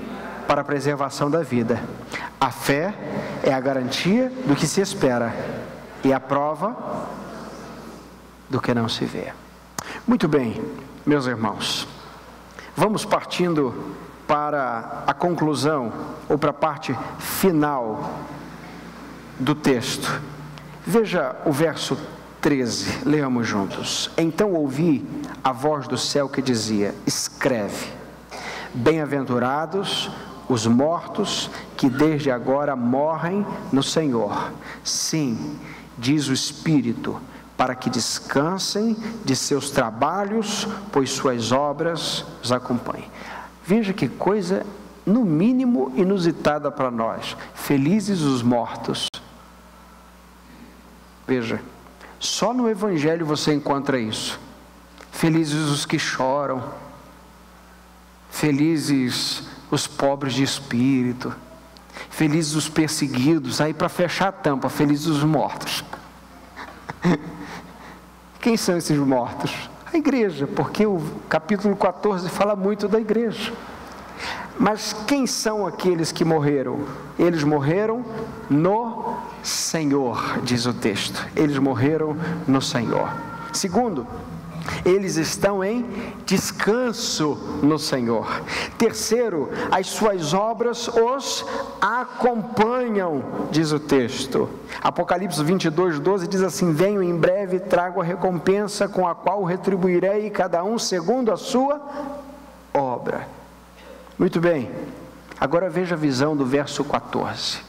para 0.48 0.62
a 0.62 0.64
preservação 0.64 1.30
da 1.30 1.42
vida. 1.42 1.80
A 2.40 2.52
fé 2.52 2.94
é 3.44 3.54
a 3.54 3.60
garantia 3.60 4.32
do 4.46 4.56
que 4.56 4.66
se 4.66 4.82
espera 4.82 5.34
e 6.04 6.14
a 6.14 6.20
prova 6.20 6.76
do 8.50 8.60
que 8.60 8.74
não 8.74 8.90
se 8.90 9.06
vê. 9.06 9.32
Muito 10.08 10.28
bem, 10.28 10.62
meus 11.06 11.26
irmãos, 11.28 11.88
vamos 12.76 13.06
partindo 13.06 13.96
para 14.28 15.04
a 15.08 15.14
conclusão 15.14 15.92
ou 16.28 16.38
para 16.38 16.52
a 16.52 16.54
parte 16.54 16.98
final 17.20 18.20
do 19.40 19.56
texto. 19.56 20.22
Veja 20.86 21.36
o 21.46 21.52
verso 21.52 21.98
13, 22.42 23.06
leamos 23.06 23.48
juntos. 23.48 24.10
Então 24.18 24.54
ouvi 24.54 25.06
a 25.44 25.52
voz 25.52 25.88
do 25.88 25.98
céu 25.98 26.30
que 26.30 26.42
dizia: 26.42 26.94
Escreve, 27.06 27.88
bem-aventurados 28.74 30.10
os 30.48 30.66
mortos 30.66 31.50
que 31.78 31.90
desde 31.90 32.32
agora 32.32 32.76
morrem 32.76 33.46
no 33.72 33.84
Senhor. 33.84 34.52
Sim, 34.84 35.60
diz 35.98 36.28
o 36.28 36.34
Espírito 36.34 37.22
para 37.60 37.76
que 37.76 37.90
descansem 37.90 38.96
de 39.26 39.36
seus 39.36 39.70
trabalhos, 39.70 40.66
pois 40.94 41.10
suas 41.10 41.52
obras 41.52 42.24
os 42.42 42.54
acompanhem. 42.54 43.12
Veja 43.66 43.92
que 43.92 44.08
coisa, 44.08 44.66
no 45.06 45.26
mínimo, 45.26 45.92
inusitada 45.98 46.72
para 46.72 46.90
nós. 46.90 47.36
Felizes 47.54 48.22
os 48.22 48.42
mortos. 48.42 49.08
Veja, 51.28 51.62
só 52.18 52.54
no 52.54 52.70
Evangelho 52.70 53.26
você 53.26 53.54
encontra 53.54 54.00
isso. 54.00 54.40
Felizes 55.12 55.70
os 55.70 55.86
que 55.86 56.00
choram, 56.00 56.64
felizes 58.32 59.50
os 59.70 59.86
pobres 59.86 60.34
de 60.34 60.44
espírito, 60.44 61.36
felizes 62.10 62.56
os 62.56 62.70
perseguidos. 62.70 63.60
Aí, 63.60 63.74
para 63.74 63.90
fechar 63.90 64.30
a 64.30 64.32
tampa, 64.32 64.70
felizes 64.70 65.08
os 65.08 65.26
mortos. 65.26 65.84
Quem 68.40 68.56
são 68.56 68.78
esses 68.78 68.98
mortos? 68.98 69.70
A 69.92 69.98
igreja, 69.98 70.48
porque 70.48 70.86
o 70.86 71.02
capítulo 71.28 71.76
14 71.76 72.30
fala 72.30 72.56
muito 72.56 72.88
da 72.88 73.00
igreja. 73.00 73.52
Mas 74.58 74.94
quem 75.08 75.28
são 75.28 75.68
aqueles 75.68 76.12
que 76.12 76.24
morreram? 76.24 76.80
Eles 77.18 77.44
morreram 77.44 78.06
no 78.50 79.18
Senhor, 79.44 80.40
diz 80.44 80.66
o 80.66 80.74
texto. 80.74 81.28
Eles 81.36 81.58
morreram 81.58 82.16
no 82.48 82.62
Senhor. 82.62 83.12
Segundo, 83.52 84.08
eles 84.86 85.16
estão 85.16 85.64
em 85.64 85.86
descanso 86.26 87.60
no 87.62 87.78
Senhor. 87.78 88.42
Terceiro, 88.78 89.50
as 89.72 89.88
suas 89.88 90.34
obras 90.34 90.88
os 90.88 91.46
acompanham, 91.80 93.24
diz 93.52 93.72
o 93.72 93.80
texto. 93.80 94.50
Apocalipse 94.82 95.44
22, 95.44 96.00
12 96.00 96.28
diz 96.28 96.42
assim: 96.42 96.72
Venho 96.74 97.02
em 97.04 97.16
breve 97.16 97.58
e 97.58 97.60
trago 97.60 98.02
a 98.02 98.04
recompensa 98.04 98.88
com 98.88 99.08
a 99.08 99.16
qual 99.16 99.44
retribuirei 99.44 100.30
cada 100.30 100.64
um 100.64 100.78
segundo 100.78 101.32
a 101.32 101.38
sua 101.38 101.82
obra. 102.74 103.28
Muito 104.18 104.40
bem, 104.40 104.70
agora 105.40 105.70
veja 105.70 105.96
a 105.96 105.98
visão 105.98 106.36
do 106.36 106.46
verso 106.46 106.84
14. 106.84 107.69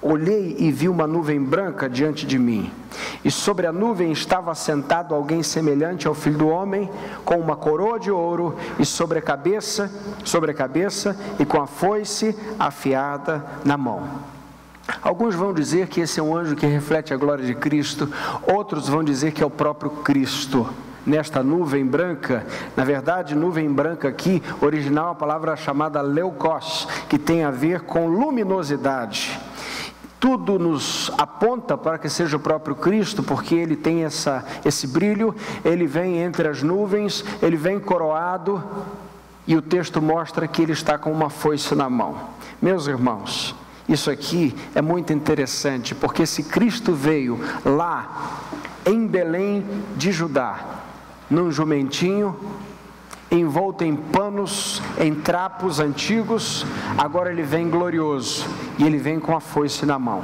Olhei 0.00 0.56
e 0.58 0.70
vi 0.70 0.88
uma 0.88 1.06
nuvem 1.06 1.42
branca 1.42 1.88
diante 1.88 2.26
de 2.26 2.38
mim, 2.38 2.70
e 3.24 3.30
sobre 3.30 3.66
a 3.66 3.72
nuvem 3.72 4.12
estava 4.12 4.54
sentado 4.54 5.14
alguém 5.14 5.42
semelhante 5.42 6.06
ao 6.06 6.14
filho 6.14 6.38
do 6.38 6.48
homem, 6.48 6.90
com 7.24 7.36
uma 7.36 7.56
coroa 7.56 7.98
de 7.98 8.10
ouro 8.10 8.56
e 8.78 8.86
sobre 8.86 9.18
a 9.18 9.22
cabeça, 9.22 9.90
sobre 10.24 10.50
a 10.50 10.54
cabeça 10.54 11.16
e 11.38 11.44
com 11.44 11.60
a 11.60 11.66
foice 11.66 12.36
afiada 12.58 13.44
na 13.64 13.76
mão. 13.76 14.02
Alguns 15.02 15.34
vão 15.34 15.54
dizer 15.54 15.88
que 15.88 16.00
esse 16.00 16.20
é 16.20 16.22
um 16.22 16.36
anjo 16.36 16.56
que 16.56 16.66
reflete 16.66 17.14
a 17.14 17.16
glória 17.16 17.44
de 17.44 17.54
Cristo, 17.54 18.08
outros 18.46 18.88
vão 18.88 19.02
dizer 19.02 19.32
que 19.32 19.42
é 19.42 19.46
o 19.46 19.50
próprio 19.50 19.90
Cristo 19.90 20.68
nesta 21.06 21.42
nuvem 21.42 21.84
branca. 21.84 22.46
Na 22.76 22.84
verdade, 22.84 23.34
nuvem 23.34 23.70
branca 23.70 24.08
aqui, 24.08 24.42
original 24.60 25.10
a 25.10 25.14
palavra 25.14 25.56
chamada 25.56 26.00
leucos, 26.00 26.88
que 27.08 27.18
tem 27.18 27.44
a 27.44 27.50
ver 27.50 27.82
com 27.82 28.06
luminosidade. 28.06 29.38
Tudo 30.24 30.58
nos 30.58 31.12
aponta 31.18 31.76
para 31.76 31.98
que 31.98 32.08
seja 32.08 32.38
o 32.38 32.40
próprio 32.40 32.74
Cristo, 32.74 33.22
porque 33.22 33.54
ele 33.54 33.76
tem 33.76 34.04
essa, 34.04 34.42
esse 34.64 34.86
brilho, 34.86 35.36
ele 35.62 35.86
vem 35.86 36.16
entre 36.16 36.48
as 36.48 36.62
nuvens, 36.62 37.22
ele 37.42 37.58
vem 37.58 37.78
coroado, 37.78 38.64
e 39.46 39.54
o 39.54 39.60
texto 39.60 40.00
mostra 40.00 40.48
que 40.48 40.62
ele 40.62 40.72
está 40.72 40.96
com 40.96 41.12
uma 41.12 41.28
foice 41.28 41.74
na 41.74 41.90
mão. 41.90 42.16
Meus 42.62 42.86
irmãos, 42.86 43.54
isso 43.86 44.10
aqui 44.10 44.54
é 44.74 44.80
muito 44.80 45.12
interessante, 45.12 45.94
porque 45.94 46.24
se 46.24 46.44
Cristo 46.44 46.94
veio 46.94 47.38
lá 47.62 48.40
em 48.86 49.06
Belém 49.06 49.62
de 49.94 50.10
Judá, 50.10 50.58
num 51.28 51.52
jumentinho, 51.52 52.34
envolto 53.38 53.84
em 53.84 53.96
panos, 53.96 54.82
em 54.98 55.14
trapos 55.14 55.80
antigos, 55.80 56.64
agora 56.96 57.30
ele 57.30 57.42
vem 57.42 57.68
glorioso 57.68 58.46
e 58.78 58.84
ele 58.84 58.98
vem 58.98 59.18
com 59.18 59.36
a 59.36 59.40
foice 59.40 59.84
na 59.84 59.98
mão. 59.98 60.22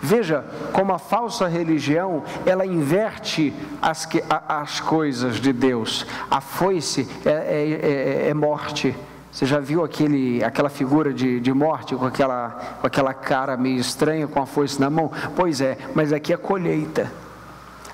Veja 0.00 0.44
como 0.72 0.92
a 0.92 0.98
falsa 0.98 1.46
religião 1.46 2.22
ela 2.46 2.64
inverte 2.66 3.52
as, 3.80 4.08
as 4.48 4.80
coisas 4.80 5.36
de 5.36 5.52
Deus. 5.52 6.06
A 6.30 6.40
foice 6.40 7.08
é, 7.24 7.30
é, 7.30 8.26
é, 8.26 8.28
é 8.28 8.34
morte. 8.34 8.94
Você 9.30 9.46
já 9.46 9.60
viu 9.60 9.84
aquele, 9.84 10.42
aquela 10.42 10.68
figura 10.68 11.12
de, 11.12 11.38
de 11.38 11.52
morte 11.52 11.94
com 11.94 12.04
aquela, 12.04 12.78
com 12.80 12.86
aquela 12.86 13.14
cara 13.14 13.56
meio 13.56 13.78
estranha 13.78 14.26
com 14.26 14.42
a 14.42 14.46
foice 14.46 14.80
na 14.80 14.90
mão? 14.90 15.10
Pois 15.36 15.60
é, 15.60 15.78
mas 15.94 16.12
aqui 16.12 16.32
é 16.32 16.36
colheita. 16.36 17.10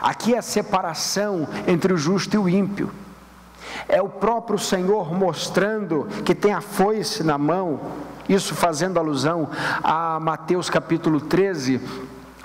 Aqui 0.01 0.35
é 0.35 0.39
a 0.39 0.43
separação 0.43 1.47
entre 1.67 1.93
o 1.93 1.97
justo 1.97 2.35
e 2.35 2.39
o 2.39 2.49
ímpio. 2.49 2.91
É 3.89 4.01
o 4.01 4.09
próprio 4.09 4.59
Senhor 4.59 5.13
mostrando 5.13 6.07
que 6.25 6.35
tem 6.35 6.53
a 6.53 6.61
foice 6.61 7.23
na 7.23 7.39
mão, 7.39 7.81
isso 8.29 8.55
fazendo 8.55 8.99
alusão 8.99 9.49
a 9.83 10.19
Mateus 10.21 10.69
capítulo 10.69 11.21
13, 11.21 11.81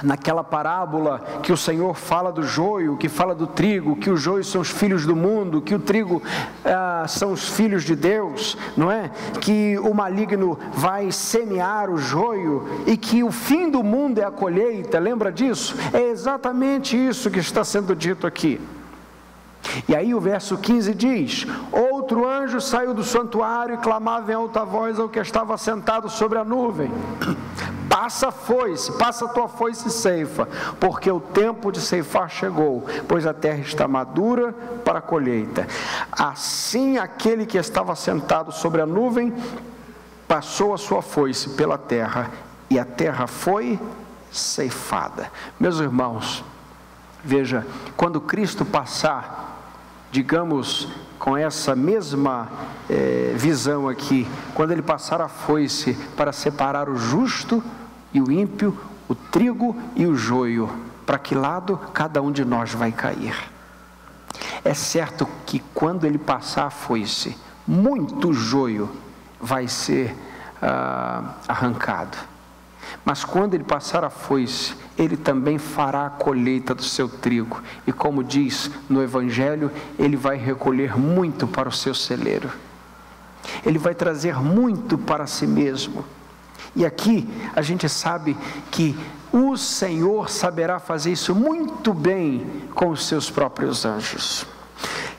naquela 0.03 0.43
parábola 0.43 1.19
que 1.41 1.51
o 1.51 1.57
Senhor 1.57 1.95
fala 1.95 2.31
do 2.31 2.43
joio, 2.43 2.97
que 2.97 3.09
fala 3.09 3.35
do 3.35 3.47
trigo, 3.47 3.95
que 3.95 4.09
os 4.09 4.19
joios 4.19 4.49
são 4.49 4.61
os 4.61 4.69
filhos 4.69 5.05
do 5.05 5.15
mundo, 5.15 5.61
que 5.61 5.75
o 5.75 5.79
trigo 5.79 6.21
ah, 6.65 7.05
são 7.07 7.31
os 7.31 7.49
filhos 7.49 7.83
de 7.83 7.95
Deus, 7.95 8.57
não 8.75 8.91
é? 8.91 9.11
Que 9.39 9.77
o 9.79 9.93
maligno 9.93 10.57
vai 10.73 11.11
semear 11.11 11.89
o 11.89 11.97
joio 11.97 12.83
e 12.85 12.97
que 12.97 13.23
o 13.23 13.31
fim 13.31 13.69
do 13.69 13.83
mundo 13.83 14.19
é 14.19 14.25
a 14.25 14.31
colheita, 14.31 14.99
lembra 14.99 15.31
disso? 15.31 15.75
É 15.93 16.09
exatamente 16.09 16.97
isso 16.97 17.29
que 17.29 17.39
está 17.39 17.63
sendo 17.63 17.95
dito 17.95 18.25
aqui. 18.25 18.59
E 19.87 19.95
aí 19.95 20.13
o 20.13 20.19
verso 20.19 20.57
15 20.57 20.93
diz: 20.93 21.47
Outro 21.71 22.27
anjo 22.27 22.59
saiu 22.59 22.93
do 22.93 23.03
santuário 23.03 23.75
e 23.75 23.77
clamava 23.77 24.31
em 24.31 24.35
alta 24.35 24.63
voz 24.63 24.99
ao 24.99 25.09
que 25.09 25.19
estava 25.19 25.57
sentado 25.57 26.09
sobre 26.09 26.37
a 26.37 26.43
nuvem: 26.43 26.91
Passa 27.89 28.29
a 28.29 28.31
foice, 28.31 28.91
passa 28.93 29.25
a 29.25 29.27
tua 29.27 29.47
foice 29.47 29.87
e 29.87 29.91
ceifa, 29.91 30.47
porque 30.79 31.11
o 31.11 31.19
tempo 31.19 31.71
de 31.71 31.81
ceifar 31.81 32.29
chegou, 32.29 32.85
pois 33.07 33.25
a 33.25 33.33
terra 33.33 33.59
está 33.59 33.87
madura 33.87 34.53
para 34.85 34.99
a 34.99 35.01
colheita. 35.01 35.67
Assim 36.11 36.97
aquele 36.97 37.45
que 37.45 37.57
estava 37.57 37.95
sentado 37.95 38.51
sobre 38.51 38.81
a 38.81 38.85
nuvem 38.85 39.33
passou 40.27 40.73
a 40.73 40.77
sua 40.77 41.01
foice 41.01 41.49
pela 41.49 41.77
terra, 41.77 42.31
e 42.69 42.79
a 42.79 42.85
terra 42.85 43.27
foi 43.27 43.77
ceifada. 44.31 45.29
Meus 45.59 45.79
irmãos, 45.79 46.43
veja, 47.23 47.67
quando 47.97 48.21
Cristo 48.21 48.63
passar 48.63 49.50
digamos, 50.11 50.87
com 51.17 51.37
essa 51.37 51.75
mesma 51.75 52.49
é, 52.89 53.33
visão 53.35 53.87
aqui, 53.87 54.27
quando 54.53 54.71
ele 54.71 54.81
passar 54.81 55.21
a 55.21 55.27
foice 55.27 55.93
para 56.17 56.31
separar 56.31 56.89
o 56.89 56.97
justo 56.97 57.63
e 58.13 58.21
o 58.21 58.31
ímpio, 58.31 58.77
o 59.07 59.15
trigo 59.15 59.75
e 59.95 60.05
o 60.05 60.15
joio, 60.15 60.69
para 61.05 61.17
que 61.17 61.33
lado 61.33 61.79
cada 61.93 62.21
um 62.21 62.31
de 62.31 62.43
nós 62.43 62.73
vai 62.73 62.91
cair. 62.91 63.35
É 64.63 64.73
certo 64.73 65.27
que 65.45 65.63
quando 65.73 66.05
ele 66.05 66.17
passar 66.17 66.65
a 66.65 66.69
foice, 66.69 67.37
muito 67.65 68.33
joio 68.33 68.89
vai 69.39 69.67
ser 69.67 70.15
ah, 70.61 71.35
arrancado 71.47 72.30
mas 73.03 73.23
quando 73.23 73.53
ele 73.53 73.63
passar 73.63 74.03
a 74.03 74.09
foice, 74.09 74.75
ele 74.97 75.17
também 75.17 75.57
fará 75.57 76.05
a 76.05 76.09
colheita 76.09 76.75
do 76.75 76.83
seu 76.83 77.09
trigo. 77.09 77.61
E 77.85 77.91
como 77.91 78.23
diz 78.23 78.69
no 78.89 79.01
Evangelho, 79.01 79.71
ele 79.97 80.15
vai 80.15 80.37
recolher 80.37 80.97
muito 80.97 81.47
para 81.47 81.69
o 81.69 81.71
seu 81.71 81.93
celeiro. 81.93 82.49
Ele 83.65 83.77
vai 83.77 83.95
trazer 83.95 84.35
muito 84.35 84.97
para 84.97 85.25
si 85.25 85.47
mesmo. 85.47 86.05
E 86.75 86.85
aqui 86.85 87.27
a 87.55 87.61
gente 87.61 87.89
sabe 87.89 88.37
que 88.69 88.97
o 89.31 89.57
Senhor 89.57 90.29
saberá 90.29 90.79
fazer 90.79 91.11
isso 91.11 91.33
muito 91.33 91.93
bem 91.93 92.45
com 92.73 92.89
os 92.89 93.05
seus 93.05 93.29
próprios 93.29 93.85
anjos. 93.85 94.45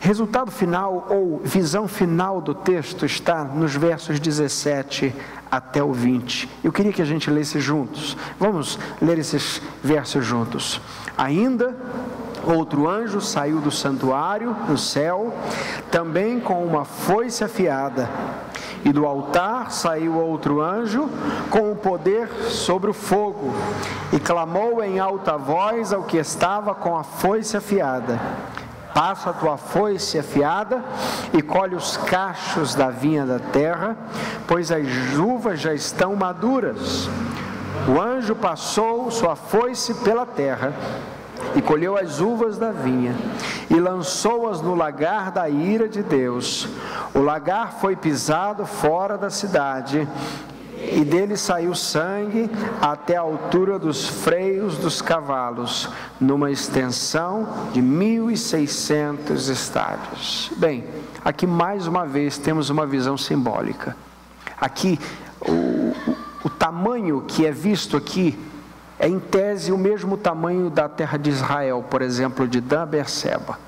Resultado 0.01 0.51
final 0.51 1.07
ou 1.09 1.41
visão 1.45 1.87
final 1.87 2.41
do 2.41 2.55
texto 2.55 3.07
está 3.07 3.45
nos 3.45 3.75
versos 3.75 4.19
17 4.19 5.15
até 5.53 5.83
o 5.83 5.93
20. 5.93 6.49
Eu 6.65 6.73
queria 6.73 6.95
que 6.95 7.03
a 7.03 7.05
gente 7.05 7.31
lesse 7.31 7.61
juntos. 7.61 8.17
Vamos 8.41 8.79
ler 9.03 9.19
esses 9.19 9.61
versos 9.85 10.25
juntos. 10.25 10.81
Ainda 11.19 11.77
outro 12.43 12.89
anjo 12.89 13.21
saiu 13.21 13.61
do 13.61 13.71
santuário 13.71 14.57
no 14.67 14.79
céu, 14.79 15.35
também 15.91 16.41
com 16.41 16.65
uma 16.65 16.87
foice 16.87 17.45
afiada. 17.45 18.09
E 18.83 18.91
do 18.93 19.05
altar 19.05 19.71
saiu 19.71 20.17
outro 20.17 20.63
anjo 20.63 21.09
com 21.51 21.71
o 21.71 21.77
poder 21.77 22.29
sobre 22.49 22.91
o 22.91 22.95
fogo, 22.95 23.53
e 24.11 24.19
clamou 24.19 24.83
em 24.83 24.99
alta 24.99 25.37
voz 25.37 25.93
ao 25.93 26.03
que 26.03 26.17
estava 26.17 26.75
com 26.75 26.97
a 26.97 27.05
foice 27.05 27.59
afiada 27.59 28.19
Passa 28.95 29.31
a 29.31 29.33
tua 29.33 29.57
foice 29.57 30.19
afiada 30.19 30.83
e 31.33 31.41
colhe 31.41 31.75
os 31.75 31.97
cachos 31.97 32.75
da 32.75 32.91
vinha 32.91 33.25
da 33.25 33.39
terra, 33.39 33.97
pois 34.47 34.71
as 34.71 34.87
uvas 35.17 35.61
já 35.61 35.73
estão 35.73 36.15
maduras. 36.15 37.09
O 37.89 38.01
anjo 38.01 38.35
passou 38.35 39.11
sua 39.11 39.35
foice 39.35 39.95
pela 39.95 40.27
terra 40.27 40.73
e 41.57 41.63
colheu 41.63 41.97
as 41.97 42.21
uvas 42.21 42.59
da 42.59 42.71
vinha 42.71 43.15
e 43.69 43.81
lançou-as 43.81 44.61
no 44.61 44.75
lagar 44.75 45.31
da 45.31 45.49
ira 45.49 45.89
de 45.89 46.03
Deus. 46.03 46.69
O 47.15 47.21
lagar 47.21 47.73
foi 47.81 47.97
pisado 47.97 48.67
fora 48.67 49.17
da 49.17 49.31
cidade 49.31 50.07
e 50.91 51.05
dele 51.05 51.37
saiu 51.37 51.75
sangue 51.75 52.51
até 52.81 53.17
a 53.17 53.21
altura 53.21 53.79
dos 53.79 54.09
freios 54.09 54.77
dos 54.77 55.01
cavalos, 55.01 55.89
numa 56.21 56.51
extensão 56.51 57.69
de 57.73 57.81
1.600 57.81 59.49
estádios. 59.49 60.51
Bem, 60.57 60.85
aqui 61.25 61.47
mais 61.47 61.87
uma 61.87 62.05
vez 62.05 62.37
temos 62.37 62.71
uma 62.71 62.87
visão 62.87 63.17
simbólica. 63.17 63.97
Aqui, 64.61 64.99
o, 65.41 65.95
o 66.45 66.51
tamanho 66.51 67.23
que 67.23 67.47
é 67.47 67.53
visto 67.53 67.97
aqui 67.97 68.39
é, 68.99 69.09
em 69.09 69.19
tese, 69.19 69.73
o 69.73 69.79
mesmo 69.79 70.17
tamanho 70.17 70.71
da 70.71 70.89
terra 70.89 71.19
de 71.19 71.31
Israel, 71.31 71.85
por 71.89 72.03
exemplo, 72.03 72.47
de 72.47 72.61
Dan 72.61 72.87
Berseba, 72.87 73.59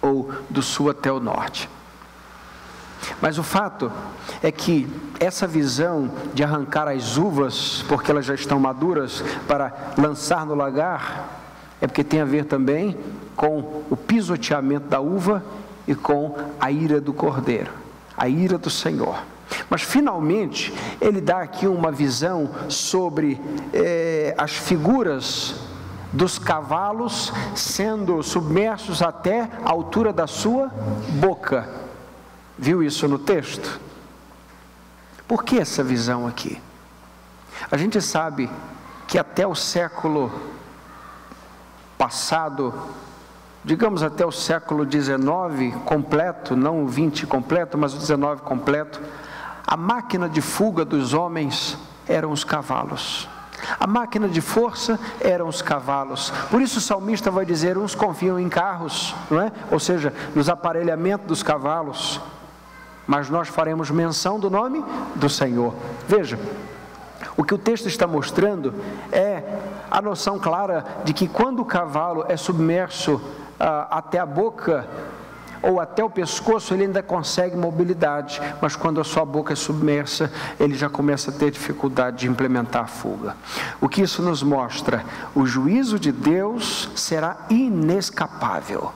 ou 0.00 0.32
do 0.48 0.62
sul 0.62 0.90
até 0.90 1.10
o 1.12 1.20
norte. 1.20 1.68
Mas 3.20 3.38
o 3.38 3.42
fato 3.42 3.90
é 4.42 4.50
que 4.50 4.88
essa 5.20 5.46
visão 5.46 6.10
de 6.34 6.42
arrancar 6.42 6.88
as 6.88 7.16
uvas, 7.16 7.84
porque 7.88 8.10
elas 8.10 8.24
já 8.24 8.34
estão 8.34 8.58
maduras, 8.58 9.22
para 9.46 9.72
lançar 9.96 10.44
no 10.44 10.54
lagar, 10.54 11.40
é 11.80 11.86
porque 11.86 12.04
tem 12.04 12.20
a 12.20 12.24
ver 12.24 12.44
também 12.44 12.96
com 13.36 13.82
o 13.90 13.96
pisoteamento 13.96 14.88
da 14.88 15.00
uva 15.00 15.44
e 15.86 15.94
com 15.94 16.36
a 16.60 16.70
ira 16.70 17.00
do 17.00 17.12
cordeiro, 17.12 17.70
a 18.16 18.28
ira 18.28 18.58
do 18.58 18.70
Senhor. 18.70 19.16
Mas 19.68 19.82
finalmente 19.82 20.72
ele 21.00 21.20
dá 21.20 21.38
aqui 21.38 21.66
uma 21.66 21.92
visão 21.92 22.50
sobre 22.68 23.40
eh, 23.72 24.34
as 24.38 24.52
figuras 24.52 25.54
dos 26.12 26.38
cavalos 26.38 27.32
sendo 27.54 28.22
submersos 28.22 29.02
até 29.02 29.48
a 29.64 29.70
altura 29.70 30.12
da 30.12 30.26
sua 30.26 30.70
boca 31.20 31.82
Viu 32.62 32.80
isso 32.80 33.08
no 33.08 33.18
texto? 33.18 33.80
Por 35.26 35.42
que 35.42 35.58
essa 35.58 35.82
visão 35.82 36.28
aqui? 36.28 36.62
A 37.68 37.76
gente 37.76 38.00
sabe 38.00 38.48
que 39.08 39.18
até 39.18 39.44
o 39.44 39.52
século 39.52 40.30
passado, 41.98 42.72
digamos 43.64 44.00
até 44.00 44.24
o 44.24 44.30
século 44.30 44.88
XIX 44.88 45.74
completo, 45.84 46.54
não 46.54 46.84
o 46.84 46.86
20 46.86 47.26
completo, 47.26 47.76
mas 47.76 47.94
o 47.94 47.98
19 47.98 48.42
completo, 48.42 49.00
a 49.66 49.76
máquina 49.76 50.28
de 50.28 50.40
fuga 50.40 50.84
dos 50.84 51.14
homens 51.14 51.76
eram 52.06 52.30
os 52.30 52.44
cavalos. 52.44 53.28
A 53.80 53.88
máquina 53.88 54.28
de 54.28 54.40
força 54.40 55.00
eram 55.20 55.48
os 55.48 55.60
cavalos. 55.60 56.32
Por 56.48 56.62
isso 56.62 56.78
o 56.78 56.80
salmista 56.80 57.28
vai 57.28 57.44
dizer: 57.44 57.76
uns 57.76 57.96
confiam 57.96 58.38
em 58.38 58.48
carros, 58.48 59.16
não 59.28 59.40
é? 59.40 59.50
Ou 59.68 59.80
seja, 59.80 60.14
nos 60.32 60.48
aparelhamentos 60.48 61.26
dos 61.26 61.42
cavalos 61.42 62.20
mas 63.12 63.28
nós 63.28 63.46
faremos 63.48 63.90
menção 63.90 64.40
do 64.40 64.48
nome 64.48 64.82
do 65.16 65.28
Senhor. 65.28 65.74
Veja, 66.08 66.38
O 67.36 67.44
que 67.44 67.54
o 67.54 67.58
texto 67.58 67.86
está 67.86 68.06
mostrando 68.06 68.74
é 69.10 69.42
a 69.90 70.00
noção 70.00 70.38
clara 70.38 70.82
de 71.04 71.12
que 71.12 71.28
quando 71.28 71.60
o 71.60 71.64
cavalo 71.64 72.24
é 72.26 72.36
submerso 72.38 73.20
ah, 73.60 73.86
até 73.90 74.18
a 74.18 74.24
boca 74.24 74.86
ou 75.62 75.78
até 75.78 76.02
o 76.02 76.08
pescoço, 76.10 76.72
ele 76.72 76.84
ainda 76.84 77.02
consegue 77.02 77.54
mobilidade, 77.54 78.40
mas 78.60 78.76
quando 78.76 79.00
a 79.00 79.04
sua 79.04 79.24
boca 79.26 79.52
é 79.52 79.56
submersa, 79.56 80.32
ele 80.58 80.74
já 80.74 80.88
começa 80.88 81.30
a 81.30 81.34
ter 81.34 81.50
dificuldade 81.50 82.18
de 82.18 82.28
implementar 82.28 82.84
a 82.84 82.86
fuga. 82.86 83.36
O 83.80 83.88
que 83.88 84.00
isso 84.00 84.22
nos 84.22 84.42
mostra? 84.42 85.04
O 85.34 85.46
juízo 85.46 85.98
de 85.98 86.10
Deus 86.12 86.90
será 86.94 87.36
inescapável 87.50 88.90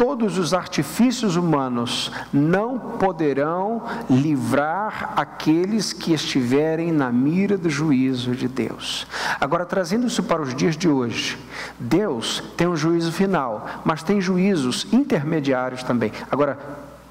todos 0.00 0.38
os 0.38 0.54
artifícios 0.54 1.36
humanos 1.36 2.10
não 2.32 2.78
poderão 2.78 3.82
livrar 4.08 5.12
aqueles 5.14 5.92
que 5.92 6.14
estiverem 6.14 6.90
na 6.90 7.12
mira 7.12 7.58
do 7.58 7.68
juízo 7.68 8.34
de 8.34 8.48
Deus. 8.48 9.06
Agora, 9.38 9.66
trazendo 9.66 10.06
isso 10.06 10.22
para 10.22 10.40
os 10.40 10.54
dias 10.54 10.74
de 10.74 10.88
hoje, 10.88 11.36
Deus 11.78 12.42
tem 12.56 12.66
um 12.66 12.78
juízo 12.78 13.12
final, 13.12 13.66
mas 13.84 14.02
tem 14.02 14.22
juízos 14.22 14.90
intermediários 14.90 15.82
também. 15.82 16.10
Agora, 16.30 16.56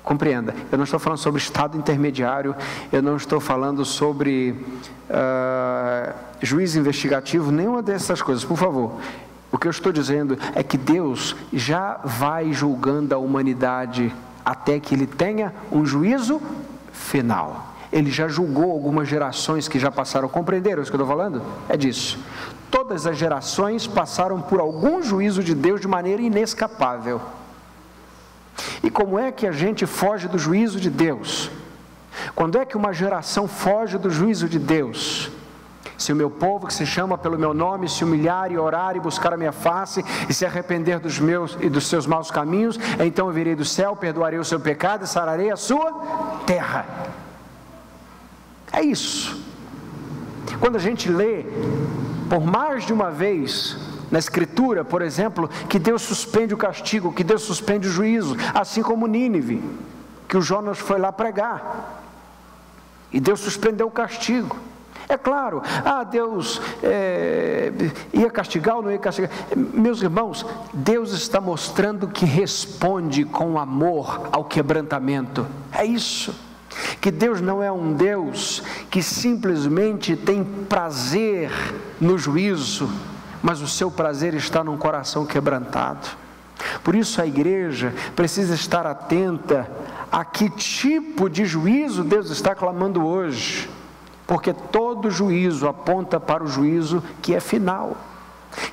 compreenda, 0.01 0.55
eu 0.71 0.77
não 0.79 0.85
estou 0.85 0.99
falando 0.99 1.19
sobre 1.19 1.39
estado 1.39 1.77
intermediário, 1.77 2.55
eu 2.91 3.03
não 3.03 3.17
estou 3.17 3.39
falando 3.39 3.85
sobre 3.85 4.65
uh, 5.11 6.11
juiz 6.41 6.75
investigativo, 6.75 7.51
nenhuma 7.51 7.83
dessas 7.83 8.19
coisas, 8.19 8.43
por 8.43 8.57
favor. 8.57 8.93
O 9.51 9.57
que 9.57 9.67
eu 9.67 9.71
estou 9.71 9.91
dizendo 9.91 10.37
é 10.53 10.61
que 10.61 10.77
Deus 10.77 11.35
já 11.51 11.99
vai 12.03 12.53
julgando 12.53 13.15
a 13.15 13.17
humanidade 13.17 14.13
até 14.45 14.79
que 14.79 14.93
ele 14.93 15.07
tenha 15.07 15.53
um 15.71 15.85
juízo 15.85 16.41
final. 16.91 17.75
Ele 17.91 18.11
já 18.11 18.27
julgou 18.27 18.71
algumas 18.71 19.07
gerações 19.07 19.67
que 19.67 19.79
já 19.79 19.91
passaram. 19.91 20.29
Compreenderam 20.29 20.81
isso 20.81 20.91
que 20.91 20.95
eu 20.95 21.01
estou 21.01 21.17
falando? 21.17 21.41
É 21.67 21.75
disso. 21.75 22.19
Todas 22.69 23.07
as 23.07 23.17
gerações 23.17 23.87
passaram 23.87 24.39
por 24.39 24.59
algum 24.59 25.01
juízo 25.01 25.43
de 25.43 25.55
Deus 25.55 25.81
de 25.81 25.87
maneira 25.87 26.21
inescapável. 26.21 27.19
E 28.83 28.91
como 28.91 29.17
é 29.17 29.31
que 29.31 29.47
a 29.47 29.51
gente 29.51 29.85
foge 29.87 30.27
do 30.27 30.37
juízo 30.37 30.79
de 30.79 30.89
Deus? 30.89 31.49
Quando 32.35 32.57
é 32.59 32.65
que 32.65 32.77
uma 32.77 32.93
geração 32.93 33.47
foge 33.47 33.97
do 33.97 34.09
juízo 34.09 34.47
de 34.47 34.59
Deus? 34.59 35.31
Se 35.99 36.13
o 36.13 36.15
meu 36.15 36.29
povo, 36.29 36.65
que 36.65 36.73
se 36.73 36.85
chama 36.85 37.17
pelo 37.17 37.37
meu 37.37 37.53
nome, 37.53 37.89
se 37.89 38.05
humilhar 38.05 38.49
e 38.49 38.57
orar 38.57 38.95
e 38.95 39.01
buscar 39.01 39.33
a 39.33 39.37
minha 39.37 39.51
face 39.51 40.01
e 40.29 40.33
se 40.33 40.45
arrepender 40.45 40.97
dos 40.97 41.19
meus 41.19 41.57
e 41.59 41.69
dos 41.69 41.87
seus 41.87 42.07
maus 42.07 42.31
caminhos, 42.31 42.79
então 43.05 43.27
eu 43.27 43.33
virei 43.33 43.53
do 43.53 43.65
céu, 43.65 43.97
perdoarei 43.97 44.39
o 44.39 44.45
seu 44.45 44.61
pecado 44.61 45.03
e 45.03 45.07
sararei 45.07 45.51
a 45.51 45.57
sua 45.57 45.91
terra. 46.45 46.85
É 48.71 48.81
isso. 48.81 49.43
Quando 50.61 50.77
a 50.77 50.79
gente 50.79 51.09
lê 51.09 51.43
por 52.29 52.45
mais 52.45 52.85
de 52.85 52.93
uma 52.93 53.11
vez 53.11 53.77
na 54.09 54.19
Escritura, 54.19 54.85
por 54.85 55.01
exemplo, 55.01 55.49
que 55.67 55.77
Deus 55.77 56.01
suspende 56.01 56.53
o 56.53 56.57
castigo, 56.57 57.11
que 57.11 57.25
Deus 57.25 57.41
suspende 57.41 57.89
o 57.89 57.91
juízo, 57.91 58.37
assim 58.53 58.81
como 58.81 59.05
Nínive, 59.05 59.61
que 60.29 60.37
o 60.37 60.41
Jonas 60.41 60.79
foi 60.79 60.97
lá 60.97 61.11
pregar. 61.11 62.01
E 63.11 63.19
Deus 63.19 63.41
suspendeu 63.41 63.87
o 63.87 63.91
castigo. 63.91 64.68
É 65.09 65.17
claro, 65.17 65.63
ah, 65.83 66.03
Deus 66.03 66.61
é, 66.83 67.71
ia 68.13 68.29
castigar 68.29 68.75
ou 68.75 68.83
não 68.83 68.91
ia 68.91 68.99
castigar. 68.99 69.31
Meus 69.55 70.03
irmãos, 70.03 70.45
Deus 70.71 71.13
está 71.13 71.41
mostrando 71.41 72.07
que 72.07 72.25
responde 72.25 73.25
com 73.25 73.57
amor 73.57 74.29
ao 74.31 74.45
quebrantamento. 74.45 75.47
É 75.71 75.83
isso. 75.83 76.35
Que 77.01 77.09
Deus 77.09 77.41
não 77.41 77.63
é 77.63 77.71
um 77.71 77.91
Deus 77.91 78.61
que 78.91 79.01
simplesmente 79.01 80.15
tem 80.15 80.43
prazer 80.43 81.49
no 81.99 82.15
juízo, 82.15 82.87
mas 83.41 83.61
o 83.61 83.67
seu 83.67 83.89
prazer 83.89 84.35
está 84.35 84.63
num 84.63 84.77
coração 84.77 85.25
quebrantado. 85.25 86.07
Por 86.83 86.93
isso 86.93 87.19
a 87.19 87.25
igreja 87.25 87.95
precisa 88.15 88.53
estar 88.53 88.85
atenta 88.85 89.67
a 90.11 90.23
que 90.23 90.51
tipo 90.51 91.27
de 91.27 91.45
juízo 91.45 92.03
Deus 92.03 92.29
está 92.29 92.53
clamando 92.53 93.03
hoje 93.03 93.78
porque 94.29 94.53
todo 94.53 95.09
juízo 95.09 95.67
aponta 95.67 96.19
para 96.19 96.43
o 96.43 96.47
juízo 96.47 97.03
que 97.19 97.33
é 97.33 97.39
final, 97.39 97.97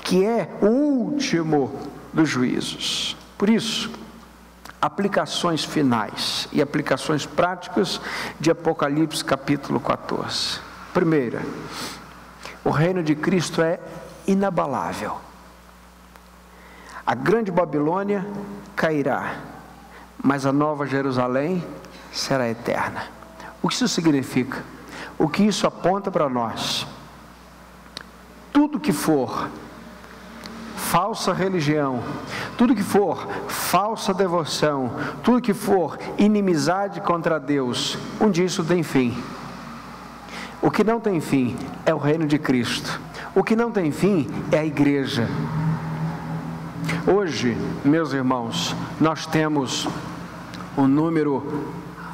que 0.05 0.23
é 0.23 0.55
o 0.61 0.67
último 0.67 1.81
dos 2.13 2.29
juízos. 2.29 3.17
Por 3.39 3.49
isso, 3.49 3.91
aplicações 4.83 5.65
finais 5.65 6.47
e 6.53 6.61
aplicações 6.61 7.25
práticas 7.25 8.03
de 8.39 8.51
Apocalipse 8.51 9.25
capítulo 9.25 9.81
14. 9.81 10.61
Primeira, 10.93 11.41
o 12.63 12.69
reino 12.69 13.03
de 13.03 13.15
Cristo 13.15 13.63
é 13.63 13.81
inabalável. 14.27 15.17
A 17.07 17.15
grande 17.15 17.51
Babilônia 17.51 18.27
cairá, 18.77 19.37
mas 20.23 20.45
a 20.45 20.53
nova 20.53 20.85
Jerusalém 20.87 21.65
será 22.13 22.47
eterna. 22.47 23.07
O 23.63 23.69
que 23.69 23.75
isso 23.75 23.89
significa? 23.89 24.76
O 25.19 25.29
que 25.29 25.43
isso 25.43 25.67
aponta 25.67 26.11
para 26.11 26.29
nós? 26.29 26.87
Tudo 28.53 28.81
que 28.81 28.93
for 28.93 29.49
falsa 30.77 31.33
religião, 31.33 32.03
tudo 32.57 32.75
que 32.75 32.83
for 32.83 33.27
falsa 33.49 34.15
devoção, 34.15 34.93
tudo 35.23 35.41
que 35.41 35.53
for 35.53 35.99
inimizade 36.17 37.01
contra 37.01 37.41
Deus, 37.41 37.99
um 38.21 38.31
dia 38.31 38.45
isso 38.45 38.63
tem 38.63 38.83
fim. 38.83 39.17
O 40.63 40.71
que 40.71 40.85
não 40.85 41.01
tem 41.01 41.21
fim 41.21 41.57
é 41.85 41.95
o 41.95 41.99
reino 41.99 42.27
de 42.27 42.39
Cristo. 42.39 43.01
O 43.35 43.43
que 43.45 43.55
não 43.55 43.71
tem 43.71 43.91
fim 43.91 44.29
é 44.51 44.59
a 44.59 44.65
igreja. 44.65 45.29
Hoje, 47.07 47.57
meus 47.85 48.13
irmãos, 48.13 48.75
nós 49.01 49.27
temos 49.27 49.87
um 50.77 50.87
número 50.87 51.73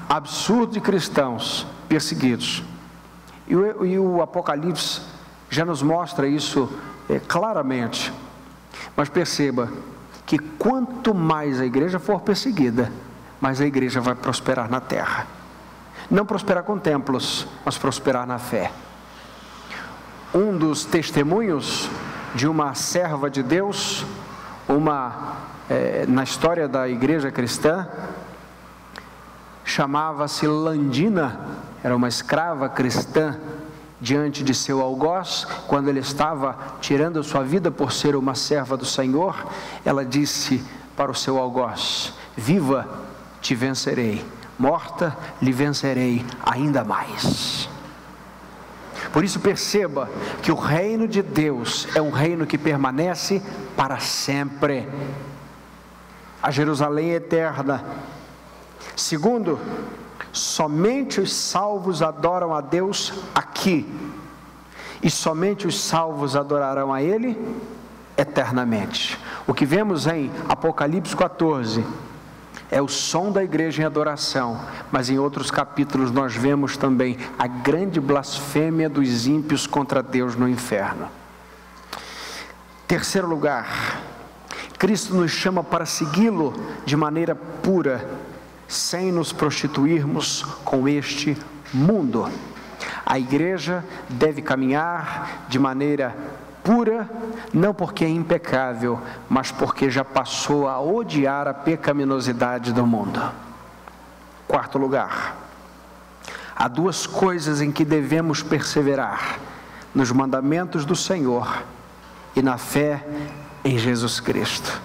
absurdo 0.09 0.73
de 0.73 0.81
cristãos 0.81 1.67
perseguidos. 1.89 2.63
E 3.47 3.57
o, 3.57 3.85
e 3.85 3.99
o 3.99 4.23
Apocalipse 4.23 5.01
já 5.51 5.65
nos 5.65 5.83
mostra 5.83 6.27
isso 6.27 6.69
é, 7.09 7.19
claramente. 7.19 8.13
Mas 8.97 9.09
perceba 9.09 9.71
que 10.25 10.39
quanto 10.39 11.15
mais 11.15 11.61
a 11.61 11.67
igreja 11.67 11.99
for 11.99 12.21
perseguida, 12.21 12.91
mais 13.41 13.61
a 13.61 13.67
igreja 13.67 14.01
vai 14.01 14.15
prosperar 14.15 14.71
na 14.71 14.81
terra. 14.81 15.27
Não 16.11 16.25
prosperar 16.25 16.63
com 16.63 16.79
templos, 16.79 17.47
mas 17.65 17.77
prosperar 17.77 18.27
na 18.27 18.39
fé. 18.39 18.73
Um 20.35 20.57
dos 20.57 20.85
testemunhos 20.85 21.91
de 22.35 22.47
uma 22.47 22.75
serva 22.75 23.29
de 23.29 23.43
Deus, 23.43 24.07
uma 24.69 25.37
é, 25.69 26.07
na 26.07 26.23
história 26.23 26.67
da 26.67 26.89
igreja 26.89 27.31
cristã, 27.31 27.87
chamava-se 29.65 30.47
Landina 30.47 31.41
era 31.83 31.97
uma 31.97 32.09
escrava 32.09 32.69
cristã 32.69 33.39
diante 34.01 34.43
de 34.43 34.53
seu 34.53 34.81
algoz, 34.81 35.47
quando 35.69 35.89
ele 35.89 36.01
estava 36.01 36.57
tirando 36.81 37.21
a 37.21 37.23
sua 37.23 37.43
vida 37.45 37.71
por 37.71 37.93
ser 37.93 38.17
uma 38.17 38.35
serva 38.35 38.77
do 38.77 38.85
Senhor, 38.85 39.47
ela 39.85 40.05
disse 40.05 40.63
para 40.97 41.11
o 41.11 41.15
seu 41.15 41.39
algoz: 41.39 42.13
Viva, 42.37 42.89
te 43.41 43.55
vencerei, 43.55 44.25
morta, 44.59 45.17
lhe 45.41 45.53
vencerei 45.53 46.25
ainda 46.45 46.85
mais. 46.85 47.69
Por 49.13 49.23
isso, 49.23 49.39
perceba 49.41 50.09
que 50.43 50.51
o 50.51 50.55
reino 50.55 51.07
de 51.07 51.23
Deus 51.23 51.87
é 51.95 52.01
um 52.01 52.11
reino 52.11 52.47
que 52.47 52.57
permanece 52.57 53.43
para 53.77 53.99
sempre. 53.99 54.89
A 56.43 56.51
Jerusalém 56.51 57.11
é 57.11 57.17
eterna. 57.17 57.85
Segundo, 58.97 59.61
Somente 60.33 61.21
os 61.21 61.33
salvos 61.33 62.03
adoram 62.03 62.55
a 62.55 62.61
Deus 62.61 63.13
aqui, 63.35 63.87
e 65.03 65.11
somente 65.11 65.67
os 65.67 65.79
salvos 65.79 66.35
adorarão 66.35 66.93
a 66.93 67.03
Ele 67.03 67.39
eternamente. 68.17 69.19
O 69.47 69.53
que 69.53 69.67
vemos 69.67 70.07
em 70.07 70.31
Apocalipse 70.49 71.15
14 71.15 71.85
é 72.71 72.81
o 72.81 72.89
som 72.89 73.31
da 73.31 73.45
igreja 73.45 73.83
em 73.83 73.85
adoração, 73.85 74.59
mas 74.91 75.11
em 75.11 75.19
outros 75.19 75.51
capítulos 75.51 76.11
nós 76.11 76.35
vemos 76.35 76.79
também 76.79 77.19
a 77.39 77.47
grande 77.47 78.01
blasfêmia 78.01 78.89
dos 78.89 79.27
ímpios 79.27 79.67
contra 79.67 80.03
Deus 80.03 80.37
no 80.37 80.49
inferno. 80.49 81.09
Terceiro 82.89 83.29
lugar, 83.29 84.01
Cristo 84.79 85.15
nos 85.15 85.31
chama 85.31 85.63
para 85.63 85.85
segui-lo 85.85 86.55
de 86.87 86.97
maneira 86.97 87.35
pura 87.35 88.09
sem 88.73 89.13
nos 89.13 89.33
prostituirmos 89.33 90.43
com 90.65 90.89
este 90.89 91.37
mundo. 91.73 92.29
A 93.05 93.19
igreja 93.19 93.85
deve 94.09 94.41
caminhar 94.41 95.45
de 95.49 95.59
maneira 95.59 96.17
pura, 96.65 97.09
não 97.53 97.75
porque 97.75 98.05
é 98.05 98.09
impecável, 98.09 99.01
mas 99.29 99.51
porque 99.51 99.91
já 99.91 100.05
passou 100.05 100.69
a 100.69 100.81
odiar 100.81 101.47
a 101.47 101.55
pecaminosidade 101.55 102.73
do 102.73 102.87
mundo. 102.87 103.21
Quarto 104.49 104.79
lugar, 104.79 105.43
Há 106.63 106.69
duas 106.69 107.09
coisas 107.09 107.61
em 107.61 107.73
que 107.73 107.85
devemos 107.85 108.41
perseverar: 108.41 109.41
nos 109.93 110.13
mandamentos 110.13 110.85
do 110.85 110.95
Senhor 110.95 111.65
e 112.37 112.43
na 112.43 112.57
fé 112.57 113.05
em 113.65 113.77
Jesus 113.77 114.21
Cristo. 114.21 114.81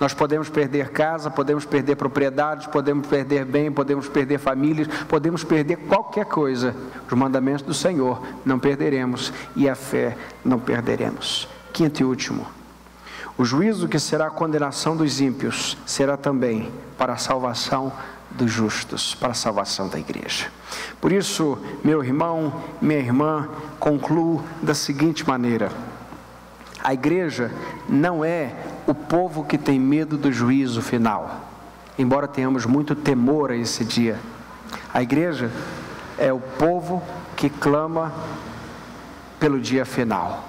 Nós 0.00 0.14
podemos 0.14 0.48
perder 0.48 0.88
casa, 0.88 1.30
podemos 1.30 1.66
perder 1.66 1.94
propriedades, 1.94 2.66
podemos 2.66 3.06
perder 3.06 3.44
bem, 3.44 3.70
podemos 3.70 4.08
perder 4.08 4.38
famílias, 4.38 4.88
podemos 5.06 5.44
perder 5.44 5.76
qualquer 5.76 6.24
coisa. 6.24 6.74
Os 7.06 7.12
mandamentos 7.12 7.62
do 7.62 7.74
Senhor 7.74 8.20
não 8.42 8.58
perderemos 8.58 9.30
e 9.54 9.68
a 9.68 9.74
fé 9.74 10.16
não 10.42 10.58
perderemos. 10.58 11.46
Quinto 11.74 12.00
e 12.00 12.04
último. 12.04 12.46
O 13.36 13.44
juízo 13.44 13.88
que 13.88 13.98
será 13.98 14.28
a 14.28 14.30
condenação 14.30 14.96
dos 14.96 15.20
ímpios 15.20 15.76
será 15.84 16.16
também 16.16 16.70
para 16.96 17.12
a 17.12 17.18
salvação 17.18 17.92
dos 18.30 18.50
justos, 18.50 19.14
para 19.14 19.32
a 19.32 19.34
salvação 19.34 19.88
da 19.88 19.98
igreja. 19.98 20.46
Por 21.00 21.12
isso, 21.12 21.58
meu 21.84 22.02
irmão, 22.02 22.62
minha 22.80 22.98
irmã, 23.00 23.48
concluo 23.78 24.42
da 24.62 24.74
seguinte 24.74 25.26
maneira: 25.26 25.70
a 26.82 26.94
igreja 26.94 27.50
não 27.88 28.24
é 28.24 28.52
o 28.86 28.94
povo 28.94 29.44
que 29.44 29.58
tem 29.58 29.78
medo 29.78 30.16
do 30.16 30.32
juízo 30.32 30.80
final, 30.80 31.40
embora 31.98 32.26
tenhamos 32.26 32.64
muito 32.64 32.94
temor 32.94 33.50
a 33.50 33.56
esse 33.56 33.84
dia. 33.84 34.18
A 34.92 35.02
igreja 35.02 35.50
é 36.18 36.32
o 36.32 36.40
povo 36.40 37.02
que 37.36 37.48
clama 37.50 38.12
pelo 39.38 39.60
dia 39.60 39.84
final, 39.84 40.48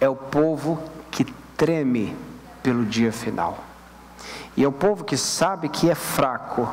é 0.00 0.08
o 0.08 0.16
povo 0.16 0.82
que 1.10 1.24
treme 1.56 2.16
pelo 2.62 2.84
dia 2.84 3.12
final, 3.12 3.64
e 4.56 4.64
é 4.64 4.68
o 4.68 4.72
povo 4.72 5.04
que 5.04 5.16
sabe 5.16 5.68
que 5.68 5.90
é 5.90 5.94
fraco, 5.94 6.68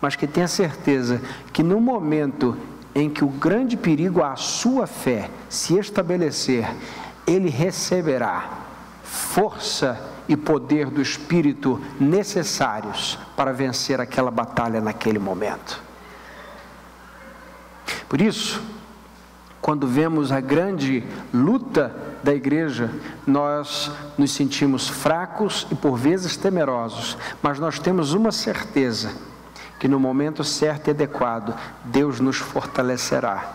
mas 0.00 0.16
que 0.16 0.26
tem 0.26 0.44
a 0.44 0.48
certeza 0.48 1.20
que 1.52 1.62
no 1.62 1.80
momento 1.80 2.56
em 2.94 3.10
que 3.10 3.24
o 3.24 3.28
grande 3.28 3.76
perigo 3.76 4.22
à 4.22 4.36
sua 4.36 4.86
fé 4.86 5.28
se 5.48 5.76
estabelecer, 5.78 6.68
ele 7.26 7.48
receberá 7.48 8.64
força 9.02 10.00
e 10.28 10.36
poder 10.36 10.88
do 10.90 11.02
Espírito 11.02 11.80
necessários 12.00 13.18
para 13.36 13.52
vencer 13.52 14.00
aquela 14.00 14.30
batalha 14.30 14.80
naquele 14.80 15.18
momento. 15.18 15.82
Por 18.08 18.20
isso, 18.20 18.62
quando 19.60 19.86
vemos 19.86 20.30
a 20.30 20.40
grande 20.40 21.02
luta 21.32 21.94
da 22.22 22.34
igreja, 22.34 22.90
nós 23.26 23.90
nos 24.16 24.32
sentimos 24.32 24.88
fracos 24.88 25.66
e 25.70 25.74
por 25.74 25.96
vezes 25.96 26.36
temerosos, 26.36 27.16
mas 27.42 27.58
nós 27.58 27.78
temos 27.78 28.12
uma 28.12 28.32
certeza: 28.32 29.12
que 29.78 29.88
no 29.88 30.00
momento 30.00 30.42
certo 30.44 30.88
e 30.88 30.90
adequado, 30.90 31.54
Deus 31.84 32.20
nos 32.20 32.36
fortalecerá 32.36 33.52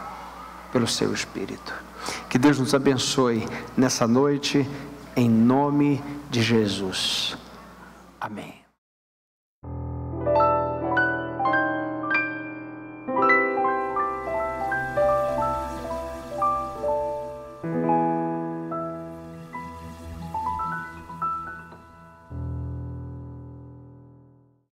pelo 0.72 0.88
seu 0.88 1.14
Espírito. 1.14 1.89
Que 2.30 2.38
Deus 2.38 2.60
nos 2.60 2.74
abençoe 2.74 3.48
nessa 3.76 4.08
noite, 4.08 4.68
em 5.16 5.30
nome 5.30 6.02
de 6.30 6.42
Jesus. 6.42 7.38
Amém. 8.20 8.59